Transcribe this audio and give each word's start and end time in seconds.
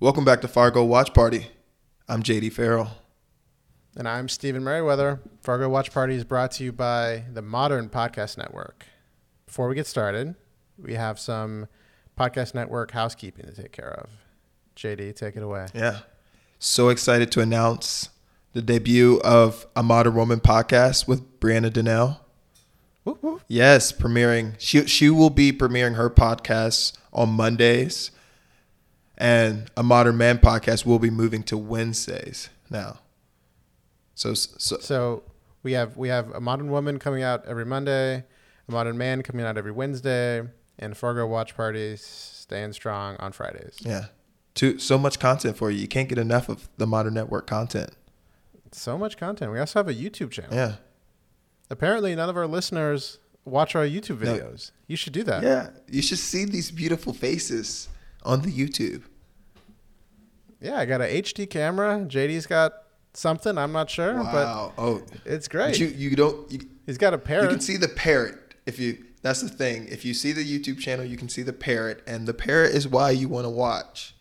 Welcome 0.00 0.24
back 0.24 0.42
to 0.42 0.48
Fargo 0.48 0.84
Watch 0.84 1.12
Party. 1.12 1.48
I'm 2.08 2.22
JD 2.22 2.52
Farrell. 2.52 2.88
And 3.96 4.06
I'm 4.06 4.28
Stephen 4.28 4.62
Merriweather. 4.62 5.18
Fargo 5.42 5.68
Watch 5.68 5.92
Party 5.92 6.14
is 6.14 6.22
brought 6.22 6.52
to 6.52 6.62
you 6.62 6.70
by 6.70 7.24
the 7.32 7.42
Modern 7.42 7.88
Podcast 7.88 8.38
Network. 8.38 8.86
Before 9.46 9.66
we 9.66 9.74
get 9.74 9.88
started, 9.88 10.36
we 10.80 10.94
have 10.94 11.18
some 11.18 11.66
Podcast 12.16 12.54
Network 12.54 12.92
housekeeping 12.92 13.46
to 13.46 13.52
take 13.52 13.72
care 13.72 13.90
of. 13.90 14.10
JD, 14.76 15.16
take 15.16 15.34
it 15.34 15.42
away. 15.42 15.66
Yeah. 15.74 15.98
So 16.60 16.90
excited 16.90 17.32
to 17.32 17.40
announce 17.40 18.10
the 18.52 18.62
debut 18.62 19.20
of 19.24 19.66
a 19.74 19.82
Modern 19.82 20.14
Woman 20.14 20.38
podcast 20.38 21.08
with 21.08 21.40
Brianna 21.40 21.72
Donnell. 21.72 22.20
Whoop. 23.02 23.42
Yes, 23.48 23.90
premiering. 23.90 24.54
She 24.58 24.86
she 24.86 25.10
will 25.10 25.30
be 25.30 25.50
premiering 25.52 25.96
her 25.96 26.08
podcast 26.08 26.96
on 27.12 27.30
Mondays, 27.30 28.12
and 29.18 29.70
a 29.76 29.82
Modern 29.82 30.16
Man 30.16 30.38
podcast 30.38 30.86
will 30.86 30.98
be 30.98 31.10
moving 31.10 31.42
to 31.44 31.58
Wednesdays 31.58 32.48
now. 32.70 33.00
So 34.14 34.34
so 34.34 34.78
So 34.78 35.22
we 35.62 35.72
have 35.72 35.96
we 35.96 36.08
have 36.08 36.30
a 36.32 36.40
Modern 36.40 36.70
Woman 36.70 36.98
coming 36.98 37.22
out 37.22 37.44
every 37.46 37.66
Monday, 37.66 38.24
a 38.68 38.72
Modern 38.72 38.96
Man 38.96 39.22
coming 39.22 39.44
out 39.44 39.58
every 39.58 39.72
Wednesday, 39.72 40.42
and 40.78 40.96
Fargo 40.96 41.26
Watch 41.26 41.54
Parties 41.56 42.02
staying 42.04 42.72
strong 42.72 43.16
on 43.16 43.32
Fridays. 43.32 43.76
yeah, 43.80 44.06
too 44.54 44.78
so 44.78 44.96
much 44.98 45.18
content 45.18 45.56
for 45.56 45.70
you. 45.70 45.78
You 45.80 45.88
can't 45.88 46.08
get 46.08 46.18
enough 46.18 46.48
of 46.48 46.68
the 46.78 46.86
Modern 46.86 47.14
Network 47.14 47.46
content. 47.46 47.90
So 48.72 48.96
much 48.98 49.16
content. 49.16 49.50
We 49.52 49.58
also 49.60 49.78
have 49.78 49.88
a 49.88 49.94
YouTube 49.94 50.30
channel. 50.30 50.54
Yeah, 50.54 50.76
Apparently, 51.70 52.14
none 52.14 52.28
of 52.30 52.36
our 52.36 52.46
listeners 52.46 53.18
watch 53.44 53.74
our 53.74 53.84
YouTube 53.84 54.20
No. 54.20 54.32
videos. 54.34 54.70
You 54.86 54.96
should 54.96 55.12
do 55.12 55.22
that. 55.24 55.42
yeah. 55.42 55.70
You 55.88 56.02
should 56.02 56.18
see 56.18 56.44
these 56.44 56.70
beautiful 56.70 57.12
faces 57.12 57.88
on 58.28 58.42
the 58.42 58.52
YouTube. 58.52 59.02
Yeah, 60.60 60.76
I 60.78 60.84
got 60.84 61.00
a 61.00 61.04
HD 61.04 61.48
camera. 61.48 62.04
JD's 62.06 62.46
got 62.46 62.72
something. 63.14 63.56
I'm 63.58 63.72
not 63.72 63.90
sure, 63.90 64.14
Wow. 64.22 64.72
oh, 64.78 64.98
but 65.10 65.18
it's 65.24 65.48
but 65.48 65.52
great. 65.52 65.78
you 65.80 65.86
you 65.88 66.14
don't 66.14 66.50
you, 66.52 66.60
He's 66.86 66.98
got 66.98 67.14
a 67.14 67.18
parrot. 67.18 67.44
you 67.44 67.48
can 67.50 67.60
see 67.60 67.76
the 67.76 67.88
parrot 67.88 68.54
if 68.66 68.78
you. 68.78 69.04
That's 69.20 69.40
the 69.42 69.48
thing. 69.48 69.88
If 69.88 70.04
you 70.04 70.14
see 70.14 70.30
the 70.32 70.44
YouTube 70.44 70.78
channel, 70.78 71.04
you 71.04 71.16
can 71.16 71.28
see 71.28 71.42
the 71.42 71.52
parrot, 71.52 72.02
and 72.06 72.26
the 72.28 72.34
parrot 72.34 72.72
is 72.74 72.86
why 72.86 73.10
you 73.10 73.28
want 73.28 73.46
to 73.46 73.50
watch. 73.50 74.14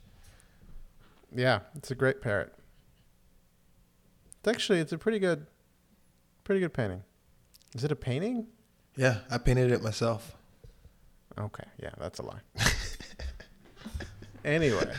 yeah, 1.35 1.59
it's 1.75 1.91
a 1.91 1.95
great 1.95 2.19
parrot. 2.21 2.51
It's 4.39 4.47
actually 4.47 4.79
it's 4.79 4.91
a 4.91 4.97
pretty 4.97 5.19
good, 5.19 5.45
pretty 6.43 6.61
good 6.61 6.73
painting. 6.73 7.03
Is 7.75 7.83
it 7.83 7.91
a 7.91 7.95
painting? 7.95 8.47
Yeah, 8.95 9.19
I 9.29 9.37
painted 9.37 9.71
it 9.71 9.83
myself. 9.83 10.35
Okay, 11.37 11.65
yeah, 11.79 11.91
that's 11.99 12.17
a 12.19 12.23
lie. 12.23 12.41
anyway, 14.47 14.91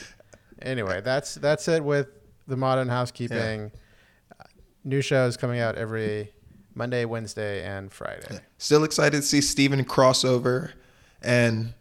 anyway, 0.62 1.00
that's 1.02 1.36
that's 1.36 1.68
it 1.68 1.84
with 1.84 2.08
the 2.46 2.56
modern 2.56 2.88
housekeeping. 2.88 3.70
Uh, 4.38 4.44
New 4.84 5.00
shows 5.00 5.36
coming 5.36 5.60
out 5.60 5.76
every 5.76 6.32
Monday, 6.74 7.04
Wednesday, 7.04 7.64
and 7.64 7.92
Friday. 7.92 8.40
Still 8.58 8.84
excited 8.84 9.16
to 9.18 9.22
see 9.22 9.40
Steven 9.40 9.84
crossover 9.84 10.72
and 11.22 11.74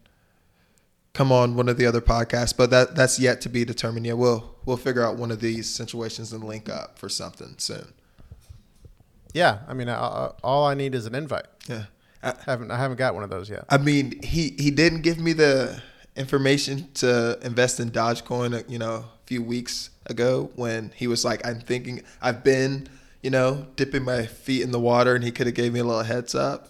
come 1.14 1.32
on 1.32 1.56
one 1.56 1.70
of 1.70 1.78
the 1.78 1.86
other 1.86 2.02
podcasts, 2.02 2.56
but 2.56 2.70
that 2.70 2.96
that's 2.96 3.20
yet 3.20 3.42
to 3.42 3.50
be 3.50 3.66
determined. 3.66 4.06
Yeah, 4.06 4.14
we'll 4.14 4.56
we'll 4.66 4.78
figure 4.78 5.04
out 5.04 5.18
one 5.18 5.32
of 5.32 5.40
these 5.40 5.74
situations 5.74 6.34
and 6.34 6.44
link 6.44 6.70
up 6.70 7.00
for 7.00 7.10
something 7.10 7.56
soon. 7.58 7.94
Yeah, 9.34 9.60
I 9.68 9.74
mean, 9.74 9.90
I, 9.90 9.96
I, 9.96 10.32
all 10.44 10.66
I 10.66 10.76
need 10.76 10.96
is 10.96 11.06
an 11.06 11.14
invite. 11.14 11.48
Yeah. 11.68 11.86
I, 12.24 12.34
haven't 12.46 12.72
I 12.72 12.78
haven't 12.78 12.98
got 12.98 13.14
one 13.14 13.24
of 13.24 13.30
those 13.30 13.50
yet. 13.50 13.66
I 13.70 13.78
mean, 13.78 14.22
he 14.24 14.56
he 14.58 14.72
didn't 14.72 15.02
give 15.02 15.20
me 15.20 15.34
the 15.34 15.82
information 16.16 16.90
to 16.96 17.38
invest 17.42 17.80
in 17.80 17.92
Dogecoin, 17.92 18.54
uh, 18.60 18.64
you 18.68 18.80
know, 18.80 18.94
a 18.94 19.06
few 19.26 19.44
weeks 19.44 19.90
ago 20.06 20.52
when 20.56 20.92
he 20.96 21.08
was 21.08 21.26
like, 21.26 21.46
"I'm 21.46 21.60
thinking 21.60 22.04
I've 22.22 22.44
been, 22.44 22.88
you 23.22 23.30
know, 23.30 23.68
dipping 23.76 24.04
my 24.04 24.26
feet 24.26 24.62
in 24.62 24.72
the 24.72 24.80
water," 24.80 25.16
and 25.16 25.24
he 25.24 25.32
could 25.32 25.48
have 25.48 25.56
gave 25.56 25.74
me 25.74 25.80
a 25.80 25.84
little 25.84 26.04
heads 26.04 26.36
up. 26.36 26.70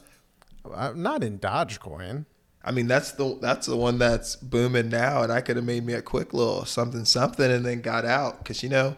I'm 0.74 1.02
not 1.02 1.24
in 1.24 1.40
Dogecoin. 1.40 2.26
I 2.64 2.72
mean, 2.72 2.88
that's 2.88 3.12
the 3.12 3.38
that's 3.40 3.68
the 3.68 3.78
one 3.78 4.00
that's 4.00 4.36
booming 4.36 4.90
now, 4.90 5.22
and 5.22 5.32
I 5.32 5.42
could 5.42 5.56
have 5.56 5.66
made 5.66 5.86
me 5.86 5.94
a 5.94 6.02
quick 6.02 6.34
little 6.34 6.66
something 6.66 7.06
something, 7.06 7.50
and 7.50 7.64
then 7.66 7.82
got 7.82 8.06
out 8.06 8.40
because 8.40 8.64
you 8.64 8.70
know 8.70 8.96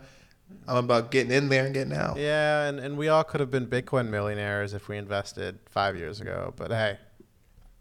I'm 0.68 0.86
about 0.86 1.12
getting 1.12 1.32
in 1.32 1.50
there 1.50 1.66
and 1.66 1.74
getting 1.74 1.94
out. 1.94 2.18
Yeah, 2.18 2.68
and, 2.68 2.80
and 2.80 2.98
we 2.98 3.10
all 3.10 3.26
could 3.26 3.42
have 3.42 3.52
been 3.52 3.68
Bitcoin 3.68 4.10
millionaires 4.10 4.74
if 4.74 4.88
we 4.88 4.98
invested 4.98 5.60
five 5.70 5.98
years 5.98 6.22
ago. 6.22 6.54
But 6.56 6.72
hey, 6.72 6.98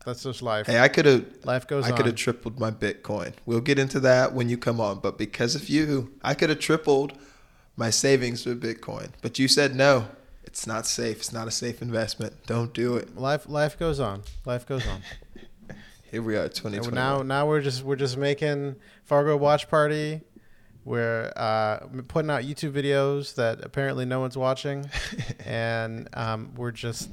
that's 0.07 0.23
just 0.23 0.41
life. 0.41 0.67
Hey, 0.67 0.81
I 0.81 0.89
could 0.89 1.05
have 1.05 1.27
life 1.45 1.67
goes 1.67 1.85
on. 1.85 1.93
I 1.93 1.97
could 1.97 2.07
have 2.07 2.15
tripled 2.15 2.59
my 2.59 2.71
Bitcoin. 2.71 3.35
We'll 3.45 3.61
get 3.61 3.79
into 3.79 4.01
that 4.01 4.33
when 4.33 4.49
you 4.49 4.57
come 4.57 4.81
on, 4.81 5.01
but 5.01 5.19
because 5.19 5.55
of 5.55 5.69
you, 5.69 6.15
I 6.23 6.33
could 6.33 6.49
have 6.49 6.59
tripled 6.61 7.13
my 7.77 7.91
savings 7.91 8.47
with 8.47 8.63
Bitcoin. 8.63 9.11
But 9.21 9.39
you 9.39 9.49
said 9.49 9.75
no. 9.77 10.09
It's 10.45 10.67
not 10.67 10.87
safe. 10.87 11.19
It's 11.19 11.33
not 11.33 11.47
a 11.47 11.51
safe 11.51 11.83
investment. 11.83 12.33
Don't 12.47 12.73
do 12.73 12.97
it. 12.97 13.15
life 13.19 13.47
life 13.47 13.79
goes 13.79 14.01
on. 14.01 14.23
Life 14.47 14.65
goes 14.67 14.87
on. 14.87 15.03
Here 16.11 16.23
we 16.23 16.37
are, 16.37 16.45
And 16.45 16.55
2020. 16.55 16.95
now 16.95 17.21
now 17.23 17.47
we're 17.47 17.61
just 17.61 17.83
we're 17.83 17.97
just 17.97 18.17
making 18.17 18.77
Fargo 19.05 19.37
watch 19.37 19.69
party. 19.69 20.23
We're 20.85 21.33
uh, 21.35 21.81
putting 22.07 22.31
out 22.31 22.45
YouTube 22.45 22.71
videos 22.73 23.35
that 23.35 23.65
apparently 23.65 24.05
no 24.05 24.21
one's 24.21 24.37
watching, 24.39 24.89
and 25.45 26.09
um, 26.15 26.55
we're 26.55 26.71
just 26.71 27.11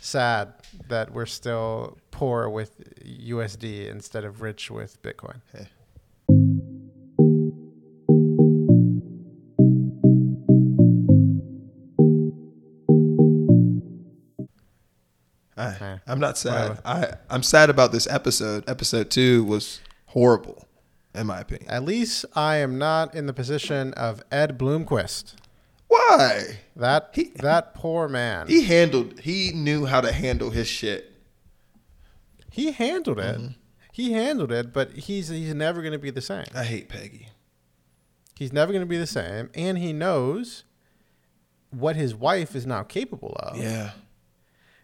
sad 0.00 0.54
that 0.88 1.12
we're 1.12 1.26
still 1.26 1.98
poor 2.10 2.48
with 2.48 2.82
USD 3.04 3.88
instead 3.88 4.24
of 4.24 4.42
rich 4.42 4.70
with 4.70 5.00
Bitcoin. 5.02 5.40
I, 15.56 15.76
Eh, 15.80 15.98
I'm 16.06 16.20
not 16.20 16.38
sad. 16.38 16.80
I, 16.84 17.14
I'm 17.28 17.42
sad 17.42 17.70
about 17.70 17.92
this 17.92 18.06
episode. 18.08 18.64
Episode 18.68 19.10
two 19.10 19.44
was 19.44 19.80
horrible, 20.06 20.66
in 21.14 21.26
my 21.26 21.40
opinion. 21.40 21.70
At 21.70 21.84
least 21.84 22.24
I 22.34 22.56
am 22.56 22.78
not 22.78 23.14
in 23.14 23.26
the 23.26 23.32
position 23.34 23.92
of 23.94 24.22
Ed 24.32 24.58
Blumquist. 24.58 25.34
Why? 25.90 26.60
That 26.76 27.10
He- 27.12 27.32
that 27.36 27.74
poor 27.74 28.08
man. 28.08 28.46
He 28.46 28.62
handled. 28.62 29.18
He 29.20 29.50
knew 29.52 29.86
how 29.86 30.00
to 30.00 30.12
handle 30.12 30.50
his 30.50 30.68
shit. 30.68 31.12
He 32.48 32.70
handled 32.70 33.18
it. 33.18 33.36
Mm-hmm. 33.38 33.52
He 33.92 34.12
handled 34.12 34.52
it, 34.52 34.72
but 34.72 34.92
he's 34.92 35.28
he's 35.28 35.52
never 35.52 35.82
going 35.82 35.92
to 35.92 35.98
be 35.98 36.10
the 36.10 36.20
same. 36.20 36.46
I 36.54 36.62
hate 36.62 36.88
Peggy. 36.88 37.28
He's 38.38 38.52
never 38.52 38.72
going 38.72 38.82
to 38.82 38.86
be 38.86 38.96
the 38.96 39.06
same, 39.06 39.50
and 39.54 39.78
he 39.78 39.92
knows 39.92 40.62
what 41.70 41.96
his 41.96 42.14
wife 42.14 42.54
is 42.54 42.66
now 42.66 42.84
capable 42.84 43.34
of. 43.40 43.56
Yeah. 43.56 43.90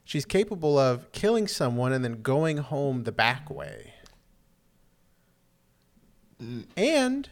She's 0.05 0.25
capable 0.25 0.77
of 0.79 1.11
killing 1.13 1.47
someone 1.47 1.93
and 1.93 2.05
then 2.05 2.21
going 2.21 2.59
home 2.59 3.05
the 3.05 3.13
back 3.13 3.49
way. 3.49 3.95
Mm. 6.43 6.65
And 6.77 7.29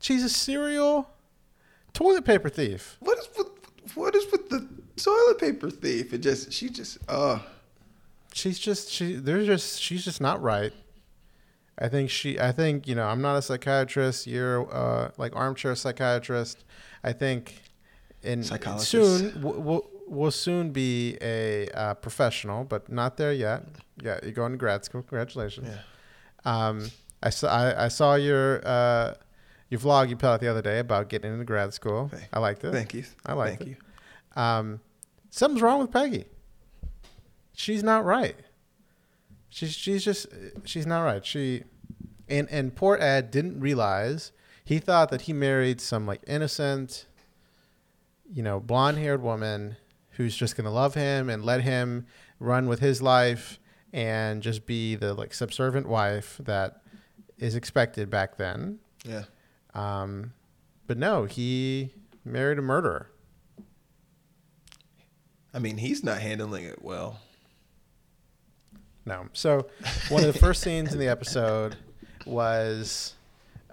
she's 0.00 0.22
a 0.24 0.28
serial 0.28 1.13
toilet 1.94 2.24
paper 2.24 2.50
thief. 2.50 2.96
What 3.00 3.18
is 3.18 3.28
with 3.36 3.48
what 3.94 4.14
is 4.14 4.30
with 4.30 4.50
the 4.50 4.68
toilet 4.96 5.38
paper 5.38 5.70
thief? 5.70 6.12
It 6.12 6.18
just 6.18 6.52
she 6.52 6.68
just 6.68 6.98
uh 7.08 7.38
she's 8.34 8.58
just 8.58 8.90
she 8.90 9.14
there's 9.14 9.46
just 9.46 9.80
she's 9.80 10.04
just 10.04 10.20
not 10.20 10.42
right 10.42 10.72
i 11.78 11.88
think 11.88 12.10
she 12.10 12.38
i 12.40 12.50
think 12.50 12.86
you 12.88 12.94
know 12.94 13.06
i'm 13.06 13.22
not 13.22 13.36
a 13.36 13.42
psychiatrist 13.42 14.26
you're 14.26 14.72
uh 14.74 15.10
like 15.16 15.34
armchair 15.36 15.74
psychiatrist 15.74 16.64
i 17.04 17.12
think 17.12 17.62
in 18.22 18.42
soon 18.42 19.40
we'll, 19.40 19.60
we'll, 19.60 19.90
we'll 20.08 20.30
soon 20.30 20.70
be 20.70 21.16
a 21.22 21.68
uh, 21.68 21.94
professional 21.94 22.64
but 22.64 22.90
not 22.90 23.16
there 23.16 23.32
yet 23.32 23.62
yeah 24.02 24.18
you're 24.22 24.32
going 24.32 24.50
to 24.50 24.58
grad 24.58 24.84
school 24.84 25.02
congratulations 25.02 25.68
yeah. 25.68 26.68
um 26.68 26.90
i 27.22 27.30
saw 27.30 27.48
i, 27.48 27.84
I 27.84 27.88
saw 27.88 28.16
your 28.16 28.66
uh 28.66 29.14
your 29.74 29.80
vlog 29.80 30.08
you 30.08 30.16
put 30.16 30.28
out 30.28 30.40
the 30.40 30.48
other 30.48 30.62
day 30.62 30.78
about 30.78 31.08
getting 31.08 31.32
into 31.32 31.44
grad 31.44 31.74
school 31.74 32.08
Thank- 32.08 32.28
i 32.32 32.38
liked 32.38 32.62
it 32.64 32.72
Thank 32.72 32.94
you. 32.94 33.04
I 33.26 33.32
liked 33.32 33.58
Thank 33.58 33.70
it. 33.72 33.78
you. 34.36 34.40
um, 34.42 34.80
something's 35.30 35.62
wrong 35.62 35.80
with 35.80 35.90
Peggy. 35.90 36.26
She's 37.52 37.82
not 37.82 38.04
right. 38.04 38.36
She's 39.48 39.72
she's 39.74 40.04
just 40.04 40.26
she's 40.64 40.86
not 40.86 41.02
right. 41.02 41.24
She 41.24 41.62
and 42.28 42.48
and 42.50 42.74
poor 42.74 42.96
Ed 42.96 43.30
didn't 43.30 43.60
realize 43.60 44.32
he 44.64 44.78
thought 44.78 45.10
that 45.10 45.22
he 45.22 45.32
married 45.32 45.80
some 45.80 46.06
like 46.06 46.22
innocent, 46.26 47.06
you 48.32 48.42
know, 48.42 48.58
blonde 48.60 48.98
haired 48.98 49.22
woman 49.22 49.76
who's 50.10 50.36
just 50.36 50.56
gonna 50.56 50.70
love 50.72 50.94
him 50.94 51.28
and 51.30 51.44
let 51.44 51.60
him 51.62 52.06
run 52.40 52.66
with 52.68 52.80
his 52.80 53.00
life 53.02 53.58
and 53.92 54.42
just 54.42 54.66
be 54.66 54.96
the 54.96 55.14
like 55.14 55.32
subservient 55.34 55.88
wife 55.88 56.40
that 56.44 56.80
is 57.38 57.54
expected 57.54 58.10
back 58.10 58.36
then. 58.36 58.78
Yeah. 59.04 59.24
Um, 59.74 60.32
but 60.86 60.98
no, 60.98 61.24
he 61.24 61.90
married 62.24 62.58
a 62.58 62.62
murderer. 62.62 63.08
I 65.52 65.58
mean, 65.58 65.78
he's 65.78 66.02
not 66.02 66.20
handling 66.20 66.64
it 66.64 66.82
well. 66.82 67.20
No. 69.06 69.28
So 69.32 69.66
one 70.08 70.24
of 70.24 70.32
the 70.32 70.38
first 70.38 70.62
scenes 70.62 70.92
in 70.92 70.98
the 70.98 71.08
episode 71.08 71.76
was 72.26 73.14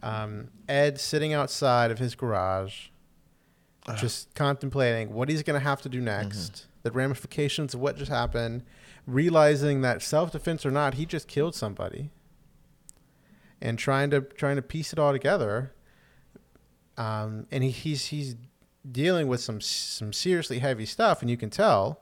Um, 0.03 0.49
Ed 0.67 0.99
sitting 0.99 1.31
outside 1.33 1.91
of 1.91 1.99
his 1.99 2.15
garage, 2.15 2.87
Uh. 3.87 3.95
just 3.95 4.33
contemplating 4.33 5.13
what 5.13 5.29
he's 5.29 5.43
going 5.43 5.59
to 5.59 5.63
have 5.63 5.81
to 5.83 5.89
do 5.89 6.01
next, 6.01 6.65
the 6.83 6.91
ramifications 6.91 7.73
of 7.75 7.79
what 7.79 7.97
just 7.97 8.09
happened, 8.11 8.63
realizing 9.05 9.81
that 9.81 10.01
self 10.01 10.31
defense 10.31 10.65
or 10.65 10.71
not, 10.71 10.95
he 10.95 11.05
just 11.05 11.27
killed 11.27 11.53
somebody, 11.53 12.09
and 13.61 13.77
trying 13.77 14.09
to 14.09 14.21
trying 14.21 14.55
to 14.55 14.61
piece 14.63 14.91
it 14.91 14.97
all 14.99 15.11
together. 15.13 15.71
Um, 17.01 17.47
and 17.49 17.63
he, 17.63 17.71
he's 17.71 18.05
he's 18.05 18.35
dealing 18.89 19.27
with 19.27 19.41
some 19.41 19.59
some 19.59 20.13
seriously 20.13 20.59
heavy 20.59 20.85
stuff, 20.85 21.21
and 21.21 21.31
you 21.31 21.37
can 21.37 21.49
tell. 21.49 22.01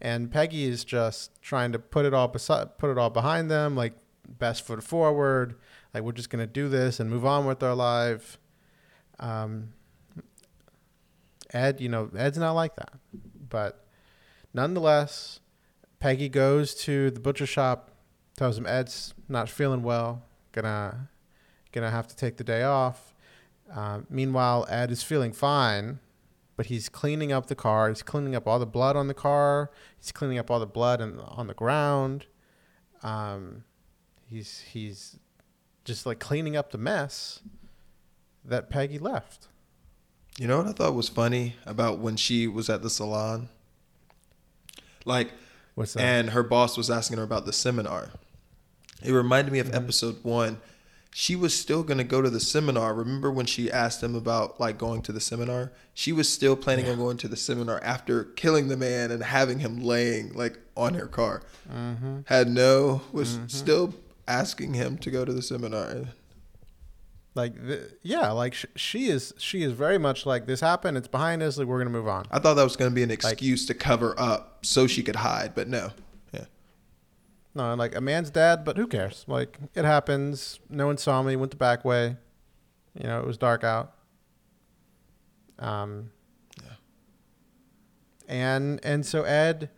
And 0.00 0.30
Peggy 0.30 0.62
is 0.62 0.84
just 0.84 1.42
trying 1.42 1.72
to 1.72 1.78
put 1.80 2.04
it 2.04 2.14
all 2.14 2.28
beside, 2.28 2.78
put 2.78 2.88
it 2.88 2.98
all 2.98 3.10
behind 3.10 3.50
them, 3.50 3.74
like 3.74 3.94
best 4.28 4.64
foot 4.64 4.84
forward. 4.84 5.56
Like 5.92 6.04
we're 6.04 6.12
just 6.12 6.30
gonna 6.30 6.46
do 6.46 6.68
this 6.68 7.00
and 7.00 7.10
move 7.10 7.26
on 7.26 7.46
with 7.46 7.64
our 7.64 7.74
life. 7.74 8.38
Um, 9.18 9.70
Ed, 11.52 11.80
you 11.80 11.88
know, 11.88 12.08
Ed's 12.16 12.38
not 12.38 12.52
like 12.52 12.76
that, 12.76 12.92
but 13.48 13.86
nonetheless, 14.54 15.40
Peggy 15.98 16.28
goes 16.28 16.76
to 16.76 17.10
the 17.10 17.18
butcher 17.18 17.46
shop, 17.46 17.90
tells 18.36 18.56
him 18.56 18.66
Ed's 18.66 19.14
not 19.28 19.48
feeling 19.48 19.82
well, 19.82 20.22
gonna 20.52 21.08
gonna 21.72 21.90
have 21.90 22.06
to 22.06 22.14
take 22.14 22.36
the 22.36 22.44
day 22.44 22.62
off. 22.62 23.14
Uh, 23.74 24.00
meanwhile, 24.08 24.66
Ed 24.68 24.90
is 24.90 25.02
feeling 25.02 25.32
fine, 25.32 25.98
but 26.56 26.66
he's 26.66 26.88
cleaning 26.88 27.32
up 27.32 27.46
the 27.46 27.54
car. 27.54 27.88
He's 27.88 28.02
cleaning 28.02 28.34
up 28.34 28.46
all 28.46 28.58
the 28.58 28.66
blood 28.66 28.96
on 28.96 29.08
the 29.08 29.14
car. 29.14 29.70
He's 29.98 30.12
cleaning 30.12 30.38
up 30.38 30.50
all 30.50 30.58
the 30.60 30.66
blood 30.66 31.00
in, 31.00 31.18
on 31.20 31.46
the 31.46 31.54
ground. 31.54 32.26
Um, 33.02 33.64
he's 34.28 34.60
he's 34.72 35.18
just 35.84 36.04
like 36.06 36.18
cleaning 36.18 36.56
up 36.56 36.70
the 36.72 36.78
mess 36.78 37.40
that 38.44 38.70
Peggy 38.70 38.98
left. 38.98 39.48
You 40.38 40.46
know 40.46 40.58
what 40.58 40.66
I 40.68 40.72
thought 40.72 40.94
was 40.94 41.08
funny 41.08 41.56
about 41.66 41.98
when 41.98 42.16
she 42.16 42.46
was 42.46 42.70
at 42.70 42.82
the 42.82 42.90
salon? 42.90 43.48
Like, 45.04 45.30
What's 45.74 45.94
that? 45.94 46.02
and 46.02 46.30
her 46.30 46.42
boss 46.42 46.76
was 46.76 46.90
asking 46.90 47.18
her 47.18 47.22
about 47.24 47.44
the 47.46 47.52
seminar. 47.52 48.10
It 49.02 49.12
reminded 49.12 49.52
me 49.52 49.58
of 49.58 49.68
Mhm. 49.68 49.74
episode 49.74 50.22
one. 50.24 50.60
She 51.20 51.34
was 51.34 51.52
still 51.52 51.82
going 51.82 51.98
to 51.98 52.04
go 52.04 52.22
to 52.22 52.30
the 52.30 52.38
seminar. 52.38 52.94
Remember 52.94 53.28
when 53.32 53.44
she 53.44 53.68
asked 53.72 54.04
him 54.04 54.14
about 54.14 54.60
like 54.60 54.78
going 54.78 55.02
to 55.02 55.10
the 55.10 55.18
seminar? 55.20 55.72
She 55.92 56.12
was 56.12 56.28
still 56.28 56.54
planning 56.54 56.88
on 56.88 56.96
going 56.96 57.16
to 57.16 57.26
the 57.26 57.36
seminar 57.36 57.82
after 57.82 58.22
killing 58.22 58.68
the 58.68 58.76
man 58.76 59.10
and 59.10 59.20
having 59.24 59.58
him 59.58 59.80
laying 59.80 60.32
like 60.34 60.60
on 60.76 60.94
her 60.94 61.08
car. 61.08 61.42
mm-hmm. 61.68 62.20
Had 62.26 62.48
no, 62.48 63.02
was 63.10 63.36
Mhm. 63.36 63.50
still 63.50 63.94
asking 64.28 64.74
him 64.74 64.96
to 64.98 65.10
go 65.10 65.24
to 65.24 65.32
the 65.32 65.42
seminar. 65.42 66.04
Like, 67.34 67.66
th- 67.66 67.90
yeah, 68.04 68.30
like 68.30 68.54
sh- 68.54 68.66
she 68.76 69.08
is. 69.08 69.34
She 69.38 69.64
is 69.64 69.72
very 69.72 69.98
much 69.98 70.24
like 70.24 70.46
this 70.46 70.60
happened. 70.60 70.96
It's 70.96 71.08
behind 71.08 71.42
us. 71.42 71.58
Like 71.58 71.66
we're 71.66 71.78
gonna 71.78 71.90
move 71.90 72.06
on. 72.06 72.26
I 72.30 72.38
thought 72.38 72.54
that 72.54 72.62
was 72.62 72.76
going 72.76 72.92
to 72.92 72.94
be 72.94 73.02
an 73.02 73.10
excuse 73.10 73.66
to 73.66 73.74
cover 73.74 74.14
up 74.18 74.64
so 74.64 74.86
she 74.86 75.02
could 75.02 75.16
hide, 75.16 75.56
but 75.56 75.66
no. 75.66 75.90
No, 77.58 77.74
like 77.74 77.94
a 77.96 78.00
man's 78.00 78.30
dead, 78.30 78.64
but 78.64 78.76
who 78.76 78.86
cares? 78.86 79.24
Like 79.26 79.58
it 79.74 79.84
happens. 79.84 80.60
No 80.70 80.86
one 80.86 80.96
saw 80.96 81.22
me. 81.22 81.34
Went 81.36 81.50
the 81.50 81.56
back 81.56 81.84
way. 81.84 82.16
You 82.94 83.06
know, 83.08 83.18
it 83.20 83.26
was 83.26 83.36
dark 83.36 83.64
out. 83.64 83.94
Um. 85.58 86.10
Yeah. 86.62 86.70
And 88.28 88.80
and 88.84 89.04
so 89.04 89.24
Ed, 89.24 89.70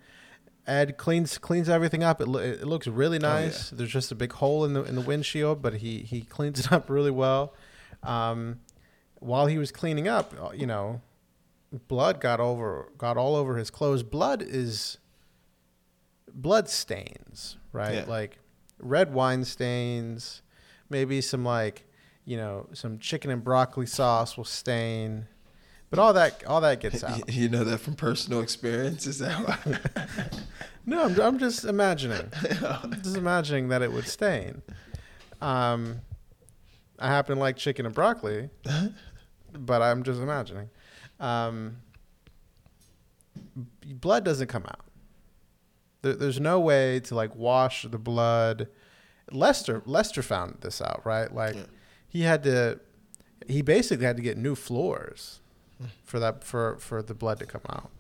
Ed 0.67 0.99
cleans 0.99 1.38
cleans 1.38 1.69
everything 1.69 2.03
up. 2.03 2.21
It, 2.21 2.29
lo- 2.29 2.41
it 2.41 2.67
looks 2.67 2.87
really 2.87 3.19
Oh, 3.19 3.23
yeah. 3.23 3.41
nice. 3.47 3.71
There's 3.71 3.91
just 3.93 4.12
a 4.12 4.15
big 4.15 4.32
hole 4.35 4.65
in 4.65 4.75
the 4.75 4.82
in 4.85 4.94
the 4.94 5.00
windshield, 5.00 5.62
but 5.62 5.75
he 5.75 6.00
he 6.00 6.23
cleans 6.23 6.61
it 6.61 6.73
up 6.73 6.91
really 6.91 7.11
well. 7.11 7.55
Um, 8.03 8.61
while 9.19 9.47
he 9.47 9.59
was 9.59 9.71
cleaning 9.73 10.09
up, 10.09 10.35
uh, 10.41 10.50
you 10.53 10.67
know, 10.67 11.00
blood 11.88 12.21
got 12.21 12.41
over 12.41 12.91
got 12.99 13.17
all 13.17 13.37
over 13.37 13.56
his 13.56 13.71
clothes. 13.71 14.03
Blood 14.03 14.43
is 14.43 14.99
blood 16.35 16.69
stains, 16.69 17.56
right? 17.73 17.94
Yeah. 17.94 18.05
Like 18.06 18.38
red 18.79 19.12
wine 19.12 19.44
stains, 19.44 20.43
maybe 20.88 21.21
some 21.21 21.44
like, 21.44 21.87
you 22.25 22.37
know, 22.37 22.69
some 22.73 22.99
chicken 22.99 23.31
and 23.31 23.43
broccoli 23.43 23.87
sauce 23.87 24.37
will 24.37 24.44
stain. 24.44 25.27
But 25.91 25.99
all 25.99 26.12
that 26.12 26.44
all 26.47 26.61
that 26.61 26.81
gets 26.81 27.03
out. 27.05 27.32
You 27.32 27.49
know 27.49 27.65
that 27.65 27.79
from 27.79 27.94
personal 27.94 28.41
experience? 28.41 29.06
Is 29.06 29.19
that 29.19 29.47
why? 29.47 30.06
No, 30.87 31.05
I'm, 31.05 31.21
I'm 31.21 31.38
just 31.38 31.65
imagining. 31.65 32.32
just 33.03 33.17
imagining 33.17 33.69
that 33.69 33.82
it 33.82 33.93
would 33.93 34.09
stain. 34.09 34.62
Um, 35.41 36.00
I 36.99 37.09
happen 37.09 37.37
to 37.37 37.41
like 37.41 37.56
chicken 37.56 37.87
and 37.87 37.94
broccoli, 37.94 38.50
but 39.53 39.82
I'm 39.82 40.03
just 40.03 40.21
imagining. 40.21 40.71
Um, 41.21 41.77
blood 43.85 44.25
doesn't 44.25 44.49
come 44.49 44.65
out. 44.65 44.85
There, 46.02 46.14
there's 46.14 46.41
no 46.41 46.58
way 46.61 47.00
to 47.00 47.14
like 47.14 47.35
wash 47.37 47.82
the 47.82 47.99
blood. 47.99 48.69
Lester 49.31 49.82
Lester 49.87 50.23
found 50.23 50.58
this 50.61 50.81
out, 50.81 51.02
right? 51.05 51.32
Like 51.32 51.55
Yeah. 51.56 51.62
he 52.08 52.23
had 52.23 52.43
to. 52.44 52.81
He 53.47 53.62
basically 53.62 54.05
had 54.06 54.17
to 54.17 54.23
get 54.23 54.37
new 54.37 54.55
floors 54.55 55.41
for 56.05 56.19
that 56.19 56.44
for 56.44 56.76
for 56.79 57.02
the 57.02 57.14
blood 57.14 57.38
to 57.41 57.47
come 57.47 57.62
out. 57.69 57.91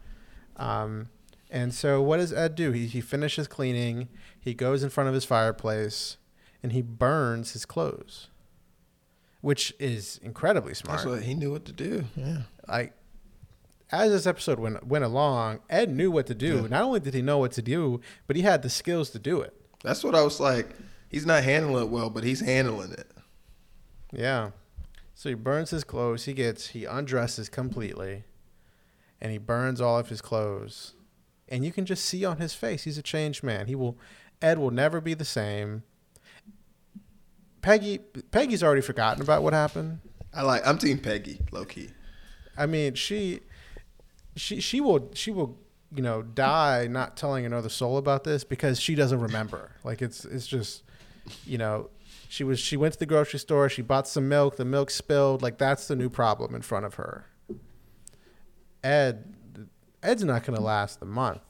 Um, 0.56 1.08
and 1.50 1.72
so 1.74 2.02
what 2.02 2.18
does 2.18 2.32
Ed 2.32 2.54
do? 2.54 2.72
He 2.72 2.86
he 2.86 3.00
finishes 3.00 3.48
cleaning. 3.48 4.08
He 4.38 4.54
goes 4.54 4.82
in 4.82 4.90
front 4.90 5.08
of 5.08 5.14
his 5.14 5.24
fireplace, 5.24 6.16
and 6.62 6.72
he 6.72 6.82
burns 6.82 7.52
his 7.52 7.64
clothes, 7.64 8.28
which 9.40 9.72
is 9.78 10.18
incredibly 10.22 10.74
smart. 10.74 10.98
That's 10.98 11.08
what 11.10 11.22
he 11.22 11.34
knew 11.34 11.50
what 11.52 11.64
to 11.66 11.72
do. 11.72 12.04
Yeah. 12.16 12.42
like 12.68 12.92
as 13.92 14.10
this 14.10 14.26
episode 14.26 14.58
went 14.58 14.86
went 14.86 15.04
along, 15.04 15.60
Ed 15.68 15.90
knew 15.90 16.10
what 16.10 16.26
to 16.26 16.34
do. 16.34 16.62
Yeah. 16.62 16.68
Not 16.68 16.82
only 16.82 17.00
did 17.00 17.14
he 17.14 17.22
know 17.22 17.38
what 17.38 17.52
to 17.52 17.62
do, 17.62 18.00
but 18.26 18.36
he 18.36 18.42
had 18.42 18.62
the 18.62 18.70
skills 18.70 19.10
to 19.10 19.18
do 19.18 19.40
it. 19.40 19.54
That's 19.82 20.04
what 20.04 20.14
I 20.14 20.22
was 20.22 20.40
like. 20.40 20.68
He's 21.08 21.26
not 21.26 21.42
handling 21.42 21.84
it 21.84 21.90
well, 21.90 22.10
but 22.10 22.22
he's 22.22 22.40
handling 22.40 22.92
it. 22.92 23.10
Yeah. 24.12 24.50
So 25.14 25.28
he 25.28 25.34
burns 25.34 25.70
his 25.70 25.84
clothes. 25.84 26.24
He 26.24 26.32
gets 26.32 26.68
he 26.68 26.84
undresses 26.84 27.48
completely, 27.48 28.24
and 29.20 29.32
he 29.32 29.38
burns 29.38 29.80
all 29.80 29.98
of 29.98 30.08
his 30.08 30.20
clothes, 30.20 30.94
and 31.48 31.64
you 31.64 31.72
can 31.72 31.84
just 31.84 32.04
see 32.04 32.24
on 32.24 32.38
his 32.38 32.54
face 32.54 32.84
he's 32.84 32.98
a 32.98 33.02
changed 33.02 33.42
man. 33.42 33.66
He 33.66 33.74
will, 33.74 33.98
Ed 34.40 34.58
will 34.58 34.70
never 34.70 35.00
be 35.00 35.14
the 35.14 35.24
same. 35.24 35.82
Peggy 37.60 37.98
Peggy's 38.30 38.62
already 38.62 38.80
forgotten 38.80 39.22
about 39.22 39.42
what 39.42 39.52
happened. 39.52 40.00
I 40.32 40.42
like. 40.42 40.66
I'm 40.66 40.78
team 40.78 40.98
Peggy, 40.98 41.40
low 41.50 41.64
key. 41.64 41.90
I 42.56 42.66
mean, 42.66 42.94
she, 42.94 43.40
she, 44.36 44.60
she 44.60 44.80
will, 44.80 45.10
she 45.14 45.30
will, 45.30 45.58
you 45.94 46.02
know, 46.02 46.22
die 46.22 46.86
not 46.88 47.16
telling 47.16 47.44
another 47.44 47.68
soul 47.68 47.96
about 47.96 48.24
this 48.24 48.44
because 48.44 48.80
she 48.80 48.94
doesn't 48.94 49.20
remember. 49.20 49.72
Like 49.82 50.02
it's, 50.02 50.24
it's 50.24 50.46
just, 50.46 50.84
you 51.44 51.58
know, 51.58 51.90
she 52.28 52.44
was, 52.44 52.60
she 52.60 52.76
went 52.76 52.92
to 52.92 52.98
the 52.98 53.06
grocery 53.06 53.40
store, 53.40 53.68
she 53.68 53.82
bought 53.82 54.06
some 54.06 54.28
milk, 54.28 54.56
the 54.56 54.64
milk 54.64 54.90
spilled. 54.90 55.42
Like 55.42 55.58
that's 55.58 55.88
the 55.88 55.96
new 55.96 56.08
problem 56.08 56.54
in 56.54 56.62
front 56.62 56.86
of 56.86 56.94
her. 56.94 57.26
Ed, 58.84 59.34
Ed's 60.02 60.24
not 60.24 60.44
gonna 60.44 60.60
last 60.60 61.02
a 61.02 61.06
month. 61.06 61.42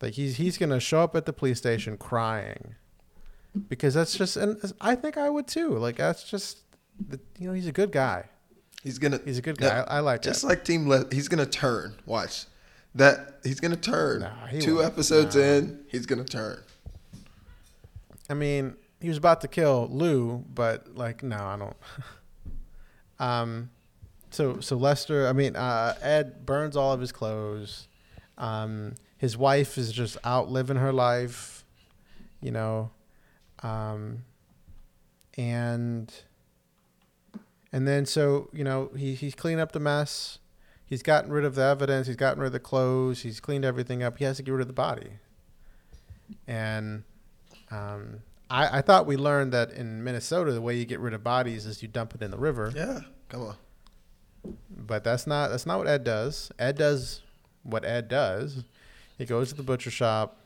Like 0.00 0.14
he's, 0.14 0.36
he's 0.36 0.56
gonna 0.56 0.80
show 0.80 1.02
up 1.02 1.14
at 1.14 1.26
the 1.26 1.32
police 1.32 1.58
station 1.58 1.98
crying, 1.98 2.74
because 3.68 3.94
that's 3.94 4.16
just, 4.16 4.36
and 4.36 4.58
I 4.80 4.94
think 4.94 5.18
I 5.18 5.28
would 5.28 5.46
too. 5.46 5.76
Like 5.76 5.96
that's 5.96 6.24
just, 6.24 6.60
the, 6.98 7.20
you 7.38 7.48
know, 7.48 7.54
he's 7.54 7.66
a 7.66 7.72
good 7.72 7.92
guy. 7.92 8.30
He's 8.82 8.98
gonna. 8.98 9.20
He's 9.24 9.38
a 9.38 9.42
good 9.42 9.60
No, 9.60 9.68
guy. 9.68 9.78
I, 9.88 9.96
I 9.96 10.00
like 10.00 10.22
Just 10.22 10.42
that. 10.42 10.46
like 10.48 10.64
Team 10.64 10.88
Le- 10.88 11.06
he's 11.12 11.28
gonna 11.28 11.44
turn. 11.46 11.94
Watch 12.06 12.46
that. 12.94 13.38
He's 13.44 13.60
gonna 13.60 13.76
turn. 13.76 14.20
Nah, 14.20 14.46
he 14.46 14.58
Two 14.60 14.76
won't. 14.76 14.86
episodes 14.86 15.36
Nah. 15.36 15.42
in, 15.42 15.84
he's 15.88 16.06
gonna 16.06 16.24
turn. 16.24 16.58
I 18.30 18.34
mean, 18.34 18.76
he 19.00 19.08
was 19.08 19.18
about 19.18 19.40
to 19.42 19.48
kill 19.48 19.88
Lou, 19.90 20.44
but 20.54 20.96
like, 20.96 21.22
no, 21.22 21.36
I 21.36 21.56
don't. 21.58 21.76
um, 23.18 23.70
so 24.30 24.60
so 24.60 24.76
Lester, 24.76 25.26
I 25.28 25.32
mean, 25.32 25.56
uh, 25.56 25.94
Ed 26.00 26.46
burns 26.46 26.76
all 26.76 26.92
of 26.92 27.00
his 27.00 27.12
clothes. 27.12 27.86
Um, 28.38 28.94
his 29.18 29.36
wife 29.36 29.76
is 29.76 29.92
just 29.92 30.16
out 30.24 30.50
living 30.50 30.76
her 30.78 30.92
life, 30.92 31.64
you 32.40 32.50
know, 32.50 32.90
um, 33.62 34.24
and 35.36 36.10
and 37.72 37.86
then 37.86 38.06
so 38.06 38.48
you 38.52 38.64
know 38.64 38.90
he 38.96 39.14
he's 39.14 39.34
cleaned 39.34 39.60
up 39.60 39.72
the 39.72 39.80
mess. 39.80 40.38
He's 40.84 41.02
gotten 41.02 41.30
rid 41.30 41.44
of 41.44 41.54
the 41.54 41.62
evidence. 41.62 42.08
He's 42.08 42.16
gotten 42.16 42.40
rid 42.40 42.48
of 42.48 42.52
the 42.52 42.58
clothes. 42.58 43.22
He's 43.22 43.38
cleaned 43.38 43.64
everything 43.64 44.02
up. 44.02 44.18
He 44.18 44.24
has 44.24 44.38
to 44.38 44.42
get 44.42 44.50
rid 44.50 44.62
of 44.62 44.66
the 44.66 44.72
body. 44.72 45.10
And 46.48 47.04
um, 47.70 48.22
I, 48.50 48.78
I 48.78 48.82
thought 48.82 49.06
we 49.06 49.16
learned 49.16 49.52
that 49.52 49.70
in 49.70 50.02
Minnesota, 50.02 50.50
the 50.50 50.60
way 50.60 50.76
you 50.76 50.84
get 50.84 50.98
rid 50.98 51.14
of 51.14 51.22
bodies 51.22 51.64
is 51.64 51.80
you 51.80 51.86
dump 51.86 52.16
it 52.16 52.22
in 52.22 52.32
the 52.32 52.38
river. 52.38 52.72
Yeah. 52.74 53.02
Come 53.28 53.42
on. 53.42 53.56
But 54.68 55.04
that's 55.04 55.28
not 55.28 55.50
that's 55.50 55.66
not 55.66 55.78
what 55.78 55.86
Ed 55.86 56.02
does. 56.02 56.50
Ed 56.58 56.76
does 56.76 57.22
what 57.62 57.84
Ed 57.84 58.08
does. 58.08 58.64
He 59.16 59.26
goes 59.26 59.50
to 59.50 59.54
the 59.54 59.62
butcher 59.62 59.90
shop 59.90 60.38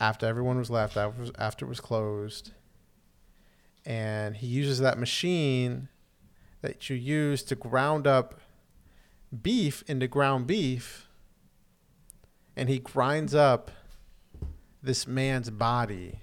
after 0.00 0.26
everyone 0.26 0.58
was 0.58 0.68
left, 0.68 0.96
after, 0.96 1.30
after 1.38 1.64
it 1.64 1.68
was 1.68 1.80
closed, 1.80 2.50
and 3.84 4.36
he 4.36 4.46
uses 4.46 4.78
that 4.80 4.98
machine 4.98 5.88
that 6.60 6.88
you 6.88 6.96
use 6.96 7.42
to 7.42 7.54
ground 7.54 8.06
up 8.06 8.40
beef 9.42 9.82
into 9.86 10.06
ground 10.06 10.46
beef, 10.46 11.08
and 12.56 12.68
he 12.68 12.78
grinds 12.78 13.34
up 13.34 13.70
this 14.82 15.06
man's 15.06 15.50
body 15.50 16.20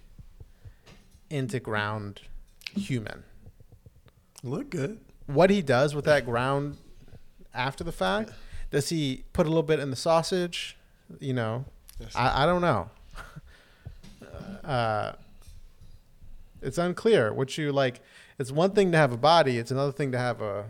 into 1.29 1.59
ground 1.59 2.21
human. 2.75 3.23
Look 4.43 4.69
good. 4.69 4.99
What 5.25 5.49
he 5.49 5.61
does 5.61 5.93
with 5.93 6.05
that 6.05 6.25
ground 6.25 6.77
after 7.53 7.83
the 7.83 7.91
fact, 7.91 8.31
does 8.71 8.89
he 8.89 9.23
put 9.33 9.45
a 9.45 9.49
little 9.49 9.63
bit 9.63 9.79
in 9.79 9.89
the 9.89 9.95
sausage? 9.95 10.77
You 11.19 11.33
know. 11.33 11.65
I, 12.15 12.43
I 12.43 12.45
don't 12.45 12.61
know. 12.61 12.89
uh, 14.63 15.13
it's 16.61 16.77
unclear 16.77 17.33
what 17.33 17.57
you 17.57 17.71
like. 17.71 18.01
It's 18.37 18.51
one 18.51 18.71
thing 18.71 18.91
to 18.91 18.97
have 18.97 19.11
a 19.11 19.17
body. 19.17 19.57
It's 19.57 19.71
another 19.71 19.91
thing 19.91 20.11
to 20.11 20.17
have 20.17 20.41
a 20.41 20.65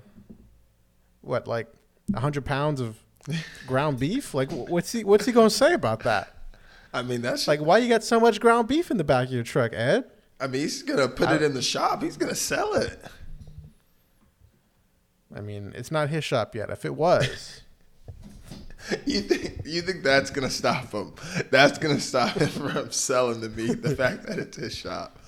what 1.22 1.48
like 1.48 1.68
a 2.14 2.20
hundred 2.20 2.46
pounds 2.46 2.82
of 2.82 2.98
ground 3.68 4.00
beef. 4.00 4.34
Like 4.34 4.52
what's 4.52 4.92
he 4.92 5.04
what's 5.04 5.26
he 5.26 5.32
gonna 5.32 5.50
say 5.50 5.74
about 5.74 6.02
that? 6.02 6.34
I 6.94 7.04
mean, 7.04 7.22
that's 7.22 7.48
Like 7.48 7.60
why 7.60 7.78
you 7.78 7.88
got 7.90 8.04
so 8.04 8.20
much 8.20 8.40
ground 8.40 8.68
beef 8.68 8.90
in 8.90 8.98
the 8.98 9.04
back 9.04 9.28
of 9.28 9.34
your 9.34 9.44
truck, 9.44 9.74
Ed? 9.74 10.06
I 10.40 10.48
mean, 10.48 10.62
he's 10.62 10.82
gonna 10.84 11.08
put 11.08 11.30
it 11.30 11.42
in 11.42 11.54
the 11.54 11.62
shop. 11.62 12.02
He's 12.02 12.18
gonna 12.18 12.36
sell 12.36 12.74
it. 12.74 13.00
I 15.36 15.42
mean, 15.42 15.74
it's 15.76 15.92
not 15.92 16.10
his 16.10 16.24
shop 16.24 16.56
yet. 16.56 16.72
If 16.72 16.86
it 16.86 16.96
was, 16.96 17.62
You 19.06 19.22
think 19.22 19.62
you 19.66 19.82
think 19.82 20.04
that's 20.04 20.32
gonna 20.32 20.50
stop 20.50 20.92
him? 20.92 21.14
That's 21.52 21.78
gonna 21.78 22.00
stop 22.00 22.38
him 22.38 22.48
from 22.72 22.92
selling 22.92 23.42
the 23.42 23.50
meat. 23.50 23.82
The 23.84 23.96
fact 23.96 24.26
that 24.26 24.40
it's 24.40 24.58
his 24.58 24.76
shop. 24.76 25.19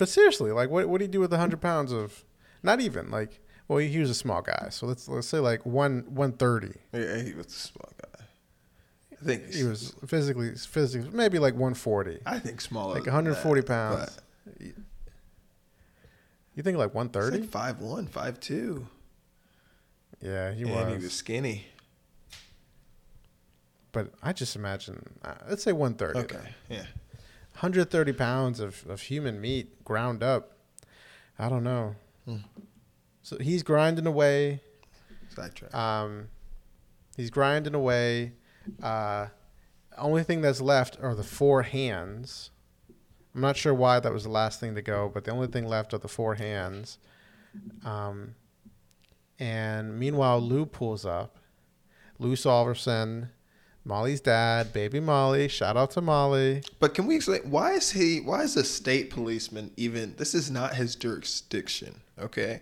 But 0.00 0.08
seriously, 0.08 0.50
like 0.50 0.70
what 0.70 0.88
what 0.88 0.98
do 0.98 1.04
you 1.04 1.10
do 1.10 1.20
with 1.20 1.30
a 1.30 1.36
hundred 1.36 1.60
pounds 1.60 1.92
of? 1.92 2.24
Not 2.62 2.80
even 2.80 3.10
like. 3.10 3.38
Well, 3.68 3.78
he 3.78 3.98
was 3.98 4.08
a 4.08 4.14
small 4.14 4.40
guy, 4.40 4.68
so 4.70 4.86
let's 4.86 5.06
let's 5.06 5.28
say 5.28 5.38
like 5.40 5.66
one 5.66 6.06
one 6.08 6.32
thirty. 6.32 6.72
Yeah, 6.92 7.22
he 7.22 7.34
was 7.34 7.46
a 7.48 7.50
small 7.50 7.92
guy. 8.00 8.24
I 9.12 9.24
think 9.24 9.52
He 9.52 9.62
was 9.62 9.94
physically 10.06 10.54
physically 10.54 11.10
maybe 11.12 11.38
like 11.38 11.54
one 11.54 11.74
forty. 11.74 12.18
I 12.24 12.38
think 12.38 12.62
smaller. 12.62 12.94
Like 12.94 13.04
than 13.04 13.12
140 13.12 13.60
that, 13.60 13.66
pounds. 13.66 14.18
You 16.54 16.62
think 16.62 16.78
like 16.78 16.94
one 16.94 17.10
thirty? 17.10 17.40
like 17.40 17.50
five 17.50 17.80
one, 17.80 18.06
five 18.06 18.40
two. 18.40 18.88
Yeah, 20.22 20.52
he 20.52 20.62
and 20.62 20.70
was. 20.72 20.88
he 20.88 21.04
was 21.04 21.12
skinny. 21.12 21.66
But 23.92 24.14
I 24.22 24.32
just 24.32 24.56
imagine, 24.56 25.18
uh, 25.22 25.34
let's 25.48 25.62
say 25.62 25.72
one 25.72 25.92
thirty. 25.92 26.20
Okay, 26.20 26.54
yeah. 26.70 26.86
130 27.52 28.12
pounds 28.12 28.60
of, 28.60 28.84
of 28.88 29.02
human 29.02 29.40
meat 29.40 29.84
ground 29.84 30.22
up. 30.22 30.56
I 31.38 31.48
don't 31.48 31.64
know. 31.64 31.96
Hmm. 32.24 32.36
So 33.22 33.38
he's 33.38 33.62
grinding 33.62 34.06
away. 34.06 34.62
Sidetrack. 35.34 35.74
Um, 35.74 36.28
he's 37.16 37.30
grinding 37.30 37.74
away. 37.74 38.32
Uh, 38.82 39.26
only 39.98 40.22
thing 40.22 40.40
that's 40.40 40.60
left 40.60 40.98
are 41.02 41.14
the 41.14 41.22
four 41.22 41.62
hands. 41.62 42.50
I'm 43.34 43.40
not 43.40 43.56
sure 43.56 43.74
why 43.74 44.00
that 44.00 44.12
was 44.12 44.24
the 44.24 44.30
last 44.30 44.58
thing 44.58 44.74
to 44.74 44.82
go, 44.82 45.10
but 45.12 45.24
the 45.24 45.30
only 45.30 45.46
thing 45.46 45.66
left 45.66 45.94
are 45.94 45.98
the 45.98 46.08
four 46.08 46.34
hands. 46.34 46.98
Um, 47.84 48.34
and 49.38 49.98
meanwhile, 49.98 50.40
Lou 50.40 50.66
pulls 50.66 51.04
up. 51.04 51.38
Lou 52.18 52.34
Solverson, 52.34 53.28
Molly's 53.84 54.20
dad, 54.20 54.72
baby 54.72 55.00
Molly. 55.00 55.48
Shout 55.48 55.76
out 55.76 55.90
to 55.92 56.00
Molly. 56.00 56.62
But 56.78 56.94
can 56.94 57.06
we 57.06 57.16
explain 57.16 57.50
why 57.50 57.72
is 57.72 57.90
he? 57.92 58.20
Why 58.20 58.42
is 58.42 58.56
a 58.56 58.64
state 58.64 59.10
policeman 59.10 59.70
even? 59.76 60.14
This 60.16 60.34
is 60.34 60.50
not 60.50 60.74
his 60.74 60.94
jurisdiction. 60.96 62.02
Okay. 62.18 62.60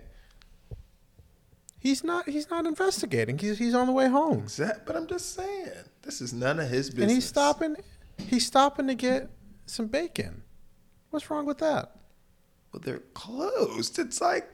He's 1.80 2.02
not. 2.04 2.28
He's 2.28 2.50
not 2.50 2.66
investigating. 2.66 3.38
He's 3.38 3.58
he's 3.58 3.75
on 3.75 3.87
the 3.87 3.92
way 3.92 4.08
home, 4.08 4.38
Exact. 4.40 4.87
But 4.87 4.96
I'm 4.96 5.06
just 5.06 5.34
saying, 5.34 5.70
this 6.02 6.20
is 6.20 6.32
none 6.32 6.58
of 6.60 6.68
his 6.68 6.90
business. 6.90 7.02
and 7.02 7.10
he's 7.12 7.26
stopping. 7.26 7.76
He's 8.18 8.46
stopping 8.46 8.87
to 8.88 8.94
get 8.94 9.30
some 9.66 9.87
bacon. 9.87 10.42
What's 11.10 11.30
wrong 11.30 11.46
with 11.46 11.58
that? 11.58 11.96
Well, 12.72 12.80
they're 12.84 12.98
closed. 13.14 13.98
It's 13.98 14.20
like 14.20 14.48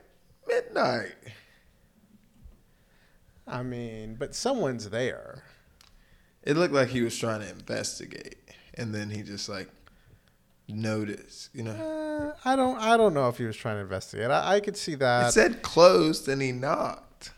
midnight. 0.47 1.15
I 3.47 3.63
mean, 3.63 4.17
but 4.17 4.35
someone's 4.35 4.91
there. 4.91 5.45
It 6.45 6.57
looked 6.57 6.75
like 6.75 6.89
he 6.89 7.01
was 7.03 7.17
trying 7.19 7.41
to 7.41 7.49
investigate, 7.51 8.37
and 8.75 8.95
then 8.95 9.11
he 9.11 9.23
just 9.23 9.49
like 9.49 9.69
noticed. 10.69 11.51
You 11.55 11.65
know, 11.65 11.73
Uh, 11.73 12.37
I 12.45 12.55
don't. 12.55 12.79
I 12.79 12.97
don't 12.97 13.15
know 13.15 13.29
if 13.29 13.39
he 13.39 13.45
was 13.45 13.57
trying 13.57 13.77
to 13.77 13.81
investigate. 13.83 14.31
I, 14.31 14.57
I 14.57 14.61
could 14.61 14.77
see 14.77 14.95
that. 14.97 15.29
it 15.29 15.33
said 15.33 15.63
closed, 15.63 16.29
and 16.29 16.41
he 16.43 16.53
knocked. 16.53 17.33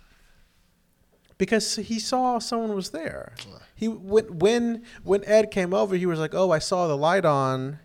because 1.38 1.76
he 1.76 1.98
saw 2.00 2.38
someone 2.40 2.74
was 2.74 2.90
there. 2.90 3.34
He 3.74 3.88
when 3.88 4.38
when 4.38 4.82
when 5.04 5.24
Ed 5.24 5.50
came 5.50 5.72
over, 5.72 5.94
he 5.96 6.06
was 6.06 6.18
like, 6.18 6.34
"Oh, 6.34 6.50
I 6.50 6.58
saw 6.58 6.88
the 6.88 6.96
light 6.96 7.24
on." 7.24 7.78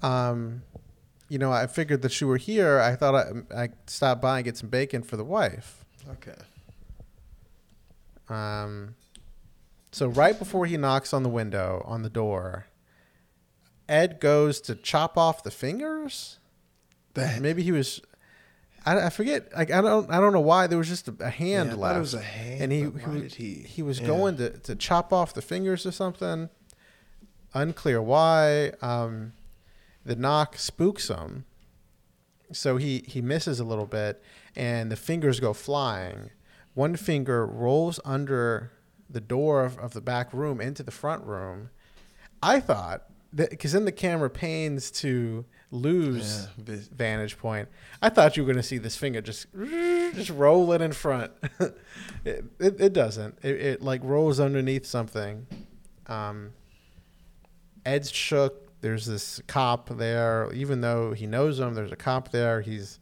Um, 0.00 0.62
you 1.28 1.38
know, 1.38 1.52
I 1.52 1.66
figured 1.66 2.00
that 2.02 2.18
you 2.20 2.26
were 2.28 2.36
here. 2.38 2.78
I 2.80 2.94
thought 2.96 3.14
I 3.14 3.64
I 3.64 3.68
stop 3.86 4.22
by 4.22 4.38
and 4.38 4.44
get 4.44 4.56
some 4.56 4.68
bacon 4.70 5.02
for 5.02 5.16
the 5.18 5.24
wife. 5.24 5.84
Okay. 6.12 6.38
Um, 8.28 8.94
so 9.90 10.06
right 10.08 10.38
before 10.38 10.66
he 10.66 10.76
knocks 10.76 11.12
on 11.14 11.22
the 11.22 11.28
window 11.28 11.82
on 11.86 12.02
the 12.02 12.10
door, 12.10 12.66
Ed 13.88 14.20
goes 14.20 14.60
to 14.62 14.74
chop 14.74 15.16
off 15.16 15.42
the 15.42 15.50
fingers. 15.50 16.38
That 17.14 17.40
Maybe 17.40 17.62
he 17.62 17.72
was. 17.72 18.00
I, 18.86 19.06
I 19.06 19.10
forget. 19.10 19.52
Like 19.56 19.70
I 19.70 19.80
don't. 19.80 20.10
I 20.10 20.20
don't 20.20 20.32
know 20.32 20.40
why 20.40 20.66
there 20.66 20.78
was 20.78 20.88
just 20.88 21.08
a, 21.08 21.14
a 21.20 21.30
hand 21.30 21.70
Yeah, 21.70 21.76
left. 21.76 21.96
it 21.96 22.00
was 22.00 22.14
a 22.14 22.20
hand, 22.20 22.62
and 22.62 22.72
he 22.72 22.82
he, 22.82 23.28
he- 23.28 23.62
he 23.62 23.82
was 23.82 24.00
yeah. 24.00 24.06
going 24.06 24.36
to 24.36 24.50
to 24.50 24.76
chop 24.76 25.12
off 25.12 25.34
the 25.34 25.42
fingers 25.42 25.84
or 25.86 25.92
something. 25.92 26.48
Unclear 27.54 28.00
why. 28.02 28.72
Um, 28.82 29.32
the 30.04 30.16
knock 30.16 30.56
spooks 30.58 31.08
him, 31.08 31.44
so 32.52 32.76
he 32.76 33.04
he 33.08 33.20
misses 33.20 33.58
a 33.58 33.64
little 33.64 33.86
bit, 33.86 34.22
and 34.54 34.92
the 34.92 34.96
fingers 34.96 35.40
go 35.40 35.52
flying. 35.52 36.30
One 36.74 36.94
finger 36.94 37.44
rolls 37.46 37.98
under 38.04 38.70
the 39.08 39.20
door 39.20 39.64
of, 39.64 39.78
of 39.78 39.92
the 39.94 40.00
back 40.00 40.32
room 40.32 40.60
into 40.60 40.82
the 40.82 40.90
front 40.90 41.24
room. 41.24 41.70
I 42.42 42.60
thought 42.60 43.04
that 43.32 43.50
because 43.50 43.72
then 43.72 43.84
the 43.84 43.92
camera 43.92 44.30
pains 44.30 44.90
to 44.90 45.44
lose 45.70 46.48
Yeah, 46.56 46.76
vantage 46.94 47.38
point. 47.38 47.68
I 48.00 48.08
thought 48.08 48.36
you 48.36 48.42
were 48.42 48.46
going 48.46 48.62
to 48.62 48.66
see 48.66 48.78
this 48.78 48.96
finger 48.96 49.20
just 49.20 49.46
just 50.14 50.30
roll 50.30 50.72
it 50.72 50.80
in 50.80 50.92
front. 50.92 51.32
it, 52.24 52.44
it, 52.58 52.80
it 52.80 52.92
doesn't. 52.92 53.38
It, 53.42 53.60
it 53.60 53.82
like 53.82 54.02
rolls 54.02 54.40
underneath 54.40 54.86
something. 54.86 55.46
Um, 56.06 56.52
Ed's 57.84 58.10
shook. 58.10 58.80
There's 58.80 59.06
this 59.06 59.40
cop 59.46 59.88
there. 59.98 60.50
Even 60.54 60.80
though 60.80 61.12
he 61.12 61.26
knows 61.26 61.58
him, 61.58 61.74
there's 61.74 61.92
a 61.92 61.96
cop 61.96 62.30
there. 62.30 62.60
He's 62.60 63.00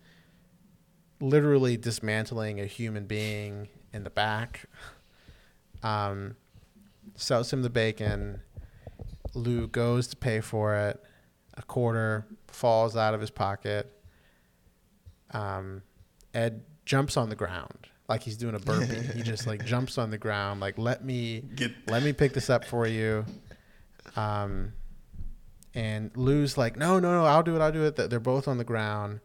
literally 1.20 1.76
dismantling 1.76 2.60
a 2.60 2.66
human 2.66 3.06
being 3.06 3.68
in 3.92 4.04
the 4.04 4.10
back. 4.10 4.64
Um, 5.86 6.36
sells 7.14 7.52
him 7.52 7.62
the 7.62 7.70
bacon. 7.70 8.40
Lou 9.34 9.68
goes 9.68 10.06
to 10.08 10.16
pay 10.16 10.40
for 10.40 10.74
it. 10.74 11.02
A 11.54 11.62
quarter 11.62 12.26
falls 12.48 12.96
out 12.96 13.14
of 13.14 13.20
his 13.20 13.30
pocket. 13.30 13.92
Um, 15.30 15.82
Ed 16.34 16.62
jumps 16.84 17.16
on 17.16 17.28
the 17.28 17.36
ground 17.36 17.88
like 18.08 18.22
he's 18.22 18.36
doing 18.36 18.54
a 18.54 18.58
burpee. 18.58 19.00
he 19.14 19.22
just 19.22 19.46
like 19.46 19.64
jumps 19.66 19.98
on 19.98 20.10
the 20.10 20.18
ground, 20.18 20.60
like 20.60 20.78
let 20.78 21.04
me 21.04 21.42
Get 21.54 21.72
let 21.88 22.02
me 22.02 22.12
pick 22.12 22.32
this 22.32 22.50
up 22.50 22.64
for 22.64 22.86
you. 22.86 23.24
Um, 24.14 24.72
and 25.74 26.10
Lou's 26.16 26.56
like, 26.56 26.76
no, 26.76 26.98
no, 26.98 27.12
no, 27.12 27.24
I'll 27.26 27.42
do 27.42 27.54
it, 27.54 27.60
I'll 27.60 27.72
do 27.72 27.84
it. 27.84 27.96
They're 27.96 28.20
both 28.20 28.48
on 28.48 28.58
the 28.58 28.64
ground. 28.64 29.20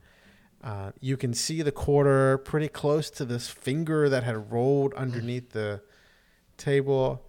Uh, 0.64 0.92
you 1.00 1.18
can 1.18 1.34
see 1.34 1.62
the 1.62 1.72
quarter 1.72 2.38
pretty 2.38 2.68
close 2.68 3.10
to 3.10 3.26
this 3.26 3.48
finger 3.48 4.10
that 4.10 4.24
had 4.24 4.52
rolled 4.52 4.94
underneath 4.94 5.52
the 5.52 5.82
table. 6.62 7.22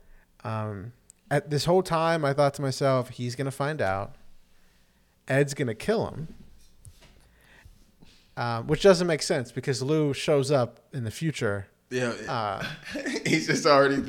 Um, 0.45 0.93
at 1.31 1.51
this 1.51 1.65
whole 1.65 1.83
time, 1.83 2.25
I 2.25 2.33
thought 2.33 2.55
to 2.55 2.63
myself, 2.63 3.11
he's 3.11 3.35
gonna 3.35 3.51
find 3.51 3.81
out. 3.81 4.15
Ed's 5.29 5.55
gonna 5.55 5.75
kill 5.75 6.09
him, 6.09 6.29
um, 8.37 8.67
which 8.67 8.83
doesn't 8.83 9.07
make 9.07 9.23
sense 9.23 9.53
because 9.53 9.83
Lou 9.83 10.13
shows 10.13 10.51
up 10.51 10.81
in 10.93 11.05
the 11.05 11.11
future. 11.11 11.69
yeah. 11.91 12.15
Uh, 12.29 12.65
he's 13.27 13.47
just 13.47 13.67
already. 13.67 14.03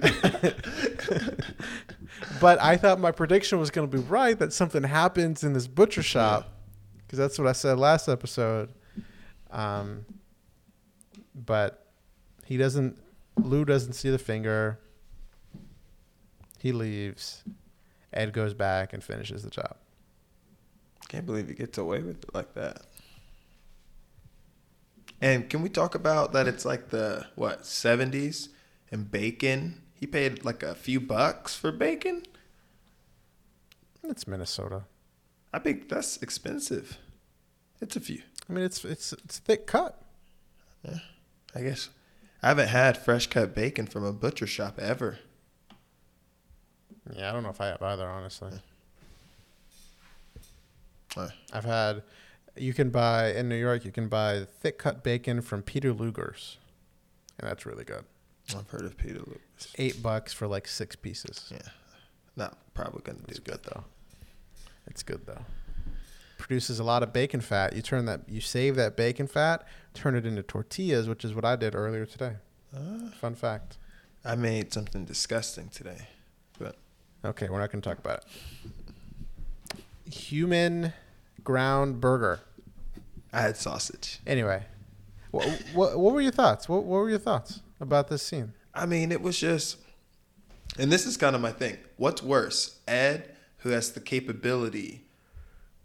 but 2.39 2.61
I 2.61 2.77
thought 2.77 2.99
my 2.99 3.11
prediction 3.11 3.59
was 3.59 3.69
going 3.69 3.89
to 3.89 3.97
be 3.97 4.03
right 4.03 4.37
that 4.39 4.53
something 4.53 4.83
happens 4.83 5.43
in 5.43 5.53
this 5.53 5.67
butcher 5.67 6.03
shop 6.03 6.49
because 7.05 7.19
that's 7.19 7.37
what 7.37 7.47
I 7.47 7.51
said 7.51 7.77
last 7.77 8.07
episode. 8.07 8.69
Um, 9.51 10.05
but 11.35 11.87
he 12.45 12.57
doesn't. 12.57 12.97
Lou 13.37 13.65
doesn't 13.65 13.93
see 13.93 14.09
the 14.09 14.19
finger. 14.19 14.79
He 16.63 16.71
leaves. 16.71 17.43
Ed 18.13 18.31
goes 18.31 18.53
back 18.53 18.93
and 18.93 19.03
finishes 19.03 19.43
the 19.43 19.49
job. 19.49 19.75
Can't 21.09 21.25
believe 21.25 21.49
he 21.49 21.55
gets 21.55 21.77
away 21.77 22.01
with 22.01 22.23
it 22.23 22.33
like 22.33 22.53
that. 22.53 22.83
And 25.19 25.49
can 25.49 25.61
we 25.61 25.67
talk 25.67 25.93
about 25.93 26.31
that? 26.31 26.47
It's 26.47 26.63
like 26.63 26.87
the 26.87 27.27
what 27.35 27.65
seventies 27.65 28.47
and 28.91 29.11
bacon. 29.11 29.81
He 29.93 30.07
paid 30.07 30.45
like 30.45 30.63
a 30.63 30.73
few 30.73 31.01
bucks 31.01 31.53
for 31.53 31.73
bacon. 31.73 32.23
It's 34.01 34.25
Minnesota. 34.25 34.83
I 35.53 35.59
think 35.59 35.89
that's 35.89 36.15
expensive. 36.23 36.97
It's 37.81 37.97
a 37.97 37.99
few. 37.99 38.21
I 38.49 38.53
mean, 38.53 38.63
it's 38.63 38.85
it's 38.85 39.11
it's 39.11 39.39
thick 39.39 39.67
cut. 39.67 40.01
Yeah, 40.81 40.99
I 41.53 41.61
guess. 41.63 41.89
I 42.41 42.47
haven't 42.47 42.69
had 42.69 42.97
fresh 42.97 43.27
cut 43.27 43.53
bacon 43.53 43.85
from 43.85 44.05
a 44.05 44.13
butcher 44.13 44.47
shop 44.47 44.79
ever. 44.79 45.19
Yeah, 47.11 47.29
I 47.29 47.33
don't 47.33 47.43
know 47.43 47.49
if 47.49 47.59
I 47.59 47.67
have 47.67 47.81
either, 47.81 48.07
honestly. 48.07 48.51
Uh, 51.15 51.29
I've 51.51 51.65
had. 51.65 52.03
You 52.55 52.73
can 52.73 52.89
buy 52.91 53.31
in 53.33 53.49
New 53.49 53.55
York. 53.57 53.83
You 53.83 53.91
can 53.91 54.07
buy 54.07 54.45
thick 54.61 54.77
cut 54.77 55.03
bacon 55.03 55.41
from 55.41 55.63
Peter 55.63 55.91
Luger's, 55.91 56.57
and 57.39 57.49
that's 57.49 57.65
really 57.65 57.83
good. 57.83 58.03
I've 58.55 58.69
heard 58.69 58.85
of 58.85 58.95
Peter 58.97 59.19
Luger's. 59.19 59.39
It's 59.57 59.73
eight 59.77 60.03
bucks 60.03 60.33
for 60.33 60.47
like 60.47 60.67
six 60.67 60.95
pieces. 60.95 61.51
Yeah, 61.51 61.59
not 62.35 62.57
probably 62.73 63.01
gonna 63.03 63.19
do 63.19 63.25
It's 63.29 63.39
that. 63.39 63.45
good 63.45 63.59
though. 63.63 63.83
It's 64.87 65.01
good 65.03 65.25
though. 65.25 65.45
Produces 66.37 66.79
a 66.79 66.83
lot 66.83 67.03
of 67.03 67.11
bacon 67.13 67.41
fat. 67.41 67.75
You 67.75 67.81
turn 67.81 68.05
that. 68.05 68.21
You 68.27 68.41
save 68.41 68.75
that 68.75 68.95
bacon 68.95 69.27
fat, 69.27 69.65
turn 69.93 70.15
it 70.15 70.25
into 70.25 70.43
tortillas, 70.43 71.07
which 71.09 71.25
is 71.25 71.33
what 71.33 71.45
I 71.45 71.55
did 71.55 71.73
earlier 71.73 72.05
today. 72.05 72.33
Uh, 72.75 73.09
Fun 73.19 73.33
fact. 73.35 73.77
I 74.25 74.35
made 74.35 74.73
something 74.73 75.05
disgusting 75.05 75.69
today. 75.69 76.07
Okay, 77.25 77.47
we're 77.49 77.59
not 77.59 77.71
going 77.71 77.81
to 77.81 77.89
talk 77.89 77.99
about 77.99 78.23
it. 79.69 80.13
Human 80.13 80.93
ground 81.43 82.01
burger. 82.01 82.41
I 83.31 83.41
had 83.41 83.57
sausage. 83.57 84.19
Anyway, 84.27 84.63
what, 85.31 85.47
what, 85.73 85.97
what 85.97 86.13
were 86.13 86.21
your 86.21 86.31
thoughts? 86.31 86.67
What, 86.67 86.83
what 86.83 86.97
were 86.97 87.09
your 87.09 87.19
thoughts 87.19 87.61
about 87.79 88.09
this 88.09 88.21
scene? 88.21 88.53
I 88.73 88.85
mean, 88.85 89.11
it 89.11 89.21
was 89.21 89.39
just, 89.39 89.77
and 90.77 90.91
this 90.91 91.05
is 91.05 91.17
kind 91.17 91.35
of 91.35 91.41
my 91.41 91.51
thing. 91.51 91.77
What's 91.97 92.21
worse, 92.21 92.79
Ed, 92.87 93.35
who 93.59 93.69
has 93.69 93.91
the 93.93 94.01
capability 94.01 95.05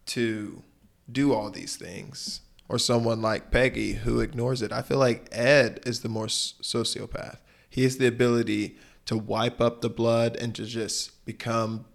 to 0.06 0.62
do 1.10 1.32
all 1.32 1.50
these 1.50 1.76
things, 1.76 2.40
or 2.68 2.78
someone 2.78 3.22
like 3.22 3.50
Peggy 3.50 3.92
who 3.94 4.20
ignores 4.20 4.60
it? 4.60 4.72
I 4.72 4.82
feel 4.82 4.98
like 4.98 5.28
Ed 5.32 5.80
is 5.86 6.00
the 6.00 6.08
more 6.08 6.26
sociopath. 6.26 7.38
He 7.70 7.84
has 7.84 7.98
the 7.98 8.06
ability 8.08 8.76
to 9.08 9.16
wipe 9.16 9.58
up 9.58 9.80
the 9.80 9.88
blood 9.88 10.36
and 10.36 10.54
to 10.54 10.66
just 10.66 11.24
become 11.24 11.86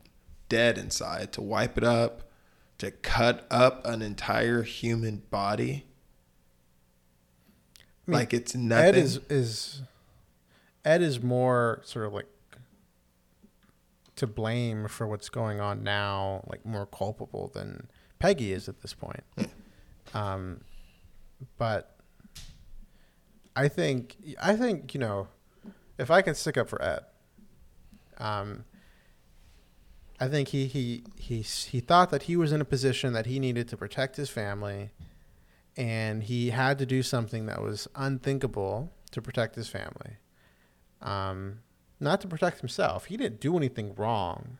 dead 0.49 0.79
inside, 0.79 1.31
to 1.31 1.43
wipe 1.43 1.77
it 1.77 1.83
up, 1.83 2.23
to 2.79 2.89
cut 2.89 3.45
up 3.51 3.85
an 3.85 4.01
entire 4.01 4.63
human 4.63 5.21
body. 5.29 5.85
I 7.77 8.11
mean, 8.11 8.19
like 8.19 8.33
it's 8.33 8.55
nothing. 8.55 8.85
Ed 8.85 8.95
is 8.95 9.19
is 9.29 9.83
Ed 10.83 11.03
is 11.03 11.21
more 11.21 11.81
sort 11.83 12.07
of 12.07 12.13
like 12.13 12.25
to 14.15 14.25
blame 14.25 14.87
for 14.87 15.05
what's 15.05 15.29
going 15.29 15.59
on 15.59 15.83
now, 15.83 16.43
like 16.47 16.65
more 16.65 16.87
culpable 16.87 17.51
than 17.53 17.89
Peggy 18.17 18.53
is 18.53 18.67
at 18.67 18.81
this 18.81 18.95
point. 18.95 19.23
Um, 20.15 20.61
but 21.59 21.95
I 23.55 23.67
think 23.67 24.15
I 24.41 24.55
think 24.55 24.95
you 24.95 24.99
know 24.99 25.27
if 25.97 26.09
I 26.11 26.21
can 26.21 26.35
stick 26.35 26.57
up 26.57 26.69
for 26.69 26.81
Ed, 26.81 27.01
um, 28.17 28.65
I 30.19 30.27
think 30.27 30.49
he 30.49 30.67
he 30.67 31.03
he 31.17 31.41
he 31.41 31.79
thought 31.79 32.09
that 32.11 32.23
he 32.23 32.35
was 32.35 32.51
in 32.51 32.61
a 32.61 32.65
position 32.65 33.13
that 33.13 33.25
he 33.25 33.39
needed 33.39 33.67
to 33.69 33.77
protect 33.77 34.15
his 34.15 34.29
family, 34.29 34.91
and 35.75 36.23
he 36.23 36.51
had 36.51 36.77
to 36.79 36.85
do 36.85 37.03
something 37.03 37.45
that 37.47 37.61
was 37.61 37.87
unthinkable 37.95 38.91
to 39.11 39.21
protect 39.21 39.55
his 39.55 39.67
family. 39.67 40.17
Um, 41.01 41.59
not 41.99 42.21
to 42.21 42.27
protect 42.27 42.59
himself. 42.59 43.05
He 43.05 43.17
didn't 43.17 43.39
do 43.39 43.57
anything 43.57 43.93
wrong. 43.95 44.57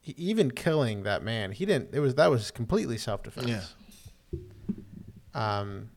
He, 0.00 0.14
even 0.16 0.50
killing 0.50 1.02
that 1.02 1.22
man, 1.22 1.52
he 1.52 1.66
didn't. 1.66 1.90
It 1.92 2.00
was 2.00 2.14
that 2.14 2.30
was 2.30 2.50
completely 2.50 2.98
self 2.98 3.22
defense. 3.22 3.48
Yeah. 3.48 3.60
Um, 5.34 5.90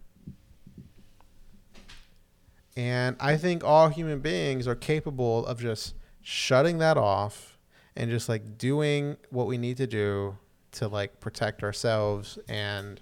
and 2.75 3.15
I 3.19 3.37
think 3.37 3.63
all 3.63 3.89
human 3.89 4.19
beings 4.19 4.67
are 4.67 4.75
capable 4.75 5.45
of 5.45 5.59
just 5.59 5.95
shutting 6.21 6.77
that 6.79 6.97
off 6.97 7.57
and 7.95 8.09
just 8.09 8.29
like 8.29 8.57
doing 8.57 9.17
what 9.29 9.47
we 9.47 9.57
need 9.57 9.77
to 9.77 9.87
do 9.87 10.37
to 10.71 10.87
like 10.87 11.19
protect 11.19 11.63
ourselves 11.63 12.37
and 12.47 13.01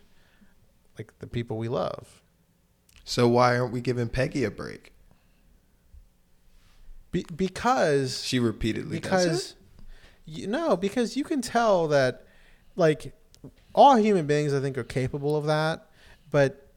like 0.97 1.17
the 1.19 1.27
people 1.27 1.57
we 1.57 1.67
love. 1.67 2.21
So 3.03 3.27
why 3.27 3.57
aren't 3.57 3.73
we 3.73 3.81
giving 3.81 4.09
Peggy 4.09 4.43
a 4.43 4.51
break? 4.51 4.93
Be- 7.11 7.25
because 7.35 8.23
She 8.23 8.39
repeatedly 8.39 8.99
does 8.99 9.11
because 9.11 9.55
you 10.25 10.47
know 10.47 10.75
because 10.75 11.15
you 11.15 11.23
can 11.23 11.41
tell 11.41 11.87
that 11.87 12.25
like 12.75 13.13
all 13.73 13.95
human 13.95 14.25
beings 14.27 14.53
I 14.53 14.59
think 14.59 14.77
are 14.77 14.83
capable 14.83 15.35
of 15.35 15.45
that, 15.45 15.89
but 16.31 16.71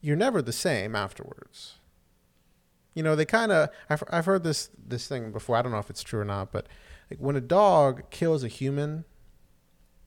you're 0.00 0.16
never 0.16 0.42
the 0.42 0.52
same 0.52 0.96
afterwards. 0.96 1.74
You 2.96 3.02
know, 3.02 3.14
they 3.14 3.26
kind 3.26 3.52
of 3.52 3.68
I've 3.88 4.02
I've 4.10 4.24
heard 4.24 4.42
this 4.42 4.70
this 4.76 5.06
thing 5.06 5.30
before. 5.30 5.54
I 5.54 5.62
don't 5.62 5.70
know 5.70 5.78
if 5.78 5.90
it's 5.90 6.02
true 6.02 6.20
or 6.20 6.24
not, 6.24 6.50
but 6.50 6.66
like 7.10 7.20
when 7.20 7.36
a 7.36 7.40
dog 7.40 8.10
kills 8.10 8.42
a 8.42 8.48
human, 8.48 9.04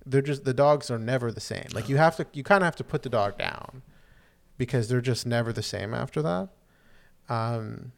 they're 0.06 0.24
just 0.24 0.44
the 0.44 0.56
dogs 0.56 0.90
are 0.90 1.00
never 1.00 1.32
the 1.32 1.40
same. 1.40 1.68
Like 1.72 1.88
you 1.88 1.98
have 1.98 2.18
to 2.18 2.26
you 2.34 2.44
kind 2.44 2.64
of 2.64 2.66
have 2.66 2.76
to 2.78 2.84
put 2.84 3.04
the 3.04 3.10
dog 3.10 3.38
down 3.38 3.84
because 4.58 4.90
they're 4.90 5.02
just 5.02 5.26
never 5.26 5.54
the 5.54 5.64
same 5.64 5.94
after 5.94 6.22
that. 6.24 6.50
Um, 7.30 7.92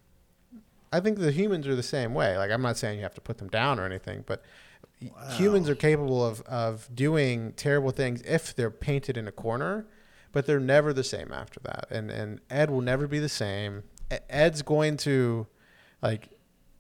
I 0.92 1.00
think 1.00 1.20
the 1.20 1.32
humans 1.32 1.68
are 1.68 1.76
the 1.76 1.84
same 1.84 2.14
way. 2.14 2.38
Like 2.38 2.52
I'm 2.52 2.62
not 2.62 2.78
saying 2.78 2.98
you 2.98 3.04
have 3.04 3.16
to 3.16 3.22
put 3.22 3.38
them 3.38 3.48
down 3.48 3.80
or 3.80 3.86
anything, 3.86 4.26
but 4.28 4.44
humans 5.32 5.70
are 5.70 5.76
capable 5.76 6.26
of 6.26 6.42
of 6.42 6.90
doing 6.94 7.54
terrible 7.54 7.92
things 7.92 8.22
if 8.24 8.54
they're 8.54 8.70
painted 8.70 9.16
in 9.16 9.28
a 9.28 9.32
corner, 9.32 9.88
but 10.34 10.46
they're 10.46 10.60
never 10.60 10.92
the 10.92 11.04
same 11.04 11.32
after 11.32 11.62
that. 11.62 11.88
And 11.90 12.12
and 12.12 12.42
Ed 12.50 12.70
will 12.70 12.82
never 12.82 13.08
be 13.08 13.20
the 13.20 13.30
same. 13.30 13.84
Ed's 14.30 14.62
going 14.62 14.98
to 14.98 15.48
like 16.02 16.30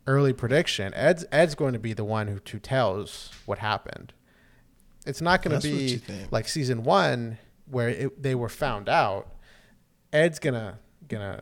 early 0.07 0.33
prediction. 0.33 0.93
Ed's 0.93 1.25
Ed's 1.31 1.55
going 1.55 1.73
to 1.73 1.79
be 1.79 1.93
the 1.93 2.03
one 2.03 2.27
who, 2.27 2.39
who 2.51 2.59
tells 2.59 3.31
what 3.45 3.59
happened. 3.59 4.13
It's 5.05 5.21
not 5.21 5.41
going 5.41 5.59
to 5.59 5.67
be 5.67 6.01
like 6.29 6.47
season 6.47 6.83
one 6.83 7.37
where 7.69 7.89
it, 7.89 8.21
they 8.21 8.35
were 8.35 8.49
found 8.49 8.89
out. 8.89 9.27
Ed's 10.13 10.39
gonna 10.39 10.77
gonna 11.07 11.41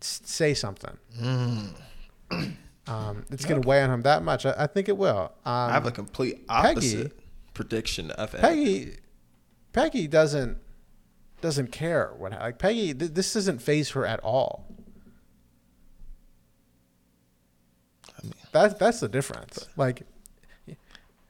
say 0.00 0.54
something. 0.54 0.96
Um, 2.86 3.24
it's 3.30 3.44
gonna 3.44 3.60
weigh 3.60 3.82
on 3.82 3.90
him 3.90 4.02
that 4.02 4.22
much. 4.22 4.46
I, 4.46 4.54
I 4.58 4.66
think 4.66 4.88
it 4.88 4.96
will. 4.96 5.32
Um, 5.44 5.52
I 5.52 5.72
have 5.72 5.86
a 5.86 5.90
complete 5.90 6.46
Peggy- 6.46 6.70
opposite 6.70 7.18
prediction 7.54 8.10
of 8.12 8.34
Ed. 8.34 8.40
Peggy, 8.42 8.96
Peggy 9.72 10.06
doesn't 10.06 10.58
doesn't 11.40 11.72
care 11.72 12.12
what 12.16 12.32
like 12.32 12.58
Peggy. 12.58 12.94
Th- 12.94 13.10
this 13.10 13.32
doesn't 13.32 13.60
faze 13.60 13.90
her 13.90 14.06
at 14.06 14.20
all. 14.20 14.66
I 18.18 18.22
mean, 18.22 18.32
That's 18.54 18.74
that's 18.74 19.00
the 19.00 19.08
difference. 19.08 19.68
Like, 19.76 20.04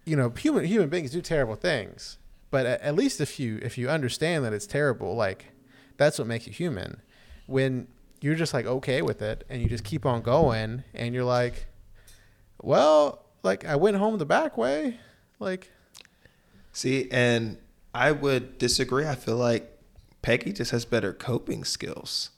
you 0.05 0.15
know, 0.15 0.29
human 0.29 0.67
human 0.67 0.91
beings 0.91 1.11
do 1.11 1.23
terrible 1.23 1.57
things, 1.57 2.19
but 2.51 2.67
at, 2.67 2.83
at 2.83 2.95
least 2.95 3.19
if 3.19 3.41
you 3.41 3.59
if 3.63 3.79
you 3.79 3.89
understand 3.89 4.45
that 4.45 4.53
it's 4.53 4.67
terrible, 4.67 5.17
like 5.17 5.47
that's 5.97 6.19
what 6.19 6.29
makes 6.29 6.47
you 6.47 6.53
human. 6.53 7.01
When 7.47 7.89
you're 8.21 8.35
just 8.35 8.53
like 8.53 8.67
okay 8.67 9.01
with 9.01 9.23
it 9.23 9.45
and 9.49 9.63
you 9.63 9.71
just 9.71 9.85
keep 9.85 10.05
on 10.05 10.21
going, 10.21 10.85
and 10.93 11.15
you're 11.15 11.25
like, 11.25 11.67
well, 12.63 13.25
like 13.43 13.65
I 13.65 13.77
went 13.77 13.97
home 13.97 14.19
the 14.19 14.27
back 14.27 14.59
way, 14.59 15.01
like 15.41 15.71
see, 16.73 17.09
and 17.11 17.57
I 17.95 18.13
would 18.13 18.59
disagree. 18.59 19.07
I 19.07 19.15
feel 19.15 19.39
like 19.39 19.81
Peggy 20.21 20.53
just 20.53 20.73
has 20.73 20.85
better 20.85 21.15
coping 21.15 21.65
skills. 21.65 22.33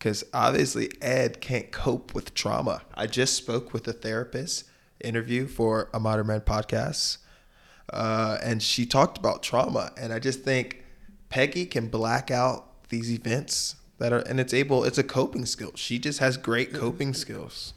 Because 0.00 0.24
obviously, 0.32 0.90
Ed 1.02 1.40
can't 1.42 1.70
cope 1.70 2.14
with 2.14 2.32
trauma. 2.34 2.80
I 2.94 3.06
just 3.06 3.34
spoke 3.34 3.74
with 3.74 3.86
a 3.86 3.92
therapist 3.92 4.64
interview 5.04 5.46
for 5.46 5.90
a 5.92 6.00
Modern 6.00 6.26
Man 6.26 6.40
podcast, 6.40 7.18
uh, 7.92 8.38
and 8.42 8.62
she 8.62 8.86
talked 8.86 9.18
about 9.18 9.42
trauma. 9.42 9.92
And 9.98 10.10
I 10.12 10.18
just 10.18 10.40
think 10.42 10.82
Peggy 11.28 11.66
can 11.66 11.88
black 11.88 12.30
out 12.30 12.88
these 12.88 13.12
events 13.12 13.76
that 13.98 14.10
are, 14.14 14.20
and 14.20 14.40
it's 14.40 14.54
able. 14.54 14.84
It's 14.84 14.96
a 14.98 15.04
coping 15.04 15.44
skill. 15.44 15.72
She 15.74 15.98
just 15.98 16.18
has 16.20 16.38
great 16.38 16.72
coping 16.72 17.12
skills. 17.12 17.74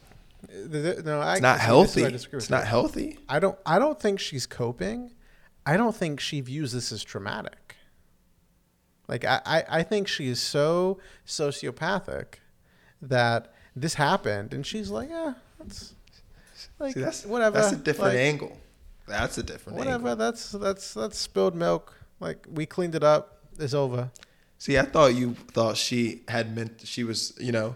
no, 0.50 1.20
I, 1.20 1.34
It's 1.34 1.42
not 1.42 1.60
see, 1.60 1.60
this 1.60 1.60
is 1.60 1.66
healthy. 1.66 2.02
where 2.02 2.08
I 2.08 2.12
disagree 2.14 2.38
It's 2.38 2.50
not 2.50 2.62
you. 2.64 2.66
healthy. 2.70 3.20
I 3.28 3.40
don't 3.40 3.58
I 3.66 3.80
don't 3.80 4.00
think 4.00 4.22
she's 4.22 4.46
coping. 4.46 5.12
I 5.66 5.76
don't 5.76 5.96
think 5.96 6.22
she 6.22 6.40
views 6.40 6.72
this 6.72 6.92
as 6.94 7.04
traumatic. 7.04 7.76
Like 9.08 9.26
I, 9.26 9.42
I, 9.46 9.64
I 9.80 9.84
think 9.84 10.08
she 10.08 10.28
is 10.28 10.40
so 10.42 11.00
sociopathic 11.28 12.36
that 13.02 13.54
this 13.76 13.96
happened 13.96 14.54
and 14.54 14.66
she's 14.66 14.90
like, 14.90 15.10
yeah, 15.10 15.34
that's 15.60 15.94
like 16.80 16.94
See, 16.94 17.02
that's 17.02 17.26
whatever. 17.26 17.60
That's 17.60 17.74
a 17.74 17.78
different 17.78 18.14
Like, 18.16 18.20
angle. 18.24 18.58
That's 19.08 19.38
a 19.38 19.44
different 19.44 19.78
Whatever. 19.78 19.96
angle. 20.10 20.16
That's 20.16 20.52
that's 20.54 20.94
that's 20.94 21.18
spilled 21.18 21.56
milk. 21.56 21.94
Like 22.20 22.46
we 22.50 22.66
cleaned 22.66 22.96
it 22.96 23.04
up. 23.04 23.40
It's 23.60 23.74
over. 23.74 24.10
See, 24.58 24.78
I 24.78 24.84
thought 24.84 25.14
you 25.14 25.34
thought 25.52 25.76
she 25.76 26.24
had 26.30 26.56
meant 26.56 26.82
she 26.86 27.04
was, 27.04 27.34
you 27.40 27.52
know, 27.52 27.76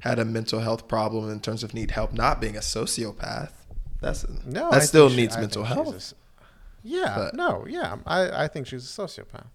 had 0.00 0.18
a 0.18 0.24
mental 0.26 0.60
health 0.60 0.86
problem 0.86 1.30
in 1.30 1.40
terms 1.40 1.62
of 1.64 1.72
need 1.72 1.92
help, 1.92 2.12
not 2.12 2.40
being 2.40 2.54
a 2.56 2.60
sociopath. 2.60 3.50
That's 4.02 4.28
No, 4.44 4.70
that 4.70 4.74
I 4.74 4.78
still 4.80 5.08
think 5.08 5.16
she- 5.16 5.22
needs 5.22 5.36
mental 5.38 5.64
health. 5.64 6.12
a 6.12 6.14
yeah. 6.82 7.14
But- 7.16 7.34
no. 7.34 7.64
Yeah. 7.66 7.96
I 8.06 8.44
I 8.44 8.48
think 8.48 8.66
she's 8.66 8.84
a 8.84 9.02
sociopath. 9.02 9.46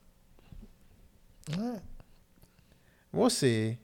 Alright. 1.58 1.82
We'll 3.12 3.30
see. 3.30 3.78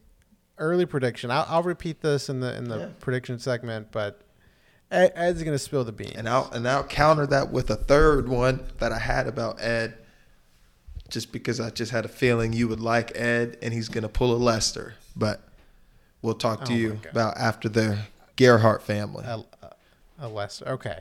Early 0.58 0.86
prediction. 0.86 1.32
I'll, 1.32 1.45
I'll 1.48 1.63
repeat 1.63 2.02
this 2.02 2.30
in 2.30 2.39
the 2.41 2.56
in 2.56 2.65
the 2.65 2.78
Yeah. 2.80 2.88
prediction 3.00 3.39
segment, 3.39 3.91
but 3.91 4.22
Ed, 4.91 5.13
Ed's 5.15 5.43
gonna 5.43 5.58
spill 5.60 5.84
the 5.84 5.91
beans. 5.91 6.13
And 6.15 6.28
I'll 6.28 6.50
and 6.52 6.67
I'll 6.67 6.84
counter 6.84 7.26
that 7.28 7.52
with 7.52 7.69
a 7.69 7.76
third 7.76 8.28
one 8.28 8.65
that 8.80 8.91
I 8.91 9.00
had 9.00 9.28
about 9.28 9.62
Ed, 9.62 9.98
just 11.10 11.32
because 11.32 11.60
I 11.60 11.69
just 11.69 11.91
had 11.91 12.04
a 12.06 12.10
feeling 12.10 12.52
you 12.54 12.67
would 12.67 12.80
like 12.82 13.12
Ed 13.15 13.58
and 13.62 13.74
he's 13.74 13.88
gonna 13.88 14.10
pull 14.10 14.34
a 14.34 14.38
Lester. 14.38 14.95
But 15.15 15.41
we'll 16.22 16.34
talk 16.34 16.65
to 16.65 16.74
Oh 16.74 16.76
you 16.76 17.00
about 17.10 17.38
after 17.38 17.69
the 17.69 18.00
Gerhardt 18.36 18.82
family. 18.84 19.24
a, 19.26 19.43
a, 19.62 19.72
a 20.19 20.28
less 20.28 20.62
okay. 20.63 21.00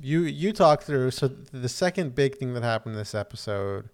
You 0.00 0.20
you 0.22 0.52
talk 0.52 0.84
through. 0.84 1.10
So 1.10 1.28
the 1.28 1.68
second 1.68 2.14
big 2.14 2.36
thing 2.38 2.54
that 2.54 2.62
happened 2.62 2.94
in 2.94 2.98
this 2.98 3.14
episode 3.14 3.90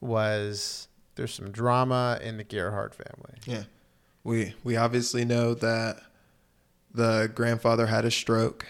was 0.00 0.86
there's 1.16 1.34
some 1.34 1.50
drama 1.50 2.18
in 2.22 2.36
the 2.36 2.44
Gerhardt 2.44 2.94
family. 2.94 3.38
Yeah. 3.46 3.64
We 4.24 4.54
we 4.64 4.76
obviously 4.76 5.24
know 5.24 5.54
that 5.54 6.00
the 6.94 7.30
grandfather 7.34 7.86
had 7.86 8.04
a 8.04 8.10
stroke 8.10 8.66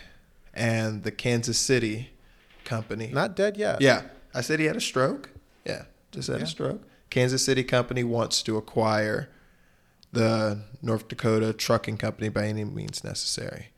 and 0.55 1.03
the 1.05 1.13
Kansas 1.13 1.59
City 1.59 2.11
company. 2.65 3.09
Not 3.13 3.37
dead 3.37 3.57
yet. 3.57 3.81
yeah. 3.81 4.03
I 4.35 4.41
said 4.41 4.59
he 4.61 4.67
had 4.67 4.77
a 4.77 4.81
stroke. 4.81 5.31
Yeah. 5.65 5.85
Just 6.13 6.29
had 6.29 6.39
Yeah. 6.39 6.45
a 6.45 6.49
stroke. 6.49 6.83
Kansas 7.11 7.45
City 7.45 7.63
company 7.65 8.05
wants 8.05 8.43
to 8.43 8.57
acquire 8.57 9.29
the 10.13 10.63
North 10.83 11.09
Dakota 11.09 11.53
trucking 11.53 11.99
company 11.99 12.29
by 12.29 12.47
any 12.47 12.65
means 12.65 13.05
necessary. 13.05 13.69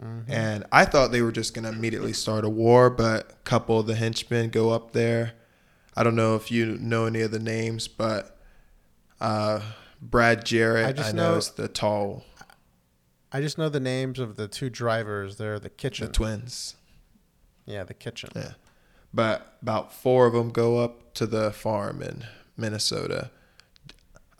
Mm-hmm. 0.00 0.30
And 0.32 0.64
I 0.72 0.84
thought 0.84 1.12
they 1.12 1.20
were 1.22 1.32
just 1.32 1.52
going 1.54 1.64
to 1.64 1.70
immediately 1.70 2.12
start 2.12 2.44
a 2.44 2.48
war, 2.48 2.88
but 2.90 3.30
a 3.30 3.34
couple 3.44 3.78
of 3.78 3.86
the 3.86 3.94
henchmen 3.94 4.48
go 4.50 4.70
up 4.70 4.92
there. 4.92 5.32
I 5.96 6.02
don't 6.02 6.16
know 6.16 6.36
if 6.36 6.50
you 6.50 6.78
know 6.78 7.06
any 7.06 7.20
of 7.20 7.30
the 7.30 7.38
names, 7.38 7.86
but 7.88 8.38
uh, 9.20 9.60
Brad 10.00 10.44
Garrett, 10.44 10.86
I 10.86 10.88
I, 10.88 10.92
just 10.92 11.14
know, 11.14 11.32
know- 11.32 11.38
is 11.38 11.50
the 11.50 11.68
tall, 11.68 12.24
I 13.32 13.40
just 13.40 13.56
know 13.56 13.68
the 13.68 13.80
names 13.80 14.18
of 14.18 14.36
the 14.36 14.46
two 14.48 14.68
drivers. 14.70 15.36
They're 15.36 15.58
the 15.58 15.64
the 15.64 15.70
kitchen. 15.70 16.12
twins. 16.12 16.76
yeah, 17.66 17.84
the 17.84 17.94
kitchen. 17.94 18.30
Yeah. 18.36 18.52
But 19.14 19.56
about 19.62 19.92
four 19.92 20.26
of 20.26 20.32
them 20.34 20.50
go 20.50 20.78
up 20.78 21.14
to 21.14 21.26
the 21.26 21.50
farm 21.52 22.02
in 22.02 22.24
Minnesota. 22.56 23.30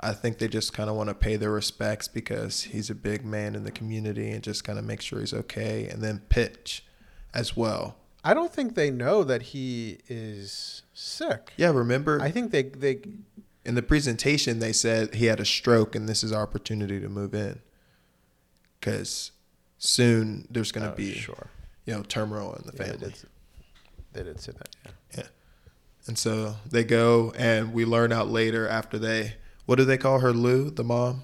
I 0.01 0.12
think 0.12 0.38
they 0.38 0.49
just 0.49 0.73
kind 0.73 0.91
of 0.91 0.97
want 0.97 1.09
to 1.11 1.15
pay 1.15 1.37
their 1.37 1.51
respects 1.53 2.09
because 2.09 2.65
he's 2.65 2.91
a 2.91 2.95
big 2.95 3.25
man 3.25 3.55
in 3.55 3.65
the 3.65 3.71
community 3.71 4.31
and 4.31 4.43
just 4.43 4.65
kind 4.65 4.79
of 4.79 4.85
make 4.85 5.01
sure 5.01 5.21
he's 5.21 5.33
okay 5.33 5.87
and 5.88 6.03
then 6.03 6.23
pitch 6.29 6.85
as 7.33 7.57
well. 7.57 7.97
I 8.25 8.35
don't 8.35 8.53
think 8.53 8.75
they 8.75 8.91
know 8.91 9.23
that 9.25 9.43
he 9.43 9.99
is 10.09 10.83
sick. 11.03 11.53
Yeah, 11.57 11.71
remember 11.71 12.21
I 12.21 12.31
think 12.31 12.51
they 12.53 12.62
they 12.65 13.01
in 13.65 13.75
the 13.75 13.83
presentation 13.83 14.59
they 14.59 14.73
said 14.73 15.15
he 15.15 15.27
had 15.27 15.41
a 15.41 15.45
stroke 15.45 15.95
and 15.95 16.09
this 16.09 16.25
is 16.25 16.33
our 16.33 16.43
opportunity 16.43 17.01
to 17.01 17.09
move 17.09 17.35
in 17.35 17.61
because 18.81 19.33
soon 19.79 20.47
there's 20.51 20.73
going 20.73 20.87
to 20.87 20.93
oh, 20.93 20.97
be 20.97 21.15
sure. 21.15 21.49
you 21.85 21.95
know 21.95 22.03
turmoil 22.03 22.55
in 22.55 22.67
the 22.67 22.73
Yeah, 22.77 22.83
they, 22.93 22.99
family 22.99 23.15
did, 23.15 23.29
they 24.12 24.23
did 24.25 24.41
say 24.41 24.53
that. 24.53 24.93
Yeah. 25.17 25.27
and 26.07 26.19
so 26.19 26.57
they 26.69 26.85
go 26.85 27.33
and 27.37 27.73
we 27.73 27.85
learn 27.85 28.12
out 28.12 28.29
later 28.29 28.69
after 28.69 28.99
they 28.99 29.35
what 29.67 29.77
do 29.77 29.85
they 29.85 29.99
call 29.99 30.21
her 30.21 30.33
lou 30.33 30.71
the 30.71 30.85
mom 30.85 31.23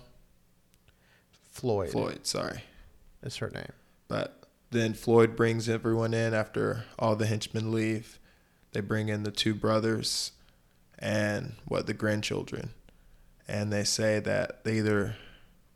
Floyd, 1.51 1.91
floyd 1.91 2.27
sorry 2.27 2.62
is 3.23 3.37
her 3.38 3.51
name. 3.51 3.73
but 4.07 4.45
then 4.71 4.95
floyd 4.95 5.35
brings 5.35 5.69
everyone 5.69 6.14
in 6.14 6.35
after 6.35 6.85
all 6.99 7.17
the 7.17 7.27
henchmen 7.27 7.73
leave 7.73 8.21
they 8.79 8.87
bring 8.87 9.09
in 9.09 9.25
the 9.25 9.33
two 9.33 9.55
brothers 9.55 10.31
and 11.01 11.55
what 11.64 11.87
the 11.88 11.93
grandchildren 11.95 12.71
and 13.49 13.73
they 13.73 13.83
say 13.83 14.21
that 14.21 14.62
they 14.64 14.79
either 14.79 15.17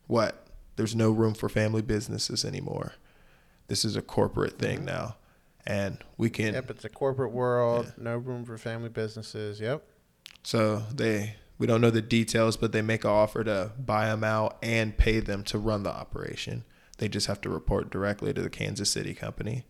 what 0.06 0.46
there's 0.76 0.94
no 0.94 1.10
room 1.10 1.34
for 1.34 1.48
family 1.48 1.82
businesses 1.82 2.44
anymore 2.44 2.92
this 3.66 3.84
is 3.84 3.96
a 3.96 4.02
corporate 4.02 4.56
thing 4.56 4.84
now 4.84 5.16
and 5.66 5.98
we 6.16 6.30
can 6.30 6.54
Yep, 6.54 6.70
it's 6.70 6.84
a 6.84 6.88
corporate 6.88 7.30
world. 7.32 7.92
No 7.96 8.16
room 8.16 8.44
for 8.44 8.56
family 8.58 8.88
businesses. 8.88 9.60
Yep. 9.60 9.82
so 10.44 10.84
they 10.94 11.34
we 11.58 11.66
don't 11.66 11.80
know 11.80 11.90
the 11.90 12.02
details 12.02 12.56
but 12.56 12.70
they 12.70 12.82
make 12.82 13.02
an 13.02 13.10
offer 13.10 13.42
to 13.42 13.72
buy 13.84 14.06
them 14.06 14.22
out 14.22 14.58
and 14.62 14.96
pay 14.96 15.18
them 15.18 15.42
to 15.44 15.58
run 15.58 15.82
the 15.82 15.90
operation 15.92 16.62
they 16.98 17.08
just 17.08 17.26
have 17.26 17.40
to 17.40 17.48
report 17.50 17.90
directly 17.90 18.32
to 18.32 18.42
the 18.42 18.50
kansas 18.50 18.90
city 18.90 19.12
company 19.12 19.64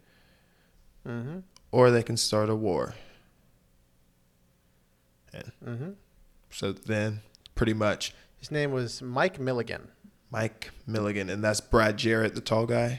Mm-hmm. 1.09 1.39
or 1.73 1.91
they 1.91 2.03
can 2.05 2.17
start 2.19 2.49
a 2.51 2.55
war 2.55 2.95
and 5.33 5.53
Mm-hmm. 5.67 5.91
so 6.51 6.73
then 6.73 7.21
pretty 7.55 7.75
much 7.75 8.15
His 8.39 8.51
name 8.51 8.73
was 8.73 9.01
Mike 9.03 9.39
Milligan. 9.41 9.89
Mike 10.31 10.71
Milligan, 10.87 11.29
and 11.29 11.45
that's 11.45 11.61
Brad 11.61 11.97
Garrett, 11.99 12.35
the 12.35 12.41
tall 12.41 12.67
guy. 12.67 12.99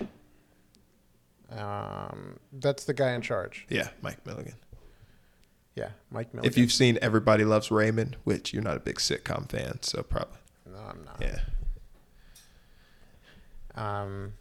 Um, 1.49 2.39
that's 2.51 2.83
the 2.85 2.93
guy 2.93 3.13
in 3.13 3.21
charge. 3.21 3.65
Yeah, 3.69 3.89
Mike 4.01 4.25
Milligan. 4.25 4.55
Yeah, 5.75 5.89
Mike 6.11 6.33
Milligan. 6.33 6.51
If 6.51 6.57
you've 6.57 6.71
seen 6.71 6.97
Everybody 7.01 7.43
Loves 7.45 7.71
Raymond, 7.71 8.17
which 8.23 8.53
you're 8.53 8.61
not 8.63 8.77
a 8.77 8.79
big 8.79 8.95
sitcom 8.97 9.49
fan, 9.49 9.79
so 9.81 10.03
probably 10.03 10.37
no, 10.71 10.77
I'm 10.79 11.03
not. 11.03 11.17
yeah. 11.21 11.39
Um, 13.75 14.33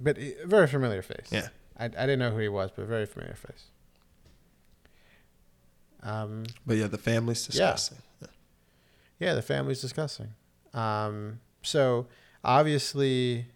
but 0.00 0.16
he- 0.16 0.34
very 0.44 0.66
familiar 0.66 1.02
face. 1.02 1.28
Yeah. 1.30 1.48
I, 1.78 1.84
I 1.86 1.88
didn't 1.88 2.18
know 2.18 2.30
who 2.30 2.38
he 2.38 2.48
was, 2.48 2.70
but 2.74 2.86
very 2.86 3.06
familiar 3.06 3.34
face. 3.34 3.64
Um, 6.02 6.44
But 6.66 6.76
yeah, 6.76 6.86
the 6.86 6.98
family's 6.98 7.48
Yeah. 7.52 7.72
discussing. 7.72 7.98
Yeah. 8.20 8.28
yeah, 9.18 9.34
the 9.34 9.42
family's 9.42 9.80
discussing. 9.80 10.34
Um, 10.74 11.40
so 11.62 12.06
obviously, 12.44 13.46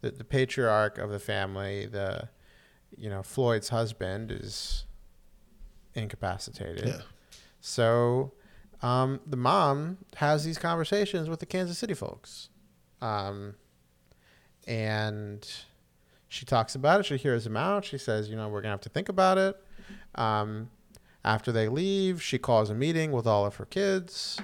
the 0.00 0.10
the 0.10 0.24
patriarch 0.24 0.98
of 0.98 1.10
the 1.10 1.18
family, 1.18 1.86
the 1.86 2.28
you 2.96 3.08
know 3.10 3.22
Floyd's 3.22 3.68
husband, 3.68 4.30
is 4.32 4.84
incapacitated. 5.94 6.86
Yeah. 6.86 7.00
So 7.60 8.32
um, 8.82 9.20
the 9.26 9.36
mom 9.36 9.98
has 10.16 10.44
these 10.44 10.58
conversations 10.58 11.28
with 11.28 11.40
the 11.40 11.46
Kansas 11.46 11.78
City 11.78 11.94
folks. 11.94 12.48
Um, 13.00 13.54
and 14.66 15.46
she 16.28 16.44
talks 16.44 16.74
about 16.74 17.00
it. 17.00 17.06
She 17.06 17.16
hears 17.16 17.46
him 17.46 17.56
out. 17.56 17.84
She 17.84 17.98
says, 17.98 18.28
you 18.28 18.36
know, 18.36 18.46
we're 18.48 18.60
going 18.60 18.64
to 18.70 18.70
have 18.70 18.80
to 18.82 18.88
think 18.88 19.08
about 19.08 19.38
it. 19.38 19.56
Um, 20.14 20.70
after 21.24 21.52
they 21.52 21.68
leave, 21.68 22.22
she 22.22 22.38
calls 22.38 22.70
a 22.70 22.74
meeting 22.74 23.12
with 23.12 23.26
all 23.26 23.44
of 23.46 23.56
her 23.56 23.64
kids. 23.66 24.38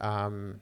Um, 0.00 0.60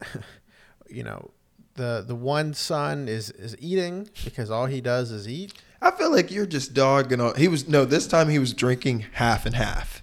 you 0.88 1.02
know, 1.02 1.30
the 1.74 2.04
the 2.06 2.14
one 2.14 2.54
son 2.54 3.08
is 3.08 3.30
is 3.30 3.56
eating 3.60 4.08
because 4.24 4.50
all 4.50 4.66
he 4.66 4.80
does 4.80 5.10
is 5.10 5.28
eat. 5.28 5.52
I 5.82 5.90
feel 5.90 6.10
like 6.10 6.30
you're 6.30 6.46
just 6.46 6.74
dogging 6.74 7.20
on. 7.20 7.36
He 7.36 7.48
was 7.48 7.68
no. 7.68 7.84
This 7.84 8.06
time 8.06 8.28
he 8.28 8.38
was 8.38 8.52
drinking 8.54 9.06
half 9.14 9.46
and 9.46 9.54
half. 9.54 10.02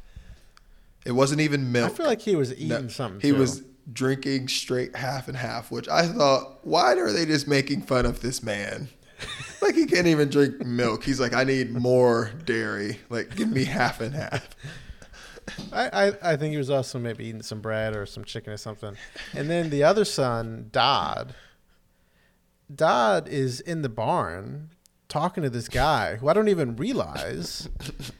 It 1.05 1.11
wasn't 1.13 1.41
even 1.41 1.71
milk. 1.71 1.91
I 1.91 1.93
feel 1.95 2.05
like 2.05 2.21
he 2.21 2.35
was 2.35 2.53
eating 2.53 2.67
No, 2.69 2.87
something. 2.87 3.19
He 3.21 3.29
too. 3.33 3.39
was 3.39 3.63
drinking 3.91 4.47
straight 4.47 4.95
half 4.95 5.27
and 5.27 5.35
half, 5.35 5.69
which 5.69 5.89
I 5.89 6.07
thought, 6.07 6.65
why 6.65 6.93
are 6.93 7.11
they 7.11 7.25
just 7.25 7.45
making 7.47 7.81
fun 7.81 8.05
of 8.05 8.21
this 8.21 8.41
man? 8.41 8.87
Like 9.61 9.75
he 9.75 9.85
can't 9.85 10.07
even 10.07 10.29
drink 10.29 10.65
milk. 10.65 11.03
He's 11.03 11.19
like, 11.19 11.33
I 11.33 11.43
need 11.43 11.71
more 11.71 12.31
dairy. 12.45 12.99
Like, 13.09 13.35
give 13.35 13.49
me 13.49 13.63
half 13.65 14.01
and 14.01 14.13
half. 14.15 14.49
I, 15.71 16.07
I, 16.07 16.31
I 16.33 16.35
think 16.37 16.51
he 16.51 16.57
was 16.57 16.69
also 16.69 16.99
maybe 16.99 17.25
eating 17.25 17.41
some 17.41 17.61
bread 17.61 17.95
or 17.95 18.05
some 18.05 18.23
chicken 18.23 18.53
or 18.53 18.57
something. 18.57 18.95
And 19.33 19.49
then 19.49 19.69
the 19.69 19.83
other 19.83 20.05
son, 20.05 20.69
Dodd, 20.71 21.35
Dodd 22.73 23.27
is 23.27 23.59
in 23.59 23.81
the 23.81 23.89
barn 23.89 24.69
talking 25.09 25.43
to 25.43 25.49
this 25.49 25.67
guy 25.67 26.15
who 26.15 26.27
I 26.27 26.33
don't 26.33 26.47
even 26.47 26.75
realize 26.75 27.69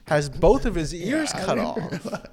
has 0.06 0.28
both 0.28 0.64
of 0.64 0.74
his 0.74 0.94
ears 0.94 1.32
Yeah, 1.34 1.44
cut 1.44 1.58
off. 1.58 2.24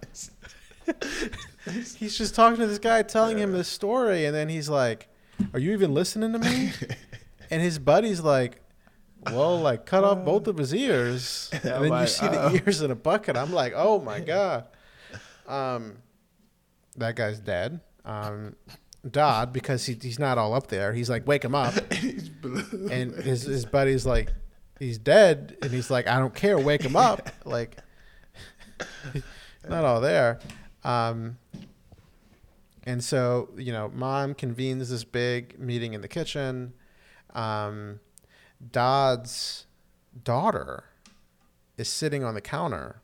He's 1.97 2.17
just 2.17 2.35
talking 2.35 2.59
to 2.59 2.67
this 2.67 2.79
guy, 2.79 3.01
telling 3.03 3.37
him 3.37 3.51
this 3.53 3.67
story, 3.67 4.25
and 4.25 4.35
then 4.35 4.49
he's 4.49 4.67
like, 4.67 5.07
"Are 5.53 5.59
you 5.59 5.71
even 5.73 5.93
listening 5.93 6.33
to 6.33 6.39
me?" 6.39 6.71
and 7.51 7.61
his 7.61 7.77
buddy's 7.77 8.21
like, 8.21 8.61
"Well, 9.25 9.59
like 9.59 9.85
cut 9.85 10.03
off 10.03 10.25
both 10.25 10.47
of 10.47 10.57
his 10.57 10.73
ears." 10.73 11.51
And 11.63 11.85
then 11.85 12.01
you 12.01 12.07
see 12.07 12.27
the 12.27 12.61
ears 12.65 12.81
in 12.81 12.89
a 12.89 12.95
bucket. 12.95 13.37
I'm 13.37 13.53
like, 13.53 13.73
"Oh 13.75 13.99
my 14.01 14.19
god." 14.33 14.65
Um, 15.47 15.97
that 16.97 17.15
guy's 17.15 17.39
dead. 17.39 17.81
Um, 18.05 18.55
Dodd, 19.09 19.51
because 19.53 19.85
he, 19.85 19.97
he's 20.01 20.17
not 20.19 20.37
all 20.37 20.53
up 20.53 20.67
there. 20.67 20.93
He's 20.93 21.09
like, 21.09 21.27
"Wake 21.27 21.43
him 21.43 21.53
up," 21.53 21.75
and 22.89 23.13
his 23.13 23.43
his 23.43 23.65
buddy's 23.65 24.05
like, 24.05 24.31
he's 24.81 24.97
dead, 24.97 25.57
and 25.61 25.71
he's 25.71 25.89
like, 25.91 26.07
I 26.07 26.17
don't 26.17 26.33
care, 26.33 26.57
wake 26.57 26.81
him 26.81 26.95
up. 26.95 27.29
like, 27.45 27.77
not 29.69 29.85
all 29.85 30.01
there. 30.01 30.39
Um, 30.83 31.37
and 32.83 33.03
so, 33.03 33.49
you 33.55 33.71
know, 33.71 33.91
mom 33.93 34.33
convenes 34.33 34.89
this 34.89 35.03
big 35.03 35.59
meeting 35.59 35.93
in 35.93 36.01
the 36.01 36.07
kitchen. 36.07 36.73
Um, 37.33 37.99
Dodd's 38.71 39.65
daughter 40.23 40.83
is 41.77 41.89
sitting 41.89 42.23
on 42.23 42.33
the 42.35 42.41
counter. 42.41 43.01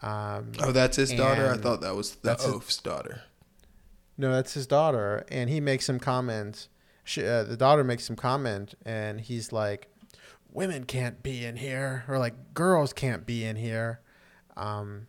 Um, 0.00 0.52
Oh, 0.60 0.72
that's 0.72 0.96
his 0.96 1.12
daughter. 1.12 1.50
I 1.52 1.56
thought 1.56 1.80
that 1.80 1.94
was 1.96 2.16
the 2.16 2.34
his- 2.34 2.44
oaf's 2.44 2.76
daughter. 2.78 3.22
No, 4.16 4.32
that's 4.32 4.54
his 4.54 4.66
daughter, 4.66 5.24
and 5.30 5.48
he 5.48 5.60
makes 5.60 5.84
some 5.84 6.00
comment. 6.00 6.68
She, 7.04 7.24
uh, 7.24 7.44
the 7.44 7.56
daughter 7.56 7.84
makes 7.84 8.04
some 8.04 8.16
comment, 8.16 8.74
and 8.84 9.20
he's 9.20 9.52
like, 9.52 9.88
"Women 10.52 10.84
can't 10.84 11.22
be 11.22 11.44
in 11.44 11.56
here," 11.56 12.04
or 12.08 12.18
like, 12.18 12.52
"Girls 12.52 12.92
can't 12.92 13.24
be 13.26 13.44
in 13.44 13.54
here." 13.56 14.00
Um, 14.56 15.06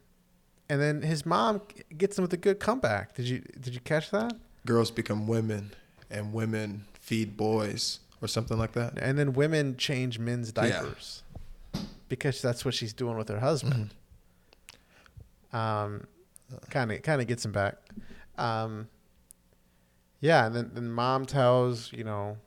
and 0.69 0.79
then 0.79 1.01
his 1.01 1.25
mom 1.25 1.61
gets 1.97 2.17
him 2.17 2.21
with 2.21 2.33
a 2.33 2.37
good 2.37 2.59
comeback. 2.59 3.15
Did 3.15 3.27
you 3.27 3.39
did 3.59 3.73
you 3.73 3.79
catch 3.79 4.11
that? 4.11 4.33
Girls 4.65 4.91
become 4.91 5.27
women, 5.27 5.73
and 6.11 6.31
women 6.31 6.85
feed 7.09 7.35
boys, 7.35 7.99
or 8.21 8.27
something 8.27 8.57
like 8.57 8.73
that. 8.73 8.97
And 8.99 9.17
then 9.17 9.33
women 9.33 9.75
change 9.77 10.19
men's 10.19 10.53
Yeah. 10.55 10.61
diapers 10.69 11.23
because 12.07 12.39
that's 12.41 12.63
what 12.63 12.73
she's 12.75 12.93
doing 12.93 13.17
with 13.17 13.29
her 13.29 13.39
husband. 13.39 13.89
Um, 15.51 16.05
kind 16.69 16.91
of 16.91 17.01
kind 17.01 17.19
of 17.21 17.27
gets 17.27 17.43
him 17.45 17.51
back. 17.51 17.77
Um, 18.37 18.87
yeah, 20.21 20.45
and 20.45 20.55
then 20.55 20.71
then 20.73 20.91
mom 20.91 21.25
tells 21.25 21.91
you 21.91 22.03
know 22.03 22.37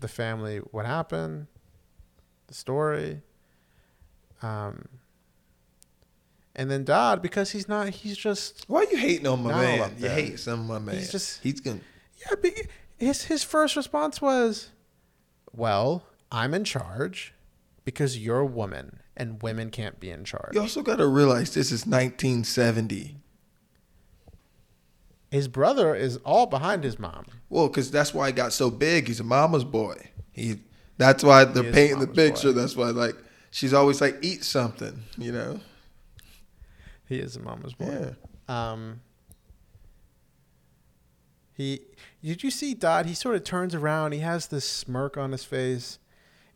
the 0.00 0.08
family 0.08 0.58
what 0.58 0.86
happened, 0.86 1.46
the 2.46 2.54
story. 2.54 3.20
Um, 4.40 4.88
and 6.54 6.70
then 6.70 6.84
Dodd 6.84 7.20
because 7.20 7.50
he's 7.50 7.68
not 7.68 7.88
he's 7.90 8.16
just 8.16 8.64
Why 8.68 8.86
you 8.90 8.96
hating 8.96 9.26
on 9.26 9.42
my 9.42 9.52
man? 9.52 9.94
You 9.98 10.08
hate 10.08 10.38
some 10.38 10.60
of 10.60 10.66
my 10.66 10.78
man. 10.78 10.94
He's 10.96 11.10
just- 11.12 11.42
he's 11.42 11.60
gonna. 11.60 11.80
Yeah, 12.20 12.36
but 12.40 12.52
his 12.98 13.24
his 13.24 13.44
first 13.44 13.76
response 13.76 14.20
was, 14.20 14.70
"Well, 15.52 16.04
I'm 16.30 16.54
in 16.54 16.64
charge 16.64 17.34
because 17.84 18.18
you're 18.18 18.40
a 18.40 18.46
woman 18.46 19.00
and 19.16 19.42
women 19.42 19.70
can't 19.70 19.98
be 20.00 20.10
in 20.10 20.24
charge." 20.24 20.54
You 20.54 20.60
also 20.60 20.82
got 20.82 20.96
to 20.96 21.06
realize 21.06 21.54
this 21.54 21.72
is 21.72 21.86
1970. 21.86 23.16
His 25.30 25.46
brother 25.48 25.94
is 25.94 26.16
all 26.18 26.46
behind 26.46 26.84
his 26.84 26.98
mom. 26.98 27.26
Well, 27.50 27.68
because 27.68 27.90
that's 27.90 28.14
why 28.14 28.28
he 28.28 28.32
got 28.32 28.52
so 28.52 28.70
big. 28.70 29.08
He's 29.08 29.20
a 29.20 29.24
mama's 29.24 29.64
boy. 29.64 30.10
He. 30.32 30.60
That's 30.96 31.22
why 31.22 31.44
they're 31.44 31.72
painting 31.72 32.00
the 32.00 32.06
picture. 32.08 32.52
boy. 32.52 32.60
That's 32.60 32.74
why 32.74 32.90
like 32.90 33.14
she's 33.50 33.74
always 33.74 34.00
like 34.00 34.18
eat 34.22 34.42
something. 34.44 35.02
You 35.16 35.32
know. 35.32 35.60
He 37.08 37.18
is 37.18 37.36
a 37.36 37.40
mama's 37.40 37.74
boy. 37.74 38.14
Yeah. 38.48 38.72
Um. 38.72 39.00
He 41.58 41.80
did 42.22 42.44
you 42.44 42.52
see 42.52 42.72
Dodd? 42.72 43.06
He 43.06 43.14
sort 43.14 43.34
of 43.34 43.42
turns 43.42 43.74
around. 43.74 44.12
He 44.12 44.20
has 44.20 44.46
this 44.46 44.64
smirk 44.64 45.16
on 45.16 45.32
his 45.32 45.42
face, 45.44 45.98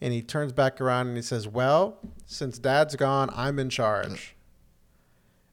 and 0.01 0.13
he 0.13 0.23
turns 0.23 0.53
back 0.53 0.81
around 0.81 1.09
and 1.09 1.17
he 1.17 1.23
says, 1.23 1.49
"Well, 1.49 1.99
since 2.25 2.57
Dad's 2.57 2.95
gone, 2.95 3.29
I'm 3.35 3.59
in 3.59 3.69
charge." 3.69 4.37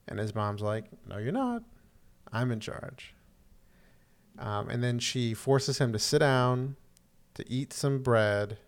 And 0.08 0.20
his 0.20 0.36
mom's 0.36 0.62
like, 0.62 0.86
"No, 1.08 1.18
you're 1.18 1.32
not. 1.32 1.64
I'm 2.32 2.52
in 2.52 2.60
charge." 2.60 3.16
Um, 4.38 4.70
and 4.70 4.84
then 4.84 5.00
she 5.00 5.34
forces 5.34 5.80
him 5.80 5.92
to 5.94 6.00
sit 6.00 6.20
down, 6.20 6.76
to 7.34 7.52
eat 7.52 7.74
some 7.74 8.04
bread, 8.04 8.60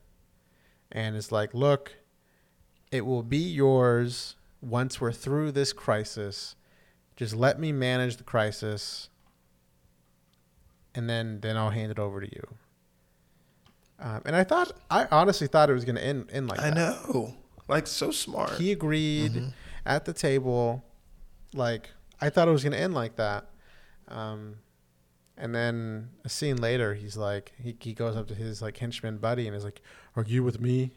and 0.92 1.16
is 1.16 1.32
like, 1.32 1.54
"Look, 1.54 1.94
it 2.92 3.06
will 3.06 3.22
be 3.22 3.38
yours 3.38 4.36
once 4.62 5.00
we're 5.00 5.12
through 5.12 5.52
this 5.52 5.74
crisis. 5.74 6.56
Just 7.16 7.36
let 7.36 7.60
me 7.60 7.72
manage 7.72 8.18
the 8.18 8.24
crisis, 8.24 9.10
and 10.96 11.10
then 11.10 11.40
then 11.42 11.58
I'll 11.58 11.70
hand 11.70 11.92
it 11.92 12.00
over 12.00 12.22
to 12.22 12.28
you." 12.28 12.48
Um, 14.00 14.22
and 14.26 14.36
I 14.36 14.44
thought, 14.44 14.72
I 14.90 15.08
honestly 15.12 15.46
thought 15.48 15.70
it 15.70 15.74
was 15.74 15.86
going 15.86 15.96
to 15.96 16.04
end 16.04 16.30
end 16.32 16.48
like 16.48 16.60
I 16.60 16.72
that. 16.72 16.76
know. 16.76 17.36
Like 17.68 17.88
so 17.88 18.12
smart. 18.12 18.54
He 18.58 18.72
agreed 18.72 19.54
at 19.86 20.06
the 20.06 20.14
table. 20.14 20.84
Like 21.54 21.92
I 22.20 22.30
thought 22.30 22.48
it 22.48 22.52
was 22.52 22.64
going 22.64 22.74
to 22.74 22.80
end 22.80 22.94
like 22.94 23.16
that. 23.18 23.46
Um, 24.08 24.56
and 25.38 25.56
then 25.56 26.10
a 26.26 26.30
scene 26.30 26.58
later, 26.58 26.94
he's 26.96 27.16
like, 27.16 27.54
he, 27.62 27.76
he 27.80 27.94
goes 27.94 28.16
up 28.16 28.28
to 28.28 28.36
his 28.36 28.62
like 28.62 28.78
henchman 28.78 29.18
buddy 29.18 29.48
and 29.48 29.56
is 29.56 29.64
like, 29.64 29.82
"Are 30.16 30.24
you 30.28 30.44
with 30.44 30.60
me? 30.60 30.92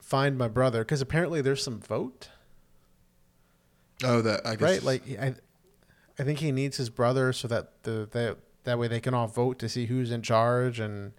Find 0.00 0.36
my 0.36 0.48
brother." 0.48 0.80
Because 0.80 1.00
apparently 1.00 1.40
there's 1.42 1.62
some 1.62 1.80
vote, 1.80 2.28
oh, 4.02 4.20
that 4.22 4.46
I 4.46 4.52
guess. 4.56 4.60
right? 4.62 4.82
Like 4.82 5.02
I, 5.20 5.34
I 6.18 6.22
think 6.24 6.38
he 6.38 6.52
needs 6.52 6.76
his 6.76 6.90
brother 6.90 7.32
so 7.32 7.48
that 7.48 7.82
the 7.82 8.08
that 8.12 8.38
that 8.64 8.78
way 8.78 8.88
they 8.88 9.00
can 9.00 9.14
all 9.14 9.26
vote 9.26 9.58
to 9.58 9.68
see 9.68 9.86
who's 9.86 10.10
in 10.10 10.22
charge 10.22 10.80
and. 10.80 11.12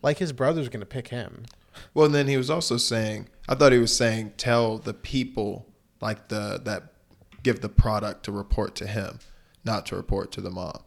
Like 0.00 0.18
his 0.18 0.32
brother's 0.32 0.68
gonna 0.68 0.86
pick 0.86 1.08
him. 1.08 1.44
Well, 1.92 2.06
and 2.06 2.14
then 2.14 2.28
he 2.28 2.36
was 2.36 2.50
also 2.50 2.76
saying, 2.76 3.28
I 3.48 3.56
thought 3.56 3.72
he 3.72 3.78
was 3.78 3.96
saying, 3.96 4.34
tell 4.36 4.78
the 4.78 4.94
people 4.94 5.66
like 6.00 6.28
the 6.28 6.60
that 6.64 6.92
give 7.42 7.60
the 7.60 7.68
product 7.68 8.24
to 8.24 8.32
report 8.32 8.74
to 8.76 8.86
him, 8.86 9.18
not 9.64 9.86
to 9.86 9.96
report 9.96 10.30
to 10.32 10.40
the 10.40 10.50
mob. 10.50 10.82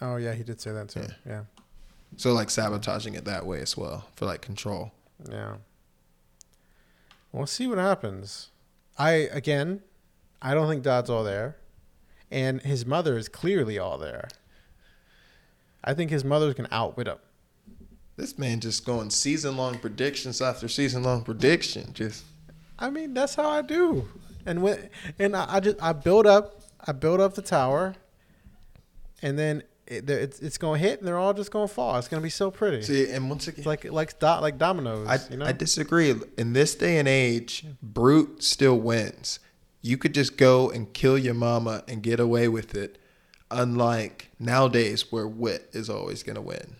Oh 0.00 0.16
yeah, 0.16 0.34
he 0.34 0.42
did 0.42 0.60
say 0.60 0.72
that 0.72 0.88
too. 0.88 1.06
yeah. 1.26 1.44
So 2.16 2.32
like 2.32 2.50
sabotaging 2.50 3.14
it 3.14 3.24
that 3.26 3.46
way 3.46 3.60
as 3.60 3.76
well 3.76 4.08
for 4.16 4.26
like 4.26 4.40
control. 4.40 4.92
Yeah. 5.30 5.56
We'll 7.32 7.46
see 7.46 7.68
what 7.68 7.78
happens. 7.78 8.50
I 8.98 9.10
again, 9.10 9.82
I 10.42 10.54
don't 10.54 10.68
think 10.68 10.82
Dodd's 10.82 11.10
all 11.10 11.24
there, 11.24 11.56
and 12.30 12.60
his 12.62 12.86
mother 12.86 13.18
is 13.18 13.28
clearly 13.28 13.78
all 13.78 13.98
there. 13.98 14.28
I 15.82 15.94
think 15.94 16.10
his 16.10 16.24
mother's 16.24 16.54
gonna 16.54 16.68
outwit 16.72 17.06
him. 17.08 17.18
This 18.16 18.38
man 18.38 18.60
just 18.60 18.84
going 18.84 19.10
season 19.10 19.56
long 19.56 19.78
predictions 19.78 20.42
after 20.42 20.68
season 20.68 21.02
long 21.02 21.24
prediction. 21.24 21.92
Just 21.92 22.24
I 22.78 22.90
mean, 22.90 23.14
that's 23.14 23.34
how 23.34 23.48
I 23.48 23.62
do. 23.62 24.08
And 24.46 24.62
when 24.62 24.88
and 25.18 25.36
I, 25.36 25.56
I 25.56 25.60
just 25.60 25.82
I 25.82 25.92
build 25.92 26.26
up, 26.26 26.60
I 26.86 26.92
build 26.92 27.20
up 27.20 27.34
the 27.34 27.42
tower, 27.42 27.94
and 29.22 29.38
then 29.38 29.62
it, 29.86 30.08
it's 30.08 30.40
it's 30.40 30.58
gonna 30.58 30.78
hit, 30.78 30.98
and 31.00 31.08
they're 31.08 31.18
all 31.18 31.34
just 31.34 31.50
gonna 31.50 31.68
fall. 31.68 31.96
It's 31.96 32.08
gonna 32.08 32.22
be 32.22 32.30
so 32.30 32.50
pretty. 32.50 32.82
see, 32.82 33.10
and 33.10 33.28
once 33.28 33.48
again, 33.48 33.58
It's 33.58 33.66
like 33.66 33.84
like 33.84 34.18
dot 34.18 34.40
like 34.42 34.56
dominoes. 34.56 35.08
I, 35.08 35.18
you 35.30 35.36
know. 35.36 35.46
I 35.46 35.52
disagree. 35.52 36.14
In 36.38 36.52
this 36.52 36.74
day 36.74 36.98
and 36.98 37.08
age, 37.08 37.66
brute 37.82 38.42
still 38.42 38.78
wins. 38.78 39.40
You 39.82 39.96
could 39.96 40.12
just 40.14 40.36
go 40.36 40.70
and 40.70 40.92
kill 40.92 41.16
your 41.18 41.34
mama 41.34 41.82
and 41.88 42.02
get 42.02 42.20
away 42.20 42.48
with 42.48 42.74
it, 42.74 42.98
unlike 43.50 44.30
nowadays 44.38 45.10
where 45.10 45.26
wit 45.26 45.68
is 45.72 45.88
always 45.88 46.22
gonna 46.22 46.42
win. 46.42 46.76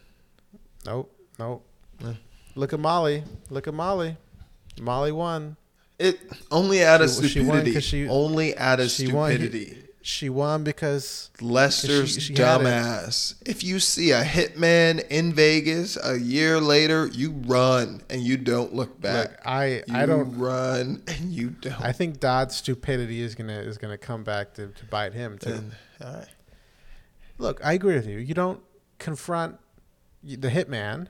nope, 0.86 1.10
nope. 1.38 1.64
Yeah. 2.02 2.14
Look 2.54 2.72
at 2.72 2.80
Molly. 2.80 3.22
Look 3.50 3.68
at 3.68 3.74
Molly. 3.74 4.16
Molly 4.80 5.12
won. 5.12 5.56
It 5.98 6.18
only 6.50 6.82
out 6.82 7.02
of 7.02 7.10
She- 7.10 7.28
she 7.28 7.40
won 7.40 7.58
stupidity. 7.60 7.80
she- 7.80 8.08
only 8.08 8.56
out 8.56 8.80
of 8.80 8.90
she 8.90 9.12
won- 9.12 9.30
stupidity. 9.32 9.76
She 10.02 10.30
won 10.30 10.64
because 10.64 11.30
Lester's 11.42 12.14
she- 12.14 12.20
she 12.20 12.34
dumbass. 12.34 13.34
If 13.46 13.62
you 13.62 13.78
see 13.80 14.12
a 14.12 14.22
hitman 14.24 15.06
in 15.08 15.34
Vegas 15.34 15.98
a 16.02 16.18
year 16.18 16.58
later, 16.58 17.06
you 17.08 17.32
run 17.46 18.02
and 18.08 18.22
you 18.22 18.38
don't 18.38 18.74
look 18.74 18.98
back. 19.00 19.30
Look, 19.32 19.46
I 19.46 19.64
you 19.66 19.82
I 19.94 20.06
don't 20.06 20.38
run 20.38 21.02
and 21.06 21.30
you 21.30 21.50
don't. 21.50 21.80
I 21.82 21.92
think 21.92 22.18
Dodd's 22.18 22.56
stupidity 22.56 23.20
is 23.20 23.34
gonna 23.34 23.58
is 23.60 23.76
gonna 23.76 23.98
come 23.98 24.24
back 24.24 24.54
to, 24.54 24.68
to 24.68 24.84
bite 24.86 25.12
him 25.12 25.36
too. 25.38 25.52
And- 25.52 25.72
right. 26.02 26.26
Look, 27.36 27.60
I 27.64 27.74
agree 27.74 27.94
with 27.94 28.06
you. 28.06 28.18
You 28.18 28.32
don't 28.34 28.60
confront 28.98 29.58
the 30.22 30.48
hitman, 30.48 31.08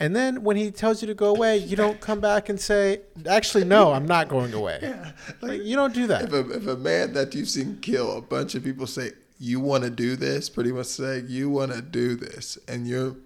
and 0.00 0.14
then 0.14 0.44
when 0.44 0.56
he 0.56 0.70
tells 0.70 1.02
you 1.02 1.06
to 1.08 1.14
go 1.14 1.26
away, 1.34 1.56
you 1.58 1.76
don't 1.76 2.00
come 2.00 2.20
back 2.20 2.48
and 2.48 2.60
say, 2.60 3.00
"Actually, 3.28 3.64
no, 3.64 3.92
I'm 3.92 4.06
not 4.06 4.28
going 4.28 4.52
away." 4.54 4.78
Yeah, 4.82 5.12
Like, 5.40 5.62
you 5.62 5.76
don't 5.76 5.94
do 5.94 6.06
that. 6.06 6.22
If 6.24 6.32
a, 6.32 6.50
if 6.50 6.66
a 6.66 6.76
man 6.76 7.12
that 7.14 7.34
you've 7.34 7.48
seen 7.48 7.78
kill 7.80 8.16
a 8.16 8.20
bunch 8.20 8.54
of 8.54 8.62
people 8.64 8.86
say 8.86 9.12
you 9.40 9.60
want 9.60 9.84
to 9.84 9.90
do 9.90 10.16
this, 10.16 10.48
pretty 10.48 10.72
much 10.72 10.86
saying 10.86 11.26
you 11.28 11.48
want 11.50 11.72
to 11.72 11.82
do 11.82 12.14
this, 12.16 12.58
and 12.68 12.86
you're 12.86 13.16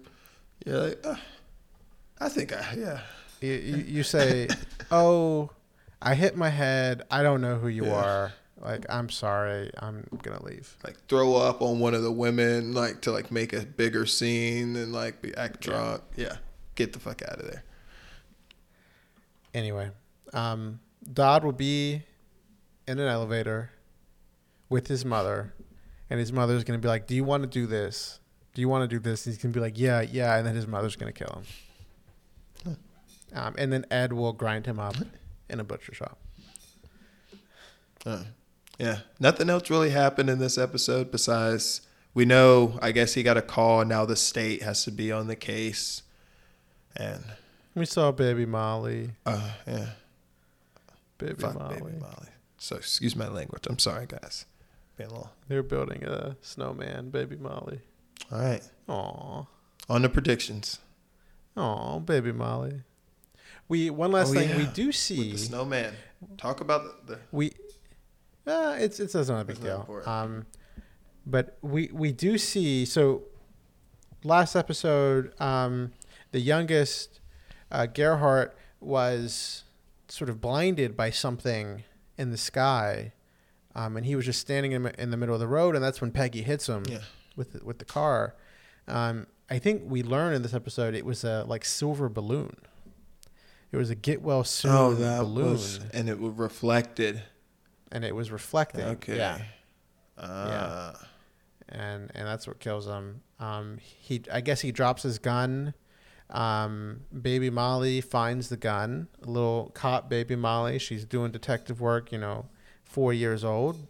you're 0.65 0.77
like, 0.89 0.99
"Uh, 1.05 1.15
I 2.19 2.29
think 2.29 2.53
I 2.53 2.75
yeah. 2.77 2.99
You, 3.41 3.53
you, 3.53 3.75
you 3.97 4.03
say, 4.03 4.47
"Oh, 4.91 5.49
I 6.01 6.15
hit 6.15 6.37
my 6.37 6.49
head. 6.49 7.01
I 7.11 7.23
don't 7.23 7.41
know 7.41 7.55
who 7.57 7.67
you 7.67 7.85
Yeah. 7.85 7.95
are. 7.95 8.33
Like, 8.61 8.85
I'm 8.87 9.09
sorry. 9.09 9.69
I'm 9.77 10.07
gonna 10.21 10.41
leave." 10.43 10.77
like 10.85 10.95
throw 11.07 11.35
up 11.35 11.61
on 11.61 11.79
one 11.79 11.93
of 11.93 12.01
the 12.03 12.11
women 12.11 12.73
like 12.73 13.01
to 13.01 13.11
like 13.11 13.29
make 13.31 13.51
a 13.53 13.61
bigger 13.61 14.05
scene 14.05 14.75
and 14.77 14.93
like 14.93 15.21
be 15.21 15.35
act 15.35 15.59
drunk. 15.61 16.01
Yeah. 16.15 16.37
Get 16.75 16.93
the 16.93 16.99
fuck 16.99 17.21
out 17.21 17.39
of 17.39 17.45
there. 17.45 17.63
Anyway, 19.53 19.91
um, 20.33 20.79
Dodd 21.11 21.43
will 21.43 21.51
be 21.51 22.03
in 22.87 22.99
an 22.99 23.07
elevator 23.07 23.71
with 24.69 24.87
his 24.87 25.05
mother, 25.05 25.53
and 26.09 26.19
his 26.19 26.33
mother's 26.33 26.63
gonna 26.63 26.79
be 26.79 26.87
like, 26.87 27.05
"Do 27.05 27.15
you 27.15 27.23
want 27.23 27.43
to 27.43 27.49
do 27.49 27.67
this? 27.67 28.19
Do 28.53 28.61
you 28.61 28.69
want 28.69 28.89
to 28.89 28.95
do 28.95 28.99
this?" 28.99 29.25
And 29.25 29.33
he's 29.33 29.41
gonna 29.41 29.53
be 29.53 29.59
like, 29.59 29.77
"Yeah, 29.77 30.01
yeah," 30.01 30.35
and 30.37 30.47
then 30.47 30.55
his 30.55 30.67
mother's 30.67 30.95
gonna 30.95 31.11
kill 31.11 31.43
him. 32.65 32.77
um, 33.33 33.55
and 33.57 33.71
then 33.71 33.85
Ed 33.91 34.13
will 34.13 34.33
grind 34.33 34.65
him 34.65 34.79
up 34.79 34.95
in 35.49 35.59
a 35.59 35.63
butcher 35.63 35.93
shop. 35.93 36.19
Uh, 38.05 38.23
yeah, 38.79 38.99
nothing 39.19 39.49
else 39.49 39.69
really 39.69 39.91
happened 39.91 40.29
in 40.29 40.39
this 40.39 40.57
episode 40.57 41.11
besides 41.11 41.81
we 42.13 42.25
know. 42.25 42.77
I 42.81 42.91
guess 42.91 43.13
he 43.13 43.23
got 43.23 43.37
a 43.37 43.41
call. 43.41 43.85
Now 43.85 44.05
the 44.05 44.15
state 44.15 44.61
has 44.63 44.83
to 44.85 44.91
be 44.91 45.11
on 45.11 45.27
the 45.27 45.35
case, 45.35 46.01
and 46.95 47.23
We 47.75 47.85
saw 47.85 48.11
baby 48.11 48.45
Molly, 48.45 49.11
uh, 49.25 49.49
yeah, 49.67 49.89
baby 51.17 51.41
Molly. 51.41 51.75
baby 51.79 51.97
Molly. 51.99 52.29
So 52.57 52.75
excuse 52.77 53.15
my 53.15 53.27
language. 53.27 53.65
I'm 53.67 53.79
sorry, 53.79 54.05
guys. 54.07 54.45
Being 54.97 55.09
a 55.09 55.13
little. 55.13 55.31
They're 55.47 55.63
building 55.63 56.03
a 56.03 56.35
snowman, 56.41 57.09
baby 57.09 57.35
Molly. 57.35 57.81
All 58.31 58.39
right, 58.39 58.61
Aw, 58.87 59.45
on 59.89 60.01
the 60.01 60.09
predictions. 60.09 60.79
aw, 61.57 61.99
baby 61.99 62.31
Molly. 62.31 62.81
We 63.67 63.89
one 63.89 64.11
last 64.11 64.29
Oh, 64.31 64.33
thing 64.33 64.55
we 64.55 64.63
yeah. 64.63 64.71
do 64.73 64.87
With 64.87 64.95
see. 64.95 65.31
the 65.31 65.37
snowman. 65.37 65.93
Talk 66.37 66.61
about 66.61 67.07
the. 67.07 67.13
the 67.15 67.19
we 67.31 67.53
uh, 68.45 68.75
it's 68.79 68.99
it's 68.99 69.15
it's 69.15 69.29
not 69.29 69.41
a 69.41 69.45
big 69.45 69.59
deal. 69.61 69.79
important. 69.81 70.07
Um, 70.07 70.45
but 71.25 71.57
we 71.61 71.89
we 71.91 72.11
do 72.11 72.37
see 72.37 72.85
so 72.85 73.23
last 74.23 74.55
episode, 74.55 75.33
um, 75.41 75.91
the 76.33 76.39
youngest 76.41 77.21
uh, 77.71 77.85
Gerhardt 77.85 78.55
was 78.81 79.63
sort 80.09 80.29
of 80.29 80.41
blinded 80.41 80.97
by 80.97 81.09
something 81.09 81.83
in 82.17 82.29
the 82.31 82.37
sky, 82.37 83.13
um, 83.73 83.95
and 83.97 84.05
he 84.05 84.15
was 84.15 84.25
just 84.25 84.39
standing 84.41 84.73
in, 84.73 84.85
in 84.99 85.09
the 85.09 85.17
middle 85.17 85.33
of 85.33 85.39
the 85.39 85.47
road, 85.47 85.73
and 85.75 85.83
that's 85.83 86.01
when 86.01 86.11
Peggy 86.11 86.41
hits 86.43 86.67
him 86.67 86.83
Yeah. 86.87 86.99
with 87.37 87.53
the, 87.53 87.63
with 87.65 87.79
the 87.79 87.85
car. 87.85 88.35
Um, 88.87 89.25
I 89.49 89.57
think 89.59 89.83
we 89.85 90.03
learned 90.03 90.35
in 90.35 90.41
this 90.43 90.53
episode 90.53 90.93
it 90.93 91.05
was 91.05 91.23
a 91.23 91.45
like 91.47 91.63
silver 91.65 92.09
balloon. 92.09 92.55
It 93.71 93.77
was 93.77 93.89
a 93.89 93.95
get 93.95 94.21
well 94.21 94.43
soon 94.43 94.71
Oh, 94.71 94.93
that 94.93 95.21
balloon, 95.21 95.51
was, 95.53 95.79
and 95.93 96.07
it 96.09 96.19
was 96.19 96.33
reflected. 96.35 97.23
and 97.91 98.03
it 98.05 98.13
was 98.15 98.29
reflecting. 98.31 98.83
Okay. 98.85 99.17
Yeah. 99.17 99.39
Ah. 100.17 100.93
and 101.69 102.11
and 102.13 102.27
that's 102.27 102.47
what 102.47 102.59
kills 102.59 102.85
him. 102.87 103.21
Um, 103.39 103.77
he 103.81 104.21
I 104.31 104.41
guess 104.41 104.61
he 104.61 104.71
drops 104.71 105.01
his 105.03 105.17
gun. 105.19 105.73
Um, 106.33 107.01
baby 107.21 107.49
Molly 107.49 108.01
finds 108.01 108.49
the 108.49 108.57
gun. 108.57 109.07
A 109.23 109.29
little 109.29 109.71
cop, 109.73 110.09
baby 110.09 110.35
Molly. 110.35 110.79
She's 110.79 111.05
doing 111.05 111.31
detective 111.31 111.79
work. 111.79 112.11
You 112.11 112.17
know, 112.17 112.47
four 112.83 113.13
years 113.13 113.43
old. 113.43 113.87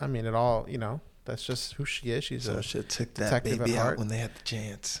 I 0.00 0.06
mean, 0.06 0.26
it 0.26 0.34
all. 0.34 0.66
You 0.68 0.78
know, 0.78 1.00
that's 1.24 1.44
just 1.44 1.74
who 1.74 1.84
she 1.84 2.10
is. 2.10 2.24
She's 2.24 2.44
So 2.44 2.54
a. 2.54 2.62
should 2.62 2.88
took 2.88 3.14
that 3.14 3.24
detective 3.24 3.58
baby 3.60 3.78
out 3.78 3.82
heart. 3.82 3.98
when 3.98 4.08
they 4.08 4.18
had 4.18 4.34
the 4.34 4.42
chance. 4.42 5.00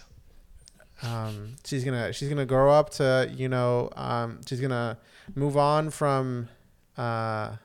Um, 1.02 1.56
she's 1.64 1.84
gonna 1.84 2.12
she's 2.12 2.28
gonna 2.28 2.46
grow 2.46 2.72
up 2.72 2.90
to 2.90 3.30
you 3.34 3.48
know. 3.48 3.90
Um, 3.96 4.40
she's 4.46 4.60
gonna 4.60 4.98
move 5.34 5.56
on 5.56 5.90
from 5.90 6.48
uh, 6.96 7.56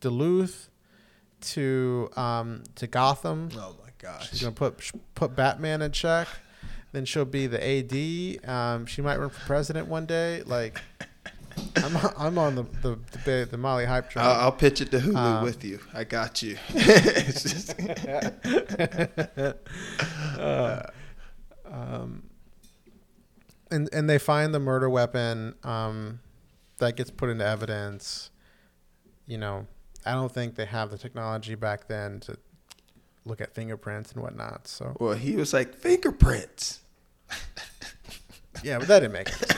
Duluth 0.00 0.68
to 1.40 2.08
um, 2.16 2.62
to 2.76 2.86
Gotham. 2.86 3.50
Oh 3.56 3.76
my 3.82 3.90
gosh. 3.98 4.30
She's 4.30 4.40
gonna 4.40 4.52
put 4.52 4.90
put 5.14 5.36
Batman 5.36 5.82
in 5.82 5.92
check. 5.92 6.26
Then 6.96 7.04
she'll 7.04 7.26
be 7.26 7.46
the 7.46 7.62
AD. 7.62 8.48
Um, 8.50 8.86
she 8.86 9.02
might 9.02 9.18
run 9.18 9.28
for 9.28 9.40
president 9.40 9.86
one 9.86 10.06
day. 10.06 10.42
Like, 10.46 10.80
I'm 11.76 11.94
I'm 12.16 12.38
on 12.38 12.54
the 12.54 12.62
the 12.80 12.98
the, 13.26 13.48
the 13.50 13.58
Molly 13.58 13.84
hype 13.84 14.08
train. 14.08 14.24
I'll, 14.24 14.32
I'll 14.32 14.52
pitch 14.52 14.80
it 14.80 14.90
to 14.92 14.98
Hulu 15.00 15.14
Um, 15.14 15.44
with 15.44 15.62
you. 15.62 15.78
I 15.92 16.04
got 16.04 16.40
you. 16.40 16.56
Just- 16.72 17.78
um, 21.70 22.22
and 23.70 23.90
and 23.92 24.08
they 24.08 24.16
find 24.16 24.54
the 24.54 24.58
murder 24.58 24.88
weapon. 24.88 25.54
Um, 25.64 26.20
that 26.78 26.96
gets 26.96 27.10
put 27.10 27.28
into 27.28 27.44
evidence. 27.44 28.30
You 29.26 29.36
know, 29.36 29.66
I 30.06 30.12
don't 30.12 30.32
think 30.32 30.54
they 30.54 30.64
have 30.64 30.90
the 30.90 30.96
technology 30.96 31.56
back 31.56 31.88
then 31.88 32.20
to 32.20 32.38
look 33.26 33.42
at 33.42 33.52
fingerprints 33.52 34.12
and 34.12 34.22
whatnot. 34.22 34.66
So 34.66 34.96
well, 34.98 35.12
he 35.12 35.36
was 35.36 35.52
like 35.52 35.74
fingerprints. 35.74 36.80
Yeah, 38.62 38.78
but 38.78 38.88
that 38.88 39.00
didn't 39.00 39.12
make 39.12 39.28
sense. 39.28 39.52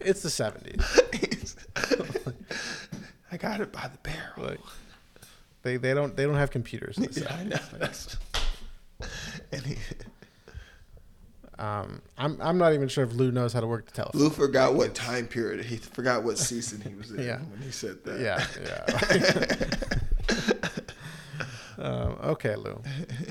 It's 0.00 0.22
the 0.22 0.30
seventies. 0.30 1.56
I 3.30 3.36
got 3.36 3.60
it 3.60 3.72
by 3.72 3.88
the 3.92 3.98
barrel. 4.02 4.50
Like 4.50 4.60
they, 5.62 5.76
they 5.76 5.94
don't 5.94 6.16
they 6.16 6.24
don't 6.24 6.34
have 6.36 6.50
computers 6.50 6.96
in 6.98 7.04
the 7.04 7.20
Yeah, 7.20 7.34
I 7.36 7.44
know. 7.44 7.58
That's- 7.78 8.16
and 9.52 9.62
he, 9.66 9.76
Um, 11.58 12.02
I'm 12.16 12.40
I'm 12.40 12.58
not 12.58 12.72
even 12.74 12.88
sure 12.88 13.04
if 13.04 13.12
Lou 13.12 13.30
knows 13.32 13.52
how 13.52 13.60
to 13.60 13.66
work 13.66 13.86
the 13.86 13.92
telephone. 13.92 14.20
Lou 14.20 14.30
forgot 14.30 14.74
what 14.74 14.94
time 14.94 15.26
period. 15.26 15.64
He 15.64 15.76
forgot 15.76 16.22
what 16.24 16.38
season 16.38 16.80
he 16.80 16.94
was 16.94 17.10
in 17.10 17.22
Yeah. 17.26 17.38
when 17.40 17.60
he 17.62 17.70
said 17.70 18.02
that. 18.04 18.20
Yeah, 18.20 18.46
yeah. 18.64 19.98
um, 21.78 22.16
okay, 22.24 22.56
Lou. 22.56 22.80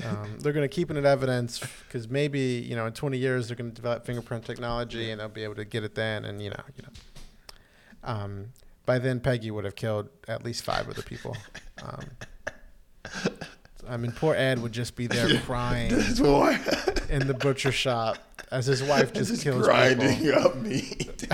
Um, 0.06 0.36
they're 0.38 0.52
going 0.52 0.68
to 0.68 0.74
keep 0.74 0.90
it 0.90 0.96
in 0.96 1.04
evidence 1.06 1.60
because 1.86 2.08
maybe 2.08 2.40
you 2.68 2.76
know 2.76 2.86
in 2.86 2.92
20 2.92 3.18
years 3.18 3.48
they're 3.48 3.56
going 3.56 3.70
to 3.70 3.74
develop 3.76 4.04
fingerprint 4.06 4.44
technology 4.44 5.10
and 5.10 5.20
they'll 5.20 5.28
be 5.28 5.44
able 5.44 5.54
to 5.56 5.64
get 5.64 5.84
it 5.84 5.94
then, 5.94 6.24
and 6.24 6.42
you 6.42 6.50
know, 6.50 6.62
you 6.76 6.82
know. 6.82 6.88
Um, 8.04 8.46
by 8.86 8.98
then, 8.98 9.20
Peggy 9.20 9.50
would 9.50 9.64
have 9.64 9.76
killed 9.76 10.08
at 10.28 10.44
least 10.44 10.64
five 10.64 10.88
of 10.88 10.94
the 10.94 11.02
people. 11.02 11.36
Um, 11.82 12.00
I 13.88 13.96
mean, 13.96 14.12
poor 14.12 14.34
Ed 14.34 14.60
would 14.60 14.72
just 14.72 14.96
be 14.96 15.06
there 15.06 15.38
crying 15.40 15.90
in 17.10 17.26
the 17.26 17.36
butcher 17.38 17.72
shop 17.72 18.18
as 18.50 18.66
his 18.66 18.82
wife 18.82 19.12
just, 19.12 19.30
Just 19.30 19.42
kills 19.42 19.64
grinding 19.64 20.16
people. 20.16 20.42
up 20.46 20.56
meat. 20.56 21.26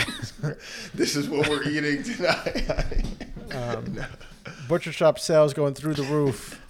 this 0.94 1.16
is 1.16 1.28
what 1.28 1.48
we're 1.48 1.62
eating 1.68 2.02
tonight. 2.02 3.04
Um, 3.52 3.94
No. 3.94 4.04
Butcher 4.68 4.90
shop 4.90 5.18
sales 5.20 5.54
going 5.54 5.74
through 5.74 5.94
the 5.94 6.02
roof. 6.02 6.60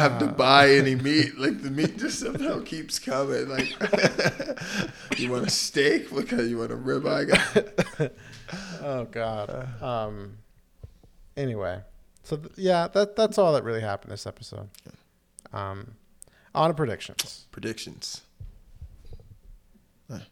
Have 0.00 0.18
to 0.20 0.26
Uh, 0.26 0.32
buy 0.32 0.70
any 0.82 0.94
meat. 0.94 1.38
Like 1.38 1.62
the 1.62 1.70
meat 1.70 1.98
just 1.98 2.20
somehow 2.20 2.60
keeps 2.62 2.98
coming. 2.98 3.48
Like 3.48 3.68
you 5.18 5.30
want 5.30 5.46
a 5.46 5.50
steak 5.50 6.14
because 6.14 6.48
you 6.50 6.58
want 6.58 6.72
a 6.72 6.76
ribeye. 6.76 8.10
Oh 8.82 9.04
God. 9.04 9.80
Um. 9.80 10.38
Anyway, 11.36 11.82
so 12.24 12.36
th- 12.36 12.52
yeah, 12.56 12.88
that 12.88 13.14
that's 13.14 13.38
all 13.38 13.52
that 13.52 13.62
really 13.62 13.80
happened 13.80 14.10
this 14.10 14.26
episode. 14.26 14.68
Um, 15.52 15.92
on 16.52 16.70
to 16.70 16.74
predictions. 16.74 17.46
Predictions. 17.52 18.22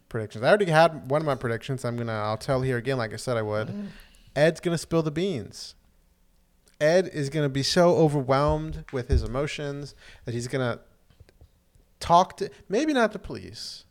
Predictions. 0.08 0.42
I 0.42 0.48
already 0.48 0.64
had 0.64 1.08
one 1.08 1.20
of 1.22 1.26
my 1.26 1.36
predictions. 1.36 1.84
I'm 1.84 1.96
gonna. 1.96 2.12
I'll 2.12 2.36
tell 2.36 2.62
here 2.62 2.76
again, 2.76 2.98
like 2.98 3.12
I 3.12 3.16
said 3.16 3.36
I 3.36 3.42
would. 3.42 3.72
Ed's 4.34 4.58
gonna 4.58 4.78
spill 4.78 5.04
the 5.04 5.12
beans. 5.12 5.76
Ed 6.80 7.08
is 7.12 7.28
gonna 7.30 7.48
be 7.48 7.62
so 7.62 7.96
overwhelmed 7.96 8.84
with 8.92 9.08
his 9.08 9.22
emotions 9.22 9.94
that 10.24 10.34
he's 10.34 10.48
gonna 10.48 10.80
talk 12.00 12.36
to 12.36 12.50
maybe 12.68 12.92
not 12.92 13.12
the 13.12 13.18
police, 13.18 13.84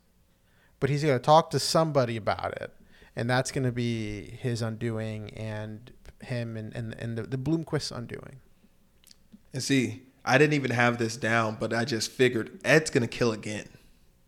but 0.80 0.90
he's 0.90 1.04
gonna 1.04 1.20
talk 1.20 1.50
to 1.52 1.60
somebody 1.60 2.16
about 2.16 2.54
it, 2.62 2.74
and 3.16 3.30
that's 3.30 3.52
gonna 3.52 3.72
be 3.72 4.38
his 4.40 4.62
undoing 4.62 5.32
and 5.32 5.92
him 6.22 6.56
and 6.56 6.74
and, 6.76 6.96
and 6.96 7.18
the, 7.18 7.24
the 7.24 7.38
Blumquist's 7.38 7.92
undoing. 7.92 8.40
And 9.54 9.62
see, 9.62 10.04
I 10.24 10.38
didn't 10.38 10.54
even 10.54 10.72
have 10.72 10.98
this 10.98 11.18
down, 11.18 11.58
but 11.60 11.74
I 11.74 11.84
just 11.84 12.12
figured 12.12 12.60
Ed's 12.64 12.90
gonna 12.90 13.08
kill 13.08 13.34
again. 13.34 13.68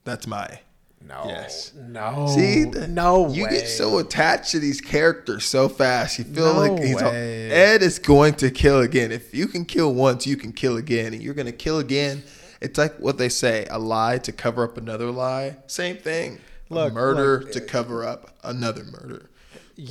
That's 0.03 0.27
my. 0.27 0.61
No. 1.07 1.23
Yes. 1.25 1.73
No. 1.75 2.27
See, 2.27 2.65
the- 2.65 2.88
no. 2.88 3.29
you 3.29 3.45
way. 3.45 3.49
get 3.51 3.67
so 3.67 3.97
attached 3.97 4.51
to 4.51 4.59
these 4.59 4.79
characters 4.81 5.45
so 5.45 5.67
fast. 5.69 6.19
You 6.19 6.25
feel 6.25 6.53
No 6.53 6.59
like 6.59 6.83
he's 6.83 7.01
all. 7.01 7.12
Ed 7.12 7.81
is 7.81 7.97
going 7.99 8.35
to 8.35 8.51
kill 8.51 8.81
again. 8.81 9.12
If 9.12 9.33
you 9.33 9.47
can 9.47 9.65
kill 9.65 9.93
once, 9.93 10.27
you 10.27 10.38
can 10.38 10.51
kill 10.51 10.77
again, 10.77 11.13
and 11.13 11.23
you're 11.23 11.33
going 11.33 11.45
to 11.47 11.51
kill 11.51 11.79
again. 11.79 12.23
It's 12.62 12.77
like 12.77 12.95
what 12.99 13.17
they 13.17 13.29
say: 13.29 13.65
a 13.71 13.79
lie 13.79 14.17
to 14.19 14.31
cover 14.31 14.63
up 14.63 14.77
another 14.77 15.10
lie. 15.10 15.58
Same 15.67 15.97
thing. 15.97 16.39
Look, 16.69 16.91
a 16.91 16.93
murder 16.93 17.39
look, 17.43 17.52
to 17.54 17.62
cover 17.62 18.06
up 18.06 18.35
another 18.43 18.83
murder. 18.83 19.29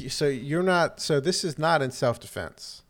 So 0.08 0.28
you're 0.28 0.62
not. 0.62 1.00
So 1.00 1.18
this 1.18 1.42
is 1.42 1.58
not 1.58 1.82
in 1.82 1.90
self 1.90 2.20
defense. 2.20 2.82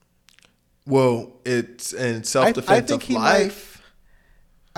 Well, 0.86 1.32
it's 1.44 1.92
in 1.92 2.24
self 2.24 2.52
defense 2.54 2.68
I 2.70 2.80
think 2.80 3.02
of 3.02 3.08
he 3.08 3.14
might- 3.14 3.42
life. 3.44 3.77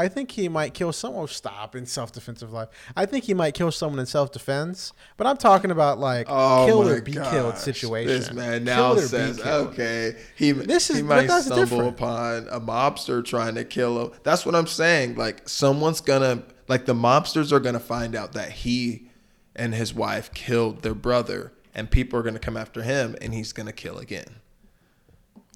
I 0.00 0.08
think 0.08 0.30
he 0.30 0.48
might 0.48 0.72
kill 0.74 0.92
someone. 0.92 1.24
Oh, 1.24 1.26
stop 1.26 1.76
in 1.76 1.84
self 1.84 2.10
defensive 2.12 2.52
life. 2.52 2.68
I 2.96 3.04
think 3.06 3.24
he 3.24 3.34
might 3.34 3.52
kill 3.54 3.70
someone 3.70 3.98
in 3.98 4.06
self 4.06 4.32
defense. 4.32 4.92
But 5.16 5.26
I'm 5.26 5.36
talking 5.36 5.70
about 5.70 5.98
like 5.98 6.26
Oh 6.30 6.64
killed 6.66 6.86
my 6.86 6.92
or 6.92 7.02
be 7.02 7.12
killed 7.12 7.58
situation. 7.58 8.08
This 8.08 8.32
man 8.32 8.64
now 8.64 8.96
says, 8.96 9.40
okay, 9.40 10.16
he 10.36 10.52
This 10.52 10.88
is- 10.88 10.96
he 10.96 11.02
might 11.02 11.26
stumble 11.30 11.56
different. 11.56 11.88
upon 11.88 12.48
a 12.50 12.60
mobster 12.60 13.24
trying 13.24 13.54
to 13.56 13.64
kill 13.64 14.00
him. 14.06 14.12
That's 14.22 14.46
what 14.46 14.54
I'm 14.54 14.66
saying. 14.66 15.16
Like 15.16 15.48
someone's 15.48 16.00
gonna, 16.00 16.42
like 16.68 16.86
the 16.86 16.94
mobsters 16.94 17.52
are 17.52 17.60
gonna 17.60 17.78
find 17.78 18.16
out 18.16 18.32
that 18.32 18.50
he 18.50 19.08
and 19.54 19.74
his 19.74 19.92
wife 19.92 20.32
killed 20.32 20.80
their 20.82 20.94
brother, 20.94 21.52
and 21.74 21.90
people 21.90 22.18
are 22.18 22.22
gonna 22.22 22.38
come 22.38 22.56
after 22.56 22.82
him, 22.82 23.16
and 23.20 23.34
he's 23.34 23.52
gonna 23.52 23.72
kill 23.72 23.98
again. 23.98 24.36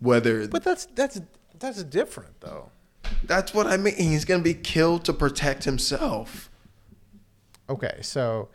Whether 0.00 0.48
But 0.48 0.64
that's 0.64 0.86
that's 0.94 1.20
that's 1.58 1.82
different 1.84 2.40
though. 2.40 2.70
That's 3.24 3.54
what 3.54 3.66
I 3.66 3.76
mean, 3.76 3.94
he's 3.96 4.24
gonna 4.24 4.42
be 4.42 4.54
killed 4.54 5.04
to 5.06 5.12
protect 5.12 5.64
himself. 5.64 6.50
okay, 7.68 7.98
so 8.02 8.48